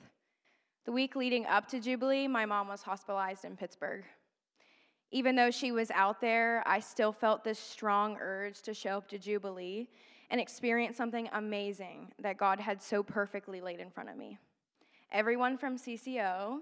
The 0.86 0.92
week 0.92 1.16
leading 1.16 1.46
up 1.46 1.68
to 1.68 1.80
Jubilee, 1.80 2.28
my 2.28 2.48
mom 2.48 2.68
was 2.68 2.82
hospitalized 2.82 3.46
in 3.46 3.56
Pittsburgh. 3.56 4.04
Even 5.12 5.36
though 5.36 5.52
she 5.52 5.72
was 5.72 5.90
out 5.92 6.22
there, 6.22 6.64
I 6.66 6.80
still 6.80 7.12
felt 7.12 7.44
this 7.44 7.60
strong 7.60 8.18
urge 8.22 8.62
to 8.62 8.74
show 8.74 8.98
up 8.98 9.08
to 9.10 9.18
Jubilee 9.18 9.90
and 10.30 10.40
experience 10.40 10.96
something 10.96 11.28
amazing 11.34 12.12
that 12.20 12.38
God 12.38 12.60
had 12.60 12.82
so 12.82 13.02
perfectly 13.02 13.62
laid 13.62 13.80
in 13.80 13.90
front 13.90 14.10
of 14.10 14.18
me. 14.18 14.38
Everyone 15.12 15.58
from 15.58 15.78
CCO 15.78 16.60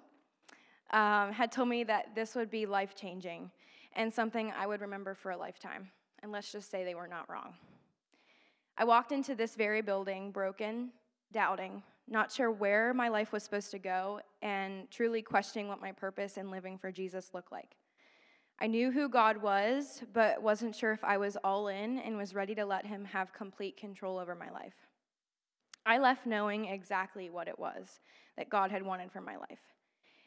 um, 0.91 1.33
had 1.33 1.51
told 1.51 1.67
me 1.67 1.83
that 1.83 2.15
this 2.15 2.35
would 2.35 2.49
be 2.49 2.65
life 2.65 2.95
changing 2.95 3.51
and 3.95 4.13
something 4.13 4.53
I 4.57 4.65
would 4.67 4.79
remember 4.79 5.13
for 5.13 5.31
a 5.31 5.37
lifetime. 5.37 5.89
And 6.23 6.31
let's 6.31 6.51
just 6.51 6.71
say 6.71 6.83
they 6.83 6.95
were 6.95 7.07
not 7.07 7.29
wrong. 7.29 7.53
I 8.77 8.85
walked 8.85 9.11
into 9.11 9.35
this 9.35 9.55
very 9.55 9.81
building 9.81 10.31
broken, 10.31 10.91
doubting, 11.33 11.83
not 12.07 12.31
sure 12.31 12.51
where 12.51 12.93
my 12.93 13.09
life 13.09 13.33
was 13.33 13.43
supposed 13.43 13.71
to 13.71 13.79
go, 13.79 14.21
and 14.41 14.89
truly 14.89 15.21
questioning 15.21 15.67
what 15.67 15.81
my 15.81 15.91
purpose 15.91 16.37
in 16.37 16.51
living 16.51 16.77
for 16.77 16.91
Jesus 16.91 17.31
looked 17.33 17.51
like. 17.51 17.76
I 18.59 18.67
knew 18.67 18.91
who 18.91 19.07
God 19.07 19.37
was, 19.37 20.01
but 20.13 20.41
wasn't 20.41 20.75
sure 20.75 20.91
if 20.91 21.03
I 21.03 21.17
was 21.17 21.37
all 21.43 21.67
in 21.67 21.99
and 21.99 22.17
was 22.17 22.33
ready 22.33 22.55
to 22.55 22.65
let 22.65 22.85
Him 22.85 23.05
have 23.05 23.31
complete 23.33 23.77
control 23.77 24.17
over 24.17 24.33
my 24.33 24.49
life. 24.49 24.73
I 25.85 25.99
left 25.99 26.25
knowing 26.25 26.65
exactly 26.65 27.29
what 27.29 27.47
it 27.47 27.59
was 27.59 27.99
that 28.35 28.49
God 28.49 28.71
had 28.71 28.83
wanted 28.83 29.11
for 29.11 29.21
my 29.21 29.37
life. 29.37 29.59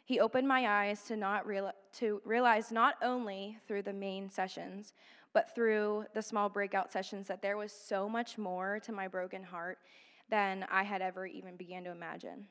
He 0.04 0.20
opened 0.20 0.48
my 0.48 0.66
eyes 0.66 1.02
to, 1.04 1.16
not 1.16 1.46
real, 1.46 1.72
to 1.98 2.22
realize 2.24 2.72
not 2.72 2.94
only 3.02 3.58
through 3.66 3.82
the 3.82 3.92
main 3.92 4.30
sessions, 4.30 4.94
but 5.32 5.54
through 5.54 6.06
the 6.14 6.22
small 6.22 6.48
breakout 6.48 6.90
sessions 6.90 7.28
that 7.28 7.42
there 7.42 7.56
was 7.56 7.72
so 7.72 8.08
much 8.08 8.38
more 8.38 8.80
to 8.80 8.92
my 8.92 9.06
broken 9.06 9.42
heart 9.42 9.78
than 10.28 10.64
I 10.70 10.82
had 10.82 11.02
ever 11.02 11.26
even 11.26 11.56
began 11.56 11.84
to 11.84 11.90
imagine. 11.90 12.46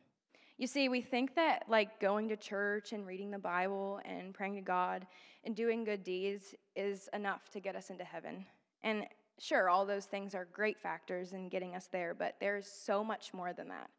You 0.60 0.68
see, 0.68 0.89
we 0.89 0.99
think 0.99 1.36
that 1.36 1.64
like 1.70 2.01
going 2.01 2.28
to 2.28 2.36
church 2.36 2.91
and 2.91 3.07
reading 3.07 3.32
the 3.32 3.39
Bible 3.39 4.01
and 4.03 4.34
praying 4.34 4.55
to 4.55 4.62
God 4.62 5.07
and 5.45 5.55
doing 5.55 5.86
good 5.86 6.03
deeds 6.03 6.53
is 6.76 7.07
enough 7.14 7.49
to 7.51 7.62
get 7.62 7.78
us 7.78 7.89
into 7.89 8.03
heaven. 8.03 8.45
And 8.84 9.05
sure, 9.39 9.70
all 9.70 9.86
those 9.86 10.03
things 10.03 10.36
are 10.36 10.49
great 10.51 10.78
factors 10.78 11.32
in 11.32 11.47
getting 11.47 11.76
us 11.76 11.88
there, 11.89 12.14
but 12.14 12.36
there's 12.41 12.68
so 12.68 13.05
much 13.05 13.34
more 13.34 13.53
than 13.53 13.70
that. 13.70 13.89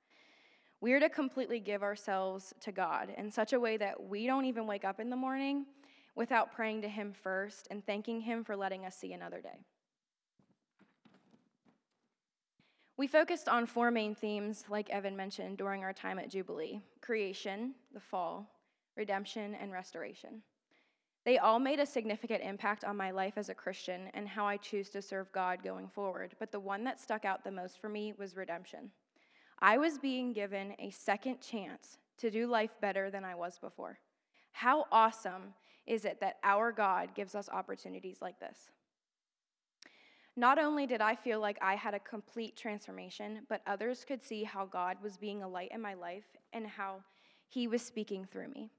We 0.82 0.92
are 0.92 1.00
to 1.00 1.08
completely 1.08 1.60
give 1.60 1.82
ourselves 1.82 2.52
to 2.60 2.72
God 2.72 3.14
in 3.16 3.30
such 3.30 3.54
a 3.54 3.60
way 3.60 3.78
that 3.78 3.98
we 3.98 4.26
don't 4.26 4.44
even 4.44 4.66
wake 4.66 4.84
up 4.84 5.00
in 5.00 5.08
the 5.08 5.16
morning 5.16 5.64
without 6.14 6.52
praying 6.52 6.82
to 6.82 6.88
Him 6.88 7.14
first 7.14 7.68
and 7.70 7.82
thanking 7.86 8.20
Him 8.20 8.44
for 8.44 8.54
letting 8.54 8.84
us 8.84 8.96
see 8.96 9.14
another 9.14 9.40
day. 9.40 9.64
We 13.00 13.06
focused 13.06 13.48
on 13.48 13.64
four 13.64 13.90
main 13.90 14.14
themes, 14.14 14.66
like 14.68 14.90
Evan 14.90 15.16
mentioned, 15.16 15.56
during 15.56 15.82
our 15.82 15.92
time 15.94 16.18
at 16.18 16.28
Jubilee 16.28 16.82
creation, 17.00 17.74
the 17.94 17.98
fall, 17.98 18.46
redemption, 18.94 19.54
and 19.54 19.72
restoration. 19.72 20.42
They 21.24 21.38
all 21.38 21.58
made 21.58 21.80
a 21.80 21.86
significant 21.86 22.42
impact 22.42 22.84
on 22.84 22.98
my 22.98 23.10
life 23.10 23.38
as 23.38 23.48
a 23.48 23.54
Christian 23.54 24.10
and 24.12 24.28
how 24.28 24.44
I 24.44 24.58
choose 24.58 24.90
to 24.90 25.00
serve 25.00 25.32
God 25.32 25.62
going 25.64 25.88
forward, 25.88 26.34
but 26.38 26.52
the 26.52 26.60
one 26.60 26.84
that 26.84 27.00
stuck 27.00 27.24
out 27.24 27.42
the 27.42 27.50
most 27.50 27.80
for 27.80 27.88
me 27.88 28.12
was 28.18 28.36
redemption. 28.36 28.90
I 29.60 29.78
was 29.78 29.96
being 29.96 30.34
given 30.34 30.74
a 30.78 30.90
second 30.90 31.40
chance 31.40 31.96
to 32.18 32.30
do 32.30 32.46
life 32.46 32.76
better 32.82 33.10
than 33.10 33.24
I 33.24 33.34
was 33.34 33.58
before. 33.58 33.98
How 34.52 34.84
awesome 34.92 35.54
is 35.86 36.04
it 36.04 36.20
that 36.20 36.36
our 36.44 36.70
God 36.70 37.14
gives 37.14 37.34
us 37.34 37.48
opportunities 37.48 38.18
like 38.20 38.38
this? 38.38 38.68
Not 40.36 40.58
only 40.58 40.86
did 40.86 41.00
I 41.00 41.14
feel 41.14 41.40
like 41.40 41.58
I 41.60 41.74
had 41.74 41.94
a 41.94 41.98
complete 41.98 42.56
transformation, 42.56 43.40
but 43.48 43.62
others 43.66 44.04
could 44.06 44.22
see 44.22 44.44
how 44.44 44.64
God 44.64 44.96
was 45.02 45.16
being 45.16 45.42
a 45.42 45.48
light 45.48 45.70
in 45.72 45.80
my 45.80 45.94
life 45.94 46.36
and 46.52 46.66
how 46.66 47.02
He 47.48 47.66
was 47.66 47.82
speaking 47.82 48.24
through 48.24 48.48
me. 48.48 48.70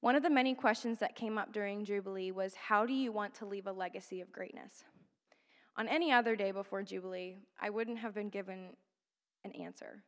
One 0.00 0.14
of 0.14 0.22
the 0.22 0.30
many 0.30 0.54
questions 0.54 0.98
that 0.98 1.16
came 1.16 1.38
up 1.38 1.52
during 1.52 1.84
Jubilee 1.84 2.30
was 2.30 2.54
How 2.54 2.84
do 2.84 2.92
you 2.92 3.10
want 3.10 3.34
to 3.36 3.46
leave 3.46 3.66
a 3.66 3.72
legacy 3.72 4.20
of 4.20 4.30
greatness? 4.30 4.84
On 5.78 5.88
any 5.88 6.12
other 6.12 6.36
day 6.36 6.52
before 6.52 6.82
Jubilee, 6.82 7.36
I 7.60 7.70
wouldn't 7.70 7.98
have 7.98 8.14
been 8.14 8.28
given 8.28 8.76
an 9.44 9.52
answer. 9.52 10.02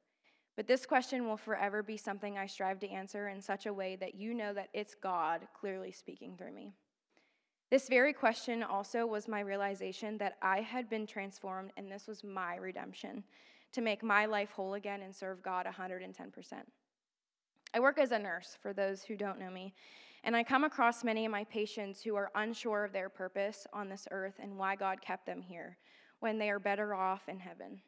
But 0.56 0.66
this 0.66 0.86
question 0.86 1.26
will 1.26 1.36
forever 1.36 1.82
be 1.82 1.96
something 1.96 2.36
I 2.36 2.46
strive 2.46 2.80
to 2.80 2.88
answer 2.88 3.28
in 3.28 3.40
such 3.40 3.66
a 3.66 3.72
way 3.72 3.96
that 3.96 4.14
you 4.14 4.34
know 4.34 4.52
that 4.54 4.70
it's 4.72 4.94
God 4.94 5.46
clearly 5.58 5.92
speaking 5.92 6.36
through 6.36 6.52
me. 6.52 6.74
This 7.70 7.88
very 7.88 8.14
question 8.14 8.62
also 8.62 9.06
was 9.06 9.28
my 9.28 9.40
realization 9.40 10.16
that 10.18 10.38
I 10.40 10.62
had 10.62 10.88
been 10.88 11.06
transformed 11.06 11.72
and 11.76 11.90
this 11.90 12.06
was 12.06 12.24
my 12.24 12.56
redemption 12.56 13.24
to 13.72 13.82
make 13.82 14.02
my 14.02 14.24
life 14.24 14.50
whole 14.52 14.74
again 14.74 15.02
and 15.02 15.14
serve 15.14 15.42
God 15.42 15.66
110%. 15.66 16.32
I 17.74 17.80
work 17.80 17.98
as 17.98 18.12
a 18.12 18.18
nurse, 18.18 18.56
for 18.62 18.72
those 18.72 19.02
who 19.02 19.16
don't 19.16 19.38
know 19.38 19.50
me, 19.50 19.74
and 20.24 20.34
I 20.34 20.42
come 20.42 20.64
across 20.64 21.04
many 21.04 21.26
of 21.26 21.32
my 21.32 21.44
patients 21.44 22.02
who 22.02 22.16
are 22.16 22.30
unsure 22.34 22.84
of 22.84 22.92
their 22.92 23.10
purpose 23.10 23.66
on 23.74 23.90
this 23.90 24.08
earth 24.10 24.34
and 24.38 24.56
why 24.56 24.74
God 24.74 25.02
kept 25.02 25.26
them 25.26 25.42
here 25.42 25.76
when 26.20 26.38
they 26.38 26.48
are 26.48 26.58
better 26.58 26.94
off 26.94 27.28
in 27.28 27.38
heaven. 27.38 27.82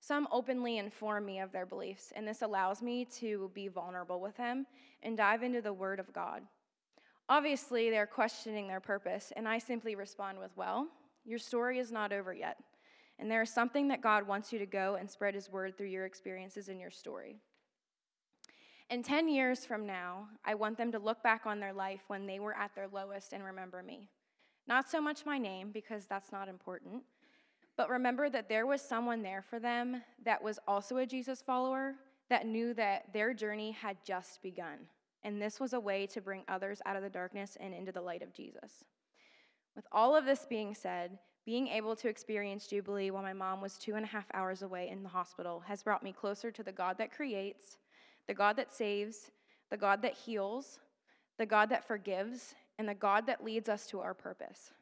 Some 0.00 0.26
openly 0.32 0.78
inform 0.78 1.24
me 1.24 1.38
of 1.38 1.52
their 1.52 1.64
beliefs, 1.64 2.12
and 2.16 2.26
this 2.26 2.42
allows 2.42 2.82
me 2.82 3.04
to 3.20 3.52
be 3.54 3.68
vulnerable 3.68 4.20
with 4.20 4.36
them 4.36 4.66
and 5.04 5.16
dive 5.16 5.44
into 5.44 5.62
the 5.62 5.72
Word 5.72 6.00
of 6.00 6.12
God. 6.12 6.42
Obviously, 7.32 7.88
they're 7.88 8.06
questioning 8.06 8.68
their 8.68 8.78
purpose, 8.78 9.32
and 9.34 9.48
I 9.48 9.56
simply 9.56 9.94
respond 9.94 10.38
with, 10.38 10.50
Well, 10.54 10.88
your 11.24 11.38
story 11.38 11.78
is 11.78 11.90
not 11.90 12.12
over 12.12 12.34
yet, 12.34 12.58
and 13.18 13.30
there 13.30 13.40
is 13.40 13.48
something 13.48 13.88
that 13.88 14.02
God 14.02 14.26
wants 14.26 14.52
you 14.52 14.58
to 14.58 14.66
go 14.66 14.96
and 14.96 15.10
spread 15.10 15.34
His 15.34 15.50
Word 15.50 15.78
through 15.78 15.86
your 15.86 16.04
experiences 16.04 16.68
in 16.68 16.78
your 16.78 16.90
story. 16.90 17.36
In 18.90 19.02
10 19.02 19.30
years 19.30 19.64
from 19.64 19.86
now, 19.86 20.28
I 20.44 20.54
want 20.54 20.76
them 20.76 20.92
to 20.92 20.98
look 20.98 21.22
back 21.22 21.46
on 21.46 21.58
their 21.58 21.72
life 21.72 22.02
when 22.08 22.26
they 22.26 22.38
were 22.38 22.54
at 22.54 22.74
their 22.74 22.88
lowest 22.88 23.32
and 23.32 23.42
remember 23.42 23.82
me. 23.82 24.10
Not 24.66 24.90
so 24.90 25.00
much 25.00 25.24
my 25.24 25.38
name, 25.38 25.70
because 25.72 26.04
that's 26.04 26.32
not 26.32 26.50
important, 26.50 27.02
but 27.78 27.88
remember 27.88 28.28
that 28.28 28.50
there 28.50 28.66
was 28.66 28.82
someone 28.82 29.22
there 29.22 29.40
for 29.40 29.58
them 29.58 30.02
that 30.22 30.44
was 30.44 30.58
also 30.68 30.98
a 30.98 31.06
Jesus 31.06 31.40
follower 31.40 31.94
that 32.28 32.44
knew 32.44 32.74
that 32.74 33.10
their 33.14 33.32
journey 33.32 33.70
had 33.70 33.96
just 34.04 34.42
begun. 34.42 34.80
And 35.24 35.40
this 35.40 35.60
was 35.60 35.72
a 35.72 35.80
way 35.80 36.06
to 36.08 36.20
bring 36.20 36.42
others 36.48 36.82
out 36.84 36.96
of 36.96 37.02
the 37.02 37.10
darkness 37.10 37.56
and 37.60 37.72
into 37.72 37.92
the 37.92 38.00
light 38.00 38.22
of 38.22 38.32
Jesus. 38.32 38.84
With 39.76 39.86
all 39.92 40.16
of 40.16 40.24
this 40.24 40.46
being 40.48 40.74
said, 40.74 41.18
being 41.44 41.68
able 41.68 41.96
to 41.96 42.08
experience 42.08 42.66
Jubilee 42.66 43.10
while 43.10 43.22
my 43.22 43.32
mom 43.32 43.60
was 43.60 43.76
two 43.76 43.94
and 43.94 44.04
a 44.04 44.08
half 44.08 44.26
hours 44.34 44.62
away 44.62 44.88
in 44.88 45.02
the 45.02 45.08
hospital 45.08 45.60
has 45.66 45.82
brought 45.82 46.02
me 46.02 46.12
closer 46.12 46.50
to 46.50 46.62
the 46.62 46.72
God 46.72 46.98
that 46.98 47.12
creates, 47.12 47.78
the 48.28 48.34
God 48.34 48.56
that 48.56 48.72
saves, 48.72 49.30
the 49.70 49.76
God 49.76 50.02
that 50.02 50.14
heals, 50.14 50.78
the 51.38 51.46
God 51.46 51.70
that 51.70 51.86
forgives, 51.86 52.54
and 52.78 52.88
the 52.88 52.94
God 52.94 53.26
that 53.26 53.44
leads 53.44 53.68
us 53.68 53.86
to 53.88 54.00
our 54.00 54.14
purpose. 54.14 54.72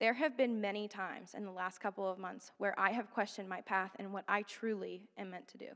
There 0.00 0.14
have 0.14 0.36
been 0.36 0.60
many 0.60 0.88
times 0.88 1.34
in 1.34 1.44
the 1.44 1.52
last 1.52 1.80
couple 1.80 2.10
of 2.10 2.18
months 2.18 2.52
where 2.58 2.78
I 2.78 2.90
have 2.90 3.10
questioned 3.12 3.48
my 3.48 3.60
path 3.62 3.92
and 3.98 4.12
what 4.12 4.24
I 4.28 4.42
truly 4.42 5.02
am 5.16 5.30
meant 5.30 5.48
to 5.48 5.58
do. 5.58 5.68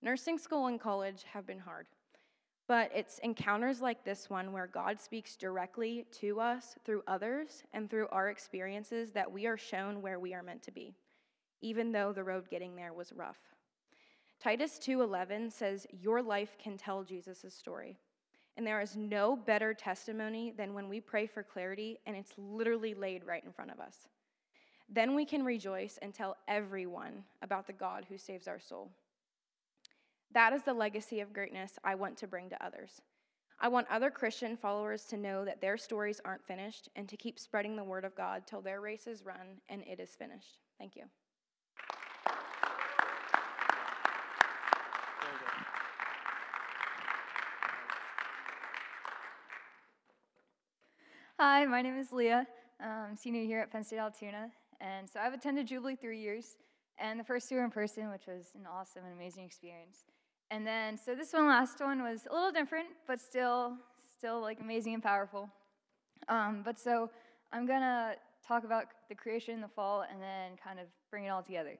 Nursing 0.00 0.38
school 0.38 0.66
and 0.66 0.80
college 0.80 1.24
have 1.32 1.46
been 1.46 1.58
hard. 1.58 1.86
But 2.72 2.90
it's 2.94 3.18
encounters 3.18 3.82
like 3.82 4.02
this 4.02 4.30
one 4.30 4.50
where 4.50 4.66
God 4.66 4.98
speaks 4.98 5.36
directly 5.36 6.06
to 6.12 6.40
us 6.40 6.74
through 6.86 7.02
others 7.06 7.64
and 7.74 7.90
through 7.90 8.08
our 8.08 8.30
experiences 8.30 9.12
that 9.12 9.30
we 9.30 9.46
are 9.46 9.58
shown 9.58 10.00
where 10.00 10.18
we 10.18 10.32
are 10.32 10.42
meant 10.42 10.62
to 10.62 10.70
be, 10.70 10.94
even 11.60 11.92
though 11.92 12.14
the 12.14 12.24
road 12.24 12.48
getting 12.48 12.74
there 12.74 12.94
was 12.94 13.12
rough. 13.12 13.36
Titus 14.40 14.78
2:11 14.78 15.50
says, 15.50 15.86
"Your 15.90 16.22
life 16.22 16.56
can 16.56 16.78
tell 16.78 17.04
Jesus' 17.04 17.54
story." 17.54 17.98
And 18.56 18.66
there 18.66 18.80
is 18.80 18.96
no 18.96 19.36
better 19.36 19.74
testimony 19.74 20.50
than 20.50 20.72
when 20.72 20.88
we 20.88 20.98
pray 20.98 21.26
for 21.26 21.42
clarity 21.42 22.00
and 22.06 22.16
it's 22.16 22.38
literally 22.38 22.94
laid 22.94 23.24
right 23.24 23.44
in 23.44 23.52
front 23.52 23.70
of 23.70 23.80
us. 23.80 24.08
Then 24.88 25.14
we 25.14 25.26
can 25.26 25.44
rejoice 25.44 25.98
and 25.98 26.14
tell 26.14 26.38
everyone 26.48 27.26
about 27.42 27.66
the 27.66 27.74
God 27.74 28.06
who 28.06 28.16
saves 28.16 28.48
our 28.48 28.58
soul. 28.58 28.90
That 30.34 30.54
is 30.54 30.62
the 30.62 30.72
legacy 30.72 31.20
of 31.20 31.34
greatness 31.34 31.78
I 31.84 31.94
want 31.94 32.16
to 32.18 32.26
bring 32.26 32.48
to 32.48 32.64
others. 32.64 33.02
I 33.60 33.68
want 33.68 33.86
other 33.90 34.10
Christian 34.10 34.56
followers 34.56 35.04
to 35.04 35.18
know 35.18 35.44
that 35.44 35.60
their 35.60 35.76
stories 35.76 36.22
aren't 36.24 36.44
finished 36.44 36.88
and 36.96 37.06
to 37.10 37.18
keep 37.18 37.38
spreading 37.38 37.76
the 37.76 37.84
word 37.84 38.04
of 38.04 38.16
God 38.16 38.44
till 38.46 38.62
their 38.62 38.80
race 38.80 39.06
is 39.06 39.26
run 39.26 39.60
and 39.68 39.82
it 39.82 40.00
is 40.00 40.16
finished. 40.16 40.58
Thank 40.78 40.96
you. 40.96 41.04
Hi, 51.38 51.66
my 51.66 51.82
name 51.82 51.98
is 51.98 52.10
Leah. 52.10 52.46
I'm 52.80 53.16
senior 53.16 53.42
here 53.42 53.60
at 53.60 53.70
Penn 53.70 53.84
State 53.84 53.98
Altoona. 53.98 54.50
And 54.80 55.08
so 55.08 55.20
I've 55.20 55.34
attended 55.34 55.66
Jubilee 55.66 55.96
three 55.96 56.20
years, 56.20 56.56
and 56.98 57.20
the 57.20 57.24
first 57.24 57.48
two 57.48 57.56
were 57.56 57.64
in 57.64 57.70
person, 57.70 58.10
which 58.10 58.26
was 58.26 58.46
an 58.54 58.66
awesome 58.66 59.04
and 59.04 59.12
amazing 59.12 59.44
experience. 59.44 60.04
And 60.52 60.66
then, 60.66 60.98
so 60.98 61.14
this 61.14 61.32
one, 61.32 61.48
last 61.48 61.80
one, 61.80 62.02
was 62.02 62.26
a 62.30 62.34
little 62.34 62.52
different, 62.52 62.88
but 63.06 63.18
still, 63.18 63.72
still 64.18 64.42
like 64.42 64.60
amazing 64.60 64.92
and 64.92 65.02
powerful. 65.02 65.48
Um, 66.28 66.60
but 66.62 66.78
so 66.78 67.08
I'm 67.54 67.66
gonna 67.66 68.16
talk 68.46 68.64
about 68.64 68.84
the 69.08 69.14
creation 69.14 69.54
in 69.54 69.62
the 69.62 69.68
fall 69.68 70.02
and 70.02 70.20
then 70.20 70.58
kind 70.62 70.78
of 70.78 70.88
bring 71.10 71.24
it 71.24 71.30
all 71.30 71.42
together. 71.42 71.78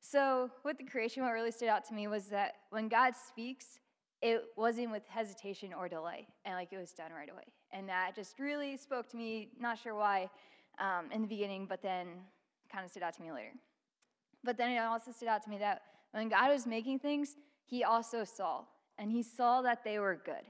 So 0.00 0.52
with 0.64 0.78
the 0.78 0.84
creation, 0.84 1.24
what 1.24 1.32
really 1.32 1.50
stood 1.50 1.68
out 1.68 1.84
to 1.86 1.94
me 1.94 2.06
was 2.06 2.26
that 2.26 2.52
when 2.70 2.86
God 2.86 3.14
speaks, 3.16 3.80
it 4.20 4.44
wasn't 4.56 4.92
with 4.92 5.02
hesitation 5.08 5.72
or 5.72 5.88
delay, 5.88 6.28
and 6.44 6.54
like 6.54 6.72
it 6.72 6.78
was 6.78 6.92
done 6.92 7.10
right 7.10 7.28
away. 7.28 7.42
And 7.72 7.88
that 7.88 8.14
just 8.14 8.38
really 8.38 8.76
spoke 8.76 9.08
to 9.10 9.16
me. 9.16 9.48
Not 9.58 9.80
sure 9.80 9.96
why 9.96 10.30
um, 10.78 11.10
in 11.10 11.22
the 11.22 11.26
beginning, 11.26 11.66
but 11.66 11.82
then 11.82 12.06
kind 12.70 12.84
of 12.84 12.90
stood 12.92 13.02
out 13.02 13.14
to 13.14 13.22
me 13.22 13.32
later. 13.32 13.50
But 14.44 14.56
then 14.56 14.70
it 14.70 14.78
also 14.78 15.10
stood 15.10 15.26
out 15.26 15.42
to 15.42 15.50
me 15.50 15.58
that 15.58 15.82
when 16.12 16.28
God 16.28 16.52
was 16.52 16.68
making 16.68 17.00
things, 17.00 17.34
he 17.72 17.84
also 17.84 18.22
saw, 18.22 18.64
and 18.98 19.10
he 19.10 19.22
saw 19.22 19.62
that 19.62 19.82
they 19.82 19.98
were 19.98 20.20
good. 20.26 20.44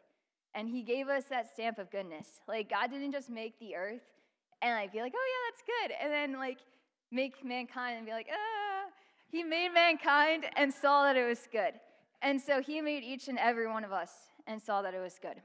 And 0.57 0.69
he 0.69 0.83
gave 0.83 1.07
us 1.07 1.23
that 1.31 1.47
stamp 1.55 1.79
of 1.79 1.89
goodness. 1.89 2.41
Like, 2.49 2.69
God 2.69 2.91
didn't 2.91 3.13
just 3.13 3.31
make 3.31 3.61
the 3.61 3.77
earth 3.77 4.03
and 4.61 4.75
like 4.75 4.93
be 4.93 5.01
like, 5.01 5.13
oh, 5.15 5.29
yeah, 5.33 5.51
that's 5.53 5.63
good. 5.63 5.97
And 6.03 6.13
then 6.13 6.41
like 6.41 6.59
make 7.13 7.45
mankind 7.45 7.99
and 7.99 8.05
be 8.05 8.11
like, 8.11 8.27
ah. 8.29 8.91
He 9.29 9.45
made 9.45 9.69
mankind 9.73 10.47
and 10.57 10.75
saw 10.75 11.05
that 11.05 11.17
it 11.17 11.25
was 11.25 11.47
good. 11.53 11.75
And 12.23 12.41
so 12.41 12.61
he 12.61 12.81
made 12.81 13.05
each 13.05 13.29
and 13.29 13.39
every 13.39 13.69
one 13.69 13.85
of 13.85 13.93
us 13.93 14.11
and 14.49 14.61
saw 14.61 14.83
that 14.83 14.93
it 14.93 15.01
was 15.01 15.21
good. 15.23 15.41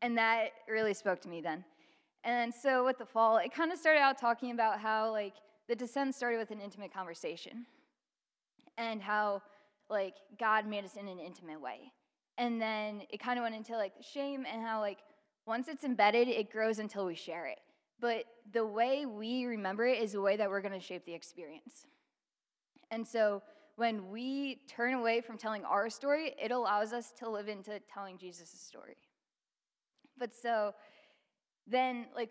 And 0.00 0.16
that 0.16 0.52
really 0.66 0.94
spoke 0.94 1.20
to 1.20 1.28
me 1.28 1.42
then. 1.42 1.62
And 2.24 2.54
so 2.54 2.86
with 2.86 2.96
the 2.96 3.04
fall, 3.04 3.36
it 3.36 3.52
kind 3.52 3.70
of 3.70 3.78
started 3.78 4.00
out 4.00 4.18
talking 4.18 4.50
about 4.52 4.80
how 4.80 5.12
like 5.12 5.34
the 5.68 5.76
descent 5.76 6.14
started 6.14 6.38
with 6.38 6.50
an 6.50 6.62
intimate 6.62 6.94
conversation 6.94 7.66
and 8.78 9.02
how 9.02 9.42
like 9.90 10.14
God 10.38 10.66
made 10.66 10.84
us 10.84 10.96
in 10.96 11.08
an 11.08 11.18
intimate 11.18 11.60
way. 11.60 11.92
And 12.38 12.60
then 12.60 13.02
it 13.10 13.20
kind 13.20 13.38
of 13.38 13.42
went 13.42 13.54
into 13.54 13.76
like 13.76 13.92
shame 14.00 14.46
and 14.50 14.62
how 14.62 14.80
like 14.80 14.98
once 15.46 15.68
it's 15.68 15.84
embedded, 15.84 16.28
it 16.28 16.50
grows 16.50 16.78
until 16.78 17.04
we 17.04 17.14
share 17.14 17.46
it. 17.46 17.58
But 18.00 18.24
the 18.52 18.64
way 18.64 19.04
we 19.04 19.44
remember 19.44 19.86
it 19.86 20.02
is 20.02 20.12
the 20.12 20.20
way 20.20 20.36
that 20.36 20.48
we're 20.48 20.62
going 20.62 20.78
to 20.78 20.80
shape 20.80 21.04
the 21.04 21.12
experience. 21.12 21.86
And 22.90 23.06
so 23.06 23.42
when 23.76 24.10
we 24.10 24.60
turn 24.68 24.94
away 24.94 25.20
from 25.20 25.36
telling 25.36 25.64
our 25.64 25.90
story, 25.90 26.34
it 26.42 26.50
allows 26.50 26.92
us 26.92 27.12
to 27.18 27.28
live 27.28 27.48
into 27.48 27.80
telling 27.92 28.18
Jesus' 28.18 28.50
story. 28.50 28.96
But 30.18 30.34
so 30.34 30.74
then, 31.66 32.06
like 32.14 32.30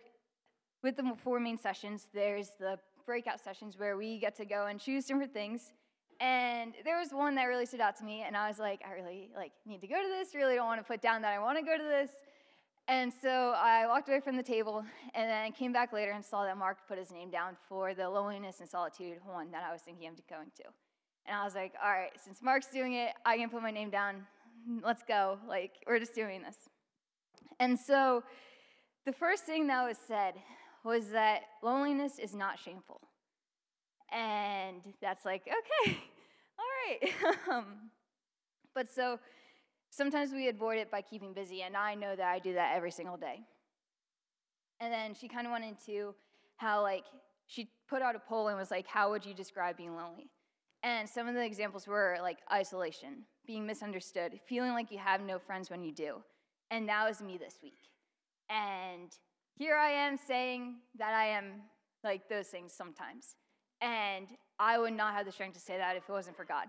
with 0.84 0.98
the 0.98 1.14
four 1.24 1.40
main 1.40 1.58
sessions, 1.58 2.08
there's 2.14 2.52
the 2.60 2.78
breakout 3.06 3.44
sessions 3.44 3.78
where 3.78 3.98
we 3.98 4.20
get 4.20 4.36
to 4.38 4.46
go 4.46 4.68
and 4.68 4.80
choose 4.80 5.06
different 5.06 5.34
things. 5.34 5.72
And 6.20 6.74
there 6.84 6.98
was 7.00 7.12
one 7.12 7.36
that 7.36 7.46
really 7.46 7.66
stood 7.66 7.80
out 7.80 7.96
to 7.98 8.04
me, 8.04 8.24
and 8.28 8.36
I 8.36 8.50
was 8.50 8.60
like, 8.60 8.82
I 8.86 8.94
really 8.94 9.30
like 9.36 9.54
need 9.66 9.82
to 9.82 9.88
go 9.88 10.02
to 10.02 10.08
this. 10.08 10.36
Really 10.36 10.56
don't 10.56 10.66
want 10.66 10.82
to 10.82 10.86
put 10.86 11.02
down 11.02 11.22
that 11.22 11.34
I 11.34 11.40
want 11.40 11.58
to 11.58 11.64
go 11.64 11.78
to 11.78 11.84
this. 11.84 12.12
And 12.90 13.14
so 13.22 13.54
I 13.56 13.86
walked 13.88 14.10
away 14.10 14.20
from 14.20 14.36
the 14.36 14.44
table, 14.44 14.84
and 15.14 15.30
then 15.30 15.52
came 15.54 15.72
back 15.72 15.94
later 15.94 16.12
and 16.12 16.26
saw 16.26 16.44
that 16.44 16.58
Mark 16.58 16.80
put 16.88 16.98
his 16.98 17.12
name 17.12 17.30
down 17.30 17.56
for 17.70 17.94
the 17.94 18.10
loneliness 18.10 18.60
and 18.60 18.68
solitude 18.68 19.20
one 19.26 19.52
that 19.52 19.64
I 19.64 19.72
was 19.72 19.82
thinking 19.82 20.08
of 20.08 20.16
going 20.28 20.52
to. 20.58 20.64
And 21.26 21.38
I 21.38 21.46
was 21.46 21.54
like, 21.54 21.74
all 21.84 21.92
right, 21.92 22.12
since 22.18 22.42
Mark's 22.42 22.68
doing 22.74 22.94
it, 22.94 23.12
I 23.26 23.38
can 23.38 23.50
put 23.50 23.62
my 23.62 23.72
name 23.72 23.92
down. 23.92 24.26
Let's 24.84 25.04
go. 25.08 25.38
Like 25.48 25.74
we're 25.88 26.00
just 26.00 26.16
doing 26.16 26.42
this. 26.42 26.56
And 27.60 27.80
so 27.80 28.24
the 29.06 29.14
first 29.14 29.44
thing 29.44 29.68
that 29.68 29.88
was 29.88 29.98
said 30.08 30.34
was 30.84 31.10
that 31.10 31.42
loneliness 31.62 32.20
is 32.20 32.34
not 32.34 32.58
shameful. 32.58 33.02
And 34.12 34.82
that's 35.02 35.26
like, 35.26 35.44
okay, 35.44 35.98
all 36.60 36.66
right. 36.86 37.36
um, 37.52 37.66
but 38.74 38.90
so 38.94 39.20
sometimes 39.90 40.32
we 40.32 40.48
avoid 40.50 40.78
it 40.78 40.92
by 40.92 41.02
keeping 41.02 41.34
busy, 41.34 41.62
and 41.62 41.76
I 41.76 41.96
know 41.96 42.16
that 42.16 42.28
I 42.28 42.40
do 42.40 42.54
that 42.54 42.76
every 42.76 42.92
single 42.92 43.18
day. 43.18 43.42
And 44.80 44.94
then 44.94 45.14
she 45.14 45.28
kind 45.28 45.46
of 45.46 45.52
went 45.52 45.66
into 45.66 46.16
how, 46.58 46.82
like, 46.82 47.06
she 47.48 47.70
put 47.90 48.02
out 48.02 48.16
a 48.16 48.20
poll 48.20 48.48
and 48.48 48.58
was 48.58 48.72
like, 48.72 48.88
How 48.88 49.10
would 49.10 49.26
you 49.26 49.34
describe 49.34 49.78
being 49.78 49.96
lonely? 49.96 50.30
And 50.84 51.10
some 51.10 51.28
of 51.28 51.36
the 51.36 51.44
examples 51.44 51.88
were 51.88 52.18
like 52.22 52.38
isolation, 52.52 53.26
being 53.46 53.66
misunderstood, 53.66 54.40
feeling 54.48 54.72
like 54.72 54.92
you 54.92 54.98
have 54.98 55.22
no 55.22 55.38
friends 55.38 55.70
when 55.70 55.84
you 55.84 55.92
do. 55.92 56.24
And 56.72 56.88
that 56.88 57.08
was 57.08 57.22
me 57.22 57.38
this 57.38 57.58
week. 57.62 57.80
And 58.50 59.12
here 59.56 59.76
I 59.76 59.90
am 59.90 60.18
saying 60.18 60.78
that 60.98 61.14
I 61.14 61.26
am 61.26 61.64
like 62.04 62.30
those 62.30 62.48
things 62.48 62.72
sometimes. 62.74 63.36
And 63.82 64.28
I 64.60 64.78
would 64.78 64.94
not 64.94 65.14
have 65.14 65.26
the 65.26 65.32
strength 65.32 65.54
to 65.56 65.60
say 65.60 65.78
that 65.78 65.96
if 65.96 66.04
it 66.08 66.12
wasn't 66.12 66.36
for 66.36 66.46
God. 66.46 66.68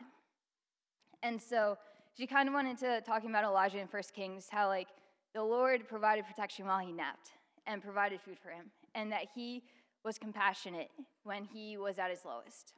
And 1.22 1.40
so 1.40 1.76
she 2.16 2.26
kind 2.26 2.48
of 2.48 2.54
went 2.54 2.68
into 2.68 3.02
talking 3.06 3.30
about 3.30 3.44
Elijah 3.44 3.78
in 3.78 3.88
First 3.88 4.14
Kings, 4.14 4.48
how 4.50 4.68
like 4.68 4.88
the 5.34 5.42
Lord 5.42 5.88
provided 5.88 6.26
protection 6.26 6.66
while 6.66 6.78
he 6.78 6.92
napped 6.92 7.30
and 7.66 7.82
provided 7.82 8.20
food 8.20 8.38
for 8.38 8.50
him, 8.50 8.70
and 8.94 9.12
that 9.12 9.26
he 9.34 9.62
was 10.04 10.18
compassionate 10.18 10.90
when 11.24 11.44
he 11.44 11.76
was 11.76 11.98
at 11.98 12.10
his 12.10 12.24
lowest. 12.24 12.72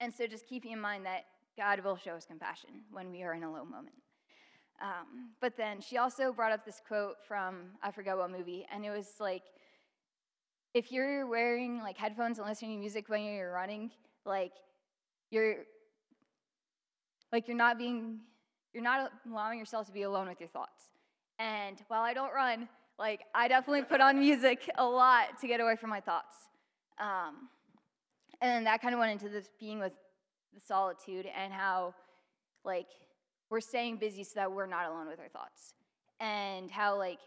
And 0.00 0.12
so 0.12 0.26
just 0.26 0.46
keeping 0.46 0.72
in 0.72 0.80
mind 0.80 1.04
that 1.06 1.24
God 1.56 1.80
will 1.80 1.96
show 1.96 2.12
us 2.12 2.26
compassion 2.26 2.70
when 2.90 3.10
we 3.10 3.22
are 3.22 3.34
in 3.34 3.42
a 3.42 3.52
low 3.52 3.64
moment. 3.64 3.96
Um, 4.82 5.30
but 5.40 5.56
then 5.56 5.80
she 5.80 5.96
also 5.96 6.32
brought 6.32 6.52
up 6.52 6.64
this 6.64 6.82
quote 6.86 7.16
from 7.26 7.70
I 7.82 7.90
forget 7.90 8.16
what 8.16 8.30
movie, 8.30 8.66
and 8.72 8.84
it 8.84 8.90
was 8.90 9.08
like, 9.20 9.42
if 10.76 10.92
you're 10.92 11.26
wearing 11.26 11.78
like 11.78 11.96
headphones 11.96 12.38
and 12.38 12.46
listening 12.46 12.72
to 12.72 12.76
music 12.78 13.08
when 13.08 13.24
you're 13.24 13.50
running, 13.50 13.90
like 14.26 14.52
you're 15.30 15.54
like 17.32 17.48
you're 17.48 17.56
not 17.56 17.78
being 17.78 18.18
you're 18.74 18.82
not 18.82 19.10
allowing 19.26 19.58
yourself 19.58 19.86
to 19.86 19.92
be 19.92 20.02
alone 20.02 20.28
with 20.28 20.38
your 20.38 20.50
thoughts. 20.50 20.90
And 21.38 21.82
while 21.88 22.02
I 22.02 22.12
don't 22.12 22.30
run, 22.34 22.68
like 22.98 23.20
I 23.34 23.48
definitely 23.48 23.84
put 23.84 24.02
on 24.02 24.18
music 24.18 24.68
a 24.76 24.84
lot 24.84 25.40
to 25.40 25.46
get 25.46 25.60
away 25.60 25.76
from 25.76 25.88
my 25.88 26.00
thoughts. 26.00 26.36
Um, 27.00 27.48
and 28.42 28.66
that 28.66 28.82
kind 28.82 28.92
of 28.92 28.98
went 28.98 29.12
into 29.12 29.30
this 29.30 29.48
being 29.58 29.78
with 29.78 29.94
the 30.52 30.60
solitude 30.60 31.24
and 31.24 31.54
how 31.54 31.94
like 32.66 32.88
we're 33.48 33.62
staying 33.62 33.96
busy 33.96 34.24
so 34.24 34.32
that 34.34 34.52
we're 34.52 34.66
not 34.66 34.90
alone 34.90 35.08
with 35.08 35.20
our 35.20 35.28
thoughts. 35.28 35.72
And 36.20 36.70
how 36.70 36.98
like 36.98 37.20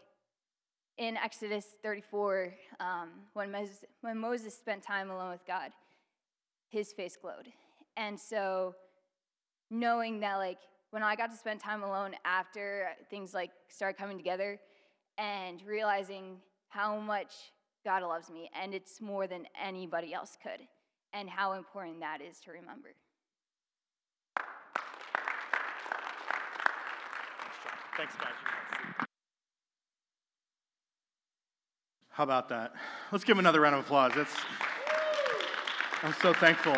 in 1.00 1.16
Exodus 1.16 1.64
34, 1.82 2.52
um, 2.78 3.08
when, 3.32 3.50
Moses, 3.50 3.86
when 4.02 4.18
Moses 4.18 4.54
spent 4.54 4.82
time 4.82 5.10
alone 5.10 5.30
with 5.30 5.46
God, 5.46 5.70
his 6.68 6.92
face 6.92 7.16
glowed. 7.20 7.48
And 7.96 8.20
so, 8.20 8.74
knowing 9.70 10.20
that, 10.20 10.36
like, 10.36 10.58
when 10.90 11.02
I 11.02 11.16
got 11.16 11.30
to 11.30 11.38
spend 11.38 11.58
time 11.58 11.82
alone 11.82 12.14
after 12.26 12.88
things 13.08 13.32
like 13.32 13.50
started 13.68 13.98
coming 13.98 14.18
together, 14.18 14.60
and 15.16 15.62
realizing 15.66 16.36
how 16.68 16.98
much 16.98 17.32
God 17.82 18.02
loves 18.02 18.30
me, 18.30 18.50
and 18.60 18.74
it's 18.74 19.00
more 19.00 19.26
than 19.26 19.46
anybody 19.60 20.12
else 20.12 20.36
could, 20.42 20.66
and 21.14 21.30
how 21.30 21.54
important 21.54 22.00
that 22.00 22.20
is 22.20 22.40
to 22.40 22.52
remember. 22.52 22.90
Thanks, 27.96 28.16
guys. 28.16 28.59
How 32.20 32.24
about 32.24 32.50
that? 32.50 32.74
Let's 33.12 33.24
give 33.24 33.36
him 33.36 33.38
another 33.38 33.62
round 33.62 33.76
of 33.76 33.80
applause. 33.80 34.12
That's, 34.14 34.34
I'm 36.02 36.12
so 36.20 36.34
thankful 36.34 36.76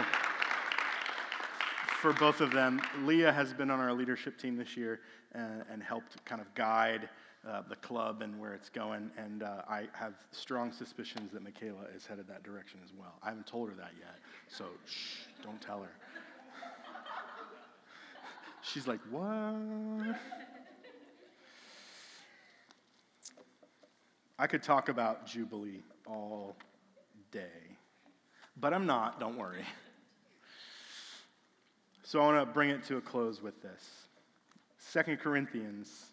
for 2.01 2.13
both 2.13 2.41
of 2.41 2.53
them. 2.53 2.81
Leah 3.01 3.33
has 3.33 3.53
been 3.53 3.69
on 3.69 3.81
our 3.81 3.93
leadership 3.93 4.39
team 4.39 4.57
this 4.57 4.77
year 4.77 5.01
and, 5.33 5.65
and 5.69 5.83
helped 5.83 6.25
kind 6.25 6.41
of 6.41 6.55
guide 6.55 7.09
uh, 7.45 7.63
the 7.69 7.75
club 7.75 8.23
and 8.23 8.39
where 8.39 8.55
it's 8.55 8.69
going. 8.69 9.11
And 9.19 9.43
uh, 9.43 9.63
I 9.69 9.89
have 9.95 10.15
strong 10.31 10.71
suspicions 10.71 11.33
that 11.33 11.43
Michaela 11.43 11.87
is 11.93 12.07
headed 12.07 12.29
that 12.29 12.45
direction 12.45 12.79
as 12.85 12.93
well. 12.97 13.15
I 13.21 13.31
haven't 13.31 13.49
told 13.49 13.69
her 13.69 13.75
that 13.75 13.91
yet, 13.99 14.21
so 14.47 14.67
shh, 14.87 15.25
don't 15.43 15.61
tell 15.61 15.83
her. 15.83 15.91
She's 18.63 18.87
like, 18.87 19.01
what? 19.11 20.17
I 24.43 24.49
could 24.49 24.65
talk 24.65 24.89
about 24.89 25.25
Jubilee 25.25 25.85
all 26.05 26.57
day, 27.31 27.77
but 28.57 28.75
I'm 28.75 28.87
not, 28.87 29.21
don't 29.21 29.39
worry. 29.39 29.63
So 32.03 32.21
I 32.21 32.27
want 32.27 32.49
to 32.49 32.53
bring 32.53 32.71
it 32.71 32.83
to 32.87 32.97
a 32.97 33.01
close 33.01 33.41
with 33.41 33.55
this. 33.63 34.09
2 35.07 35.17
Corinthians 35.19 36.07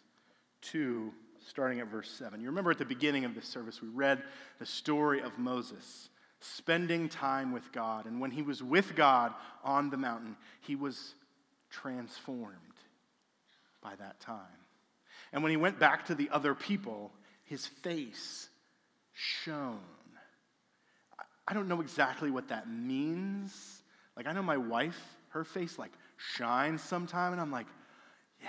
2, 0.62 1.12
starting 1.44 1.80
at 1.80 1.88
verse 1.88 2.08
7. 2.08 2.40
You 2.40 2.46
remember 2.46 2.70
at 2.70 2.78
the 2.78 2.84
beginning 2.84 3.24
of 3.24 3.34
this 3.34 3.46
service, 3.46 3.82
we 3.82 3.88
read 3.88 4.22
the 4.60 4.66
story 4.66 5.20
of 5.20 5.36
Moses 5.36 6.08
spending 6.38 7.08
time 7.08 7.50
with 7.50 7.72
God. 7.72 8.06
And 8.06 8.20
when 8.20 8.30
he 8.30 8.42
was 8.42 8.62
with 8.62 8.94
God 8.94 9.34
on 9.64 9.90
the 9.90 9.96
mountain, 9.96 10.36
he 10.60 10.76
was 10.76 11.14
transformed 11.68 12.54
by 13.82 13.96
that 13.96 14.20
time. 14.20 14.38
And 15.32 15.42
when 15.42 15.50
he 15.50 15.56
went 15.56 15.80
back 15.80 16.06
to 16.06 16.14
the 16.14 16.30
other 16.30 16.54
people, 16.54 17.10
his 17.50 17.66
face 17.66 18.48
shone. 19.12 19.80
I 21.48 21.52
don't 21.52 21.66
know 21.66 21.80
exactly 21.80 22.30
what 22.30 22.48
that 22.48 22.70
means. 22.70 23.82
Like, 24.16 24.28
I 24.28 24.32
know 24.32 24.42
my 24.42 24.56
wife, 24.56 24.98
her 25.30 25.42
face 25.42 25.76
like 25.76 25.90
shines 26.16 26.80
sometime, 26.80 27.32
and 27.32 27.40
I'm 27.40 27.50
like, 27.50 27.66
yeah, 28.40 28.48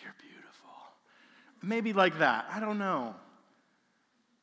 you're 0.00 0.14
beautiful. 0.20 0.70
Maybe 1.62 1.92
like 1.92 2.20
that. 2.20 2.46
I 2.48 2.60
don't 2.60 2.78
know. 2.78 3.16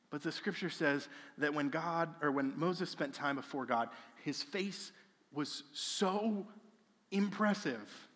But 0.10 0.24
the 0.24 0.32
scripture 0.34 0.70
says 0.70 1.08
that 1.38 1.54
when 1.54 1.70
God, 1.70 2.10
or 2.22 2.32
when 2.32 2.52
Moses 2.60 2.90
spent 2.90 3.14
time 3.14 3.38
before 3.38 3.66
God, 3.66 3.88
his 4.26 4.44
face 4.44 4.92
was 5.34 5.64
so 5.72 6.46
impressive 7.12 8.10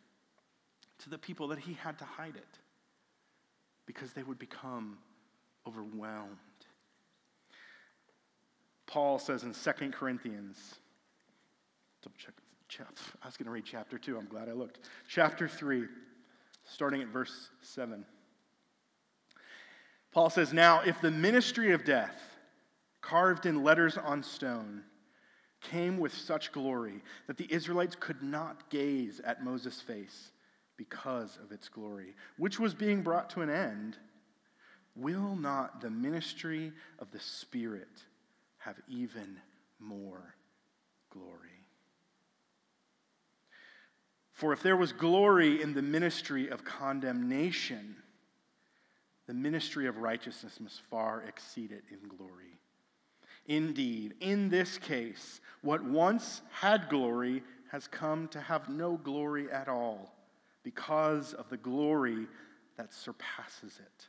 to 1.00 1.10
the 1.10 1.18
people 1.18 1.48
that 1.48 1.60
he 1.60 1.74
had 1.74 1.98
to 2.00 2.06
hide 2.06 2.36
it 2.36 2.60
because 3.86 4.12
they 4.12 4.24
would 4.24 4.40
become 4.40 4.98
overwhelmed. 5.68 6.38
Paul 8.88 9.20
says 9.20 9.44
in 9.44 9.54
2 9.54 9.92
Corinthians, 9.92 10.76
I 12.06 13.26
was 13.26 13.38
going 13.38 13.46
to 13.46 13.52
read 13.52 13.66
chapter 13.66 13.98
2, 13.98 14.18
I'm 14.18 14.28
glad 14.28 14.50
I 14.50 14.54
looked. 14.54 14.80
Chapter 15.08 15.48
3, 15.48 15.86
starting 16.66 17.02
at 17.02 17.08
verse 17.08 17.50
7. 17.62 18.06
Paul 20.12 20.30
says, 20.30 20.52
Now, 20.52 20.82
if 20.82 21.00
the 21.00 21.12
ministry 21.12 21.72
of 21.72 21.86
death, 21.86 22.20
carved 23.02 23.46
in 23.46 23.64
letters 23.64 23.98
on 23.98 24.24
stone, 24.24 24.84
came 25.62 25.98
with 25.98 26.14
such 26.14 26.52
glory 26.52 27.04
that 27.28 27.38
the 27.38 27.52
Israelites 27.54 27.96
could 28.00 28.22
not 28.22 28.70
gaze 28.70 29.22
at 29.24 29.44
Moses' 29.44 29.82
face 29.82 30.32
because 30.78 31.38
of 31.44 31.52
its 31.52 31.70
glory, 31.70 32.16
which 32.38 32.60
was 32.60 32.74
being 32.74 33.02
brought 33.02 33.30
to 33.32 33.42
an 33.42 33.50
end, 33.50 33.98
will 34.96 35.36
not 35.36 35.82
the 35.82 35.90
ministry 35.90 36.72
of 37.00 37.12
the 37.12 37.20
Spirit 37.20 38.04
have 38.58 38.76
even 38.88 39.38
more 39.80 40.36
glory? 41.10 41.50
For 44.34 44.54
if 44.54 44.64
there 44.64 44.78
was 44.78 44.92
glory 44.92 45.62
in 45.62 45.74
the 45.74 45.82
ministry 45.84 46.50
of 46.50 46.64
condemnation, 46.64 47.96
the 49.28 49.34
ministry 49.34 49.88
of 49.88 49.98
righteousness 49.98 50.60
must 50.60 50.82
far 50.90 51.24
exceed 51.28 51.72
it 51.72 51.84
in 51.92 52.08
glory. 52.08 52.60
Indeed, 53.46 54.16
in 54.20 54.50
this 54.50 54.78
case, 54.78 55.42
what 55.62 55.84
once 55.84 56.42
had 56.52 56.90
glory 56.90 57.44
has 57.72 57.88
come 57.88 58.28
to 58.30 58.42
have 58.42 58.68
no 58.68 58.98
glory 58.98 59.52
at 59.52 59.68
all 59.68 60.14
because 60.64 61.34
of 61.34 61.50
the 61.50 61.58
glory 61.58 62.28
that 62.78 62.94
surpasses 62.94 63.80
it. 63.80 64.08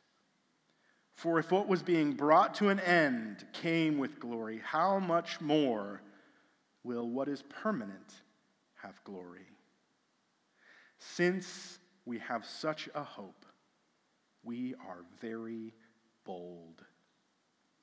For 1.22 1.38
if 1.38 1.52
what 1.52 1.68
was 1.68 1.84
being 1.84 2.14
brought 2.14 2.56
to 2.56 2.68
an 2.68 2.80
end 2.80 3.46
came 3.52 3.98
with 3.98 4.18
glory, 4.18 4.60
how 4.64 4.98
much 4.98 5.40
more 5.40 6.02
will 6.82 7.08
what 7.08 7.28
is 7.28 7.44
permanent 7.62 8.22
have 8.82 9.00
glory? 9.04 9.46
Since 10.98 11.78
we 12.06 12.18
have 12.18 12.44
such 12.44 12.88
a 12.92 13.04
hope, 13.04 13.46
we 14.42 14.74
are 14.84 15.04
very 15.20 15.72
bold. 16.24 16.82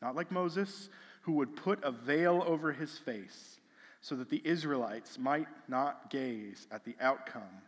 Not 0.02 0.18
like 0.18 0.34
Moses, 0.34 0.90
who 1.22 1.32
would 1.36 1.56
put 1.56 1.82
a 1.82 1.92
veil 1.94 2.44
over 2.46 2.74
his 2.74 2.98
face 2.98 3.62
so 4.02 4.18
that 4.18 4.30
the 4.30 4.42
Israelites 4.44 5.18
might 5.18 5.48
not 5.70 6.10
gaze 6.10 6.68
at 6.74 6.84
the 6.84 6.98
outcome 7.00 7.64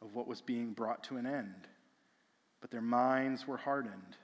of 0.00 0.14
what 0.14 0.26
was 0.26 0.40
being 0.40 0.72
brought 0.72 1.04
to 1.04 1.18
an 1.18 1.26
end. 1.26 1.68
But 2.62 2.70
their 2.70 2.80
minds 2.80 3.46
were 3.46 3.58
hardened. 3.58 4.16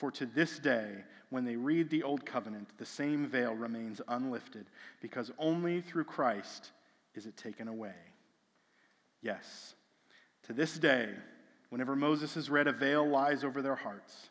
For 0.00 0.10
to 0.12 0.24
this 0.24 0.58
day, 0.58 1.04
when 1.28 1.44
they 1.44 1.56
read 1.56 1.90
the 1.90 2.04
Old 2.04 2.24
Covenant, 2.24 2.70
the 2.78 2.86
same 2.86 3.26
veil 3.26 3.54
remains 3.54 4.00
unlifted, 4.08 4.64
because 5.02 5.30
only 5.38 5.82
through 5.82 6.04
Christ 6.04 6.72
is 7.14 7.26
it 7.26 7.36
taken 7.36 7.68
away. 7.68 7.92
Yes, 9.20 9.74
to 10.44 10.54
this 10.54 10.78
day, 10.78 11.10
whenever 11.68 11.94
Moses 11.94 12.34
is 12.38 12.48
read, 12.48 12.66
a 12.66 12.72
veil 12.72 13.06
lies 13.06 13.44
over 13.44 13.60
their 13.60 13.74
hearts. 13.74 14.30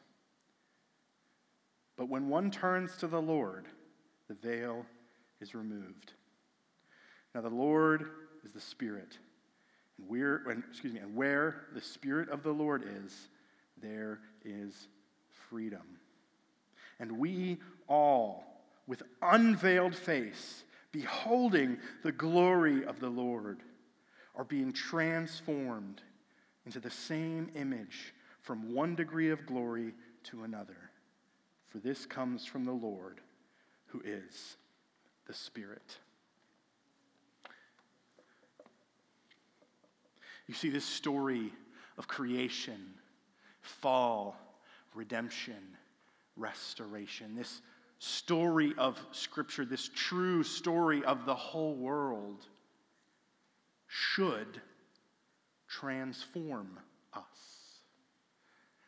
But 1.97 2.09
when 2.09 2.29
one 2.29 2.49
turns 2.49 2.97
to 2.97 3.07
the 3.07 3.21
Lord, 3.21 3.67
the 4.27 4.33
veil 4.33 4.87
is 5.39 5.53
removed. 5.53 6.13
Now, 7.35 7.41
the 7.41 7.49
Lord 7.49 8.09
is 8.43 8.53
the 8.53 8.59
Spirit. 8.59 9.19
And 9.99 10.09
where, 10.09 10.41
excuse 10.67 10.93
me, 10.93 10.99
and 10.99 11.15
where 11.15 11.67
the 11.75 11.81
Spirit 11.81 12.29
of 12.29 12.41
the 12.41 12.53
Lord 12.53 12.83
is, 13.05 13.29
there 13.79 14.21
is 14.43 14.87
freedom. 15.49 15.99
And 16.99 17.17
we 17.17 17.57
all, 17.87 18.43
with 18.87 19.03
unveiled 19.21 19.95
face, 19.95 20.63
beholding 20.91 21.77
the 22.03 22.11
glory 22.11 22.85
of 22.85 22.99
the 22.99 23.09
Lord, 23.09 23.61
are 24.35 24.43
being 24.43 24.71
transformed 24.71 26.01
into 26.65 26.79
the 26.79 26.91
same 26.91 27.49
image 27.55 28.13
from 28.41 28.73
one 28.73 28.95
degree 28.95 29.31
of 29.31 29.45
glory 29.45 29.93
to 30.23 30.43
another. 30.43 30.77
For 31.67 31.79
this 31.79 32.05
comes 32.05 32.45
from 32.45 32.65
the 32.65 32.71
Lord, 32.71 33.21
who 33.87 34.01
is 34.03 34.57
the 35.27 35.33
Spirit. 35.33 35.97
You 40.47 40.55
see 40.55 40.69
this 40.69 40.85
story 40.85 41.53
of 41.97 42.07
creation, 42.07 42.95
fall, 43.61 44.35
redemption, 44.99 45.77
restoration. 46.35 47.33
This 47.33 47.61
story 47.99 48.73
of 48.77 48.99
Scripture, 49.13 49.63
this 49.63 49.89
true 49.95 50.43
story 50.43 51.05
of 51.05 51.25
the 51.25 51.33
whole 51.33 51.73
world, 51.73 52.45
should 53.87 54.61
transform 55.69 56.77
us. 57.13 57.23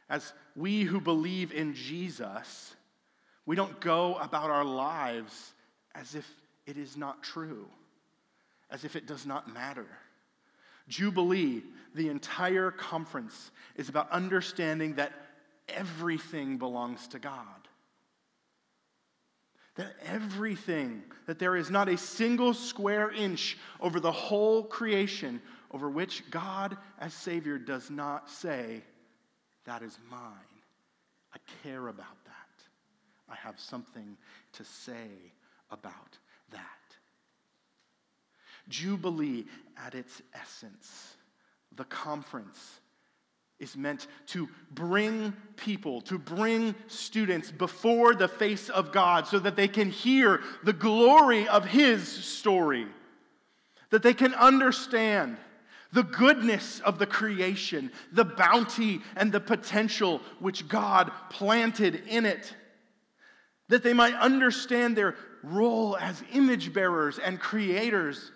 As 0.09 0.33
we 0.53 0.83
who 0.83 0.99
believe 0.99 1.53
in 1.53 1.73
Jesus, 1.73 2.75
we 3.45 3.55
don't 3.55 3.79
go 3.79 4.15
about 4.15 4.49
our 4.49 4.65
lives 4.65 5.53
as 5.95 6.13
if 6.13 6.27
it 6.67 6.77
is 6.77 6.97
not 6.97 7.23
true, 7.23 7.67
as 8.69 8.83
if 8.83 8.97
it 8.97 9.07
does 9.07 9.25
not 9.25 9.51
matter. 9.53 9.87
Jubilee, 10.89 11.63
the 11.95 12.09
entire 12.09 12.69
conference, 12.69 13.51
is 13.77 13.87
about 13.87 14.11
understanding 14.11 14.95
that 14.95 15.13
everything 15.75 16.57
belongs 16.57 17.07
to 17.09 17.19
God. 17.19 17.45
That 19.75 19.93
everything, 20.05 21.03
that 21.27 21.39
there 21.39 21.55
is 21.55 21.69
not 21.69 21.87
a 21.87 21.97
single 21.97 22.53
square 22.53 23.11
inch 23.11 23.57
over 23.79 23.99
the 23.99 24.11
whole 24.11 24.63
creation 24.63 25.41
over 25.71 25.89
which 25.89 26.29
God 26.29 26.77
as 26.99 27.13
Savior 27.13 27.57
does 27.57 27.89
not 27.89 28.29
say, 28.29 28.81
That 29.65 29.81
is 29.81 29.97
mine. 30.09 30.21
I 31.33 31.37
care 31.63 31.87
about 31.87 32.23
that. 32.25 32.31
I 33.29 33.35
have 33.35 33.59
something 33.59 34.17
to 34.53 34.65
say 34.65 35.07
about 35.69 36.17
that. 36.51 36.59
Jubilee, 38.67 39.45
at 39.77 39.95
its 39.95 40.21
essence, 40.33 41.15
the 41.75 41.85
conference, 41.85 42.80
is 43.61 43.77
meant 43.77 44.07
to 44.25 44.49
bring 44.71 45.33
people, 45.55 46.01
to 46.01 46.17
bring 46.17 46.75
students 46.87 47.51
before 47.51 48.15
the 48.15 48.27
face 48.27 48.69
of 48.69 48.91
God 48.91 49.27
so 49.27 49.39
that 49.39 49.55
they 49.55 49.67
can 49.67 49.89
hear 49.89 50.41
the 50.63 50.73
glory 50.73 51.47
of 51.47 51.65
His 51.65 52.07
story, 52.07 52.87
that 53.91 54.03
they 54.03 54.13
can 54.13 54.33
understand 54.33 55.37
the 55.93 56.03
goodness 56.03 56.79
of 56.81 56.99
the 56.99 57.05
creation, 57.05 57.91
the 58.11 58.25
bounty 58.25 59.01
and 59.15 59.31
the 59.31 59.39
potential 59.39 60.21
which 60.39 60.67
God 60.67 61.11
planted 61.29 62.03
in 62.07 62.25
it, 62.25 62.55
that 63.67 63.83
they 63.83 63.93
might 63.93 64.15
understand 64.15 64.97
their 64.97 65.15
role 65.43 65.97
as 65.97 66.23
image 66.33 66.73
bearers 66.73 67.19
and 67.19 67.39
creators, 67.39 68.31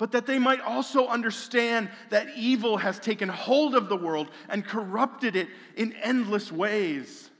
but 0.00 0.10
that 0.10 0.26
they 0.26 0.40
might 0.40 0.60
also 0.62 1.06
understand 1.06 1.90
that 2.08 2.26
evil 2.34 2.78
has 2.78 2.98
taken 2.98 3.28
hold 3.28 3.76
of 3.76 3.88
the 3.88 3.96
world 3.96 4.28
and 4.48 4.64
corrupted 4.64 5.36
it 5.36 5.46
in 5.76 5.92
endless 6.02 6.50
ways, 6.50 7.30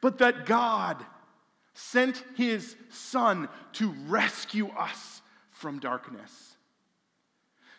but 0.00 0.18
that 0.18 0.46
God 0.46 1.04
sent 1.74 2.22
his 2.36 2.76
Son 2.90 3.48
to 3.72 3.92
rescue 4.06 4.68
us 4.68 5.22
from 5.50 5.80
darkness 5.80 6.48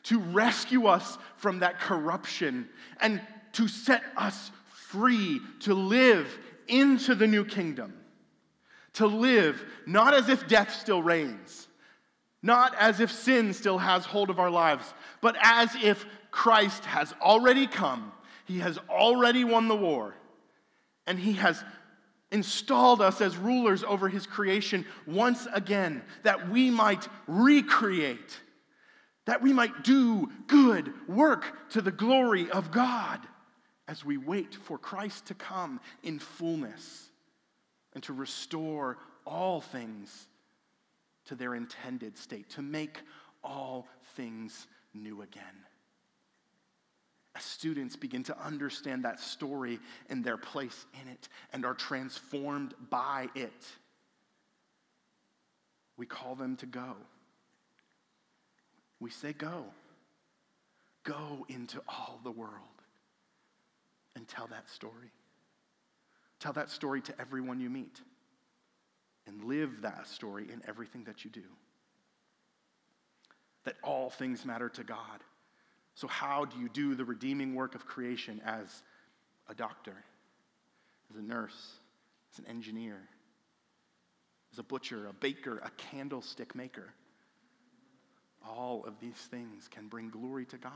to 0.03 0.19
rescue 0.19 0.87
us 0.87 1.19
from 1.37 1.59
that 1.59 1.79
corruption 1.79 2.67
and 2.99 3.21
to 3.53 3.67
set 3.67 4.01
us 4.17 4.49
free 4.71 5.39
to 5.59 5.75
live 5.75 6.39
into 6.67 7.13
the 7.13 7.27
new 7.27 7.45
kingdom. 7.45 7.93
To 8.93 9.05
live 9.05 9.63
not 9.85 10.15
as 10.15 10.29
if 10.29 10.47
death 10.47 10.73
still 10.73 11.03
reigns, 11.03 11.67
not 12.41 12.73
as 12.79 12.99
if 12.99 13.11
sin 13.11 13.53
still 13.53 13.77
has 13.77 14.05
hold 14.05 14.29
of 14.29 14.39
our 14.39 14.49
lives, 14.49 14.93
but 15.21 15.35
as 15.41 15.69
if 15.81 16.05
Christ 16.31 16.85
has 16.85 17.13
already 17.21 17.67
come, 17.67 18.11
He 18.45 18.59
has 18.59 18.77
already 18.89 19.43
won 19.43 19.67
the 19.67 19.75
war, 19.75 20.15
and 21.05 21.19
He 21.19 21.33
has 21.33 21.63
installed 22.31 23.01
us 23.01 23.21
as 23.21 23.35
rulers 23.35 23.83
over 23.83 24.07
His 24.07 24.25
creation 24.25 24.85
once 25.05 25.47
again, 25.53 26.01
that 26.23 26.49
we 26.49 26.69
might 26.69 27.07
recreate 27.27 28.39
that 29.29 29.43
we 29.43 29.53
might 29.53 29.83
do 29.83 30.27
good 30.47 30.91
work 31.07 31.69
to 31.69 31.83
the 31.83 31.91
glory 31.91 32.49
of 32.49 32.71
God 32.71 33.19
as 33.87 34.03
we 34.03 34.17
wait 34.17 34.55
for 34.55 34.79
Christ 34.79 35.27
to 35.27 35.35
come 35.35 35.79
in 36.01 36.17
fullness 36.17 37.09
and 37.93 38.03
to 38.05 38.13
restore 38.13 38.97
all 39.27 39.61
things 39.61 40.27
to 41.29 41.35
their 41.35 41.55
intended 41.55 42.17
state, 42.17 42.49
to 42.51 42.61
make 42.61 42.99
all 43.43 43.87
things 44.15 44.67
new 44.93 45.21
again. 45.21 45.43
As 47.35 47.43
students 47.43 47.95
begin 47.95 48.23
to 48.23 48.39
understand 48.45 49.05
that 49.05 49.19
story 49.19 49.79
and 50.09 50.23
their 50.23 50.37
place 50.37 50.85
in 51.01 51.07
it 51.09 51.29
and 51.53 51.65
are 51.65 51.73
transformed 51.73 52.73
by 52.89 53.29
it, 53.33 53.65
we 55.97 56.05
call 56.05 56.35
them 56.35 56.55
to 56.57 56.65
go 56.65 56.95
we 58.99 59.09
say, 59.09 59.33
Go. 59.33 59.65
Go 61.03 61.45
into 61.47 61.81
all 61.87 62.19
the 62.23 62.31
world 62.31 62.51
and 64.15 64.27
tell 64.27 64.47
that 64.47 64.69
story. 64.69 65.11
Tell 66.39 66.53
that 66.53 66.69
story 66.69 67.01
to 67.01 67.19
everyone 67.19 67.59
you 67.59 67.69
meet 67.69 68.01
and 69.29 69.45
live 69.45 69.81
that 69.81 70.07
story 70.07 70.47
in 70.51 70.61
everything 70.67 71.05
that 71.05 71.23
you 71.23 71.31
do. 71.31 71.43
That 73.63 73.75
all 73.83 74.09
things 74.09 74.45
matter 74.45 74.67
to 74.69 74.83
God. 74.83 75.23
So, 75.95 76.07
how 76.07 76.45
do 76.45 76.59
you 76.59 76.69
do 76.69 76.95
the 76.95 77.05
redeeming 77.05 77.55
work 77.55 77.75
of 77.75 77.85
creation 77.85 78.41
as 78.45 78.83
a 79.47 79.55
doctor, 79.55 79.95
as 81.09 81.17
a 81.17 81.21
nurse, 81.21 81.73
as 82.33 82.39
an 82.39 82.45
engineer, 82.47 82.99
as 84.51 84.59
a 84.59 84.63
butcher, 84.63 85.07
a 85.07 85.13
baker, 85.13 85.59
a 85.59 85.69
candlestick 85.77 86.55
maker? 86.55 86.93
all 88.47 88.83
of 88.87 88.99
these 88.99 89.27
things 89.29 89.67
can 89.69 89.87
bring 89.87 90.09
glory 90.09 90.45
to 90.45 90.57
God 90.57 90.71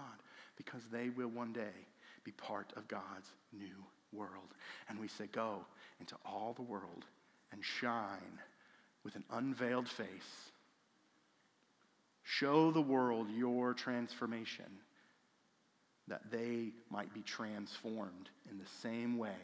because 0.58 0.82
they 0.92 1.10
will 1.10 1.30
one 1.30 1.54
day 1.54 1.88
be 2.24 2.32
part 2.32 2.74
of 2.76 2.88
God's 2.88 3.32
new 3.52 3.84
world. 4.12 4.54
And 4.90 5.00
we 5.00 5.08
say, 5.08 5.28
Go 5.32 5.66
into 6.00 6.16
all 6.26 6.54
the 6.54 6.62
world 6.62 7.06
and 7.54 7.64
shine 7.64 8.40
with 9.06 9.16
an 9.16 9.24
unveiled 9.32 9.88
face. 9.88 10.52
Show 12.24 12.72
the 12.72 12.82
world 12.82 13.28
your 13.30 13.74
transformation 13.74 14.80
that 16.08 16.32
they 16.32 16.72
might 16.90 17.14
be 17.14 17.22
transformed 17.22 18.30
in 18.50 18.58
the 18.58 18.70
same 18.82 19.18
way 19.18 19.38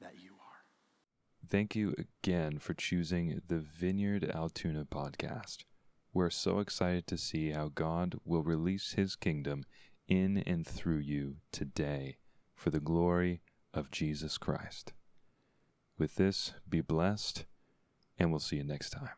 that 0.00 0.14
you 0.22 0.30
are. 0.30 1.48
Thank 1.48 1.76
you 1.76 1.94
again 1.98 2.58
for 2.58 2.74
choosing 2.74 3.42
the 3.46 3.58
Vineyard 3.58 4.30
Altoona 4.34 4.84
podcast. 4.84 5.64
We're 6.12 6.30
so 6.30 6.58
excited 6.58 7.06
to 7.08 7.18
see 7.18 7.50
how 7.50 7.70
God 7.74 8.16
will 8.24 8.42
release 8.42 8.92
his 8.92 9.14
kingdom 9.14 9.64
in 10.08 10.38
and 10.38 10.66
through 10.66 10.98
you 10.98 11.36
today 11.52 12.16
for 12.54 12.70
the 12.70 12.80
glory 12.80 13.42
of 13.74 13.90
Jesus 13.90 14.38
Christ. 14.38 14.92
With 15.98 16.14
this, 16.14 16.52
be 16.68 16.80
blessed, 16.80 17.44
and 18.18 18.30
we'll 18.30 18.38
see 18.38 18.56
you 18.56 18.64
next 18.64 18.90
time. 18.90 19.10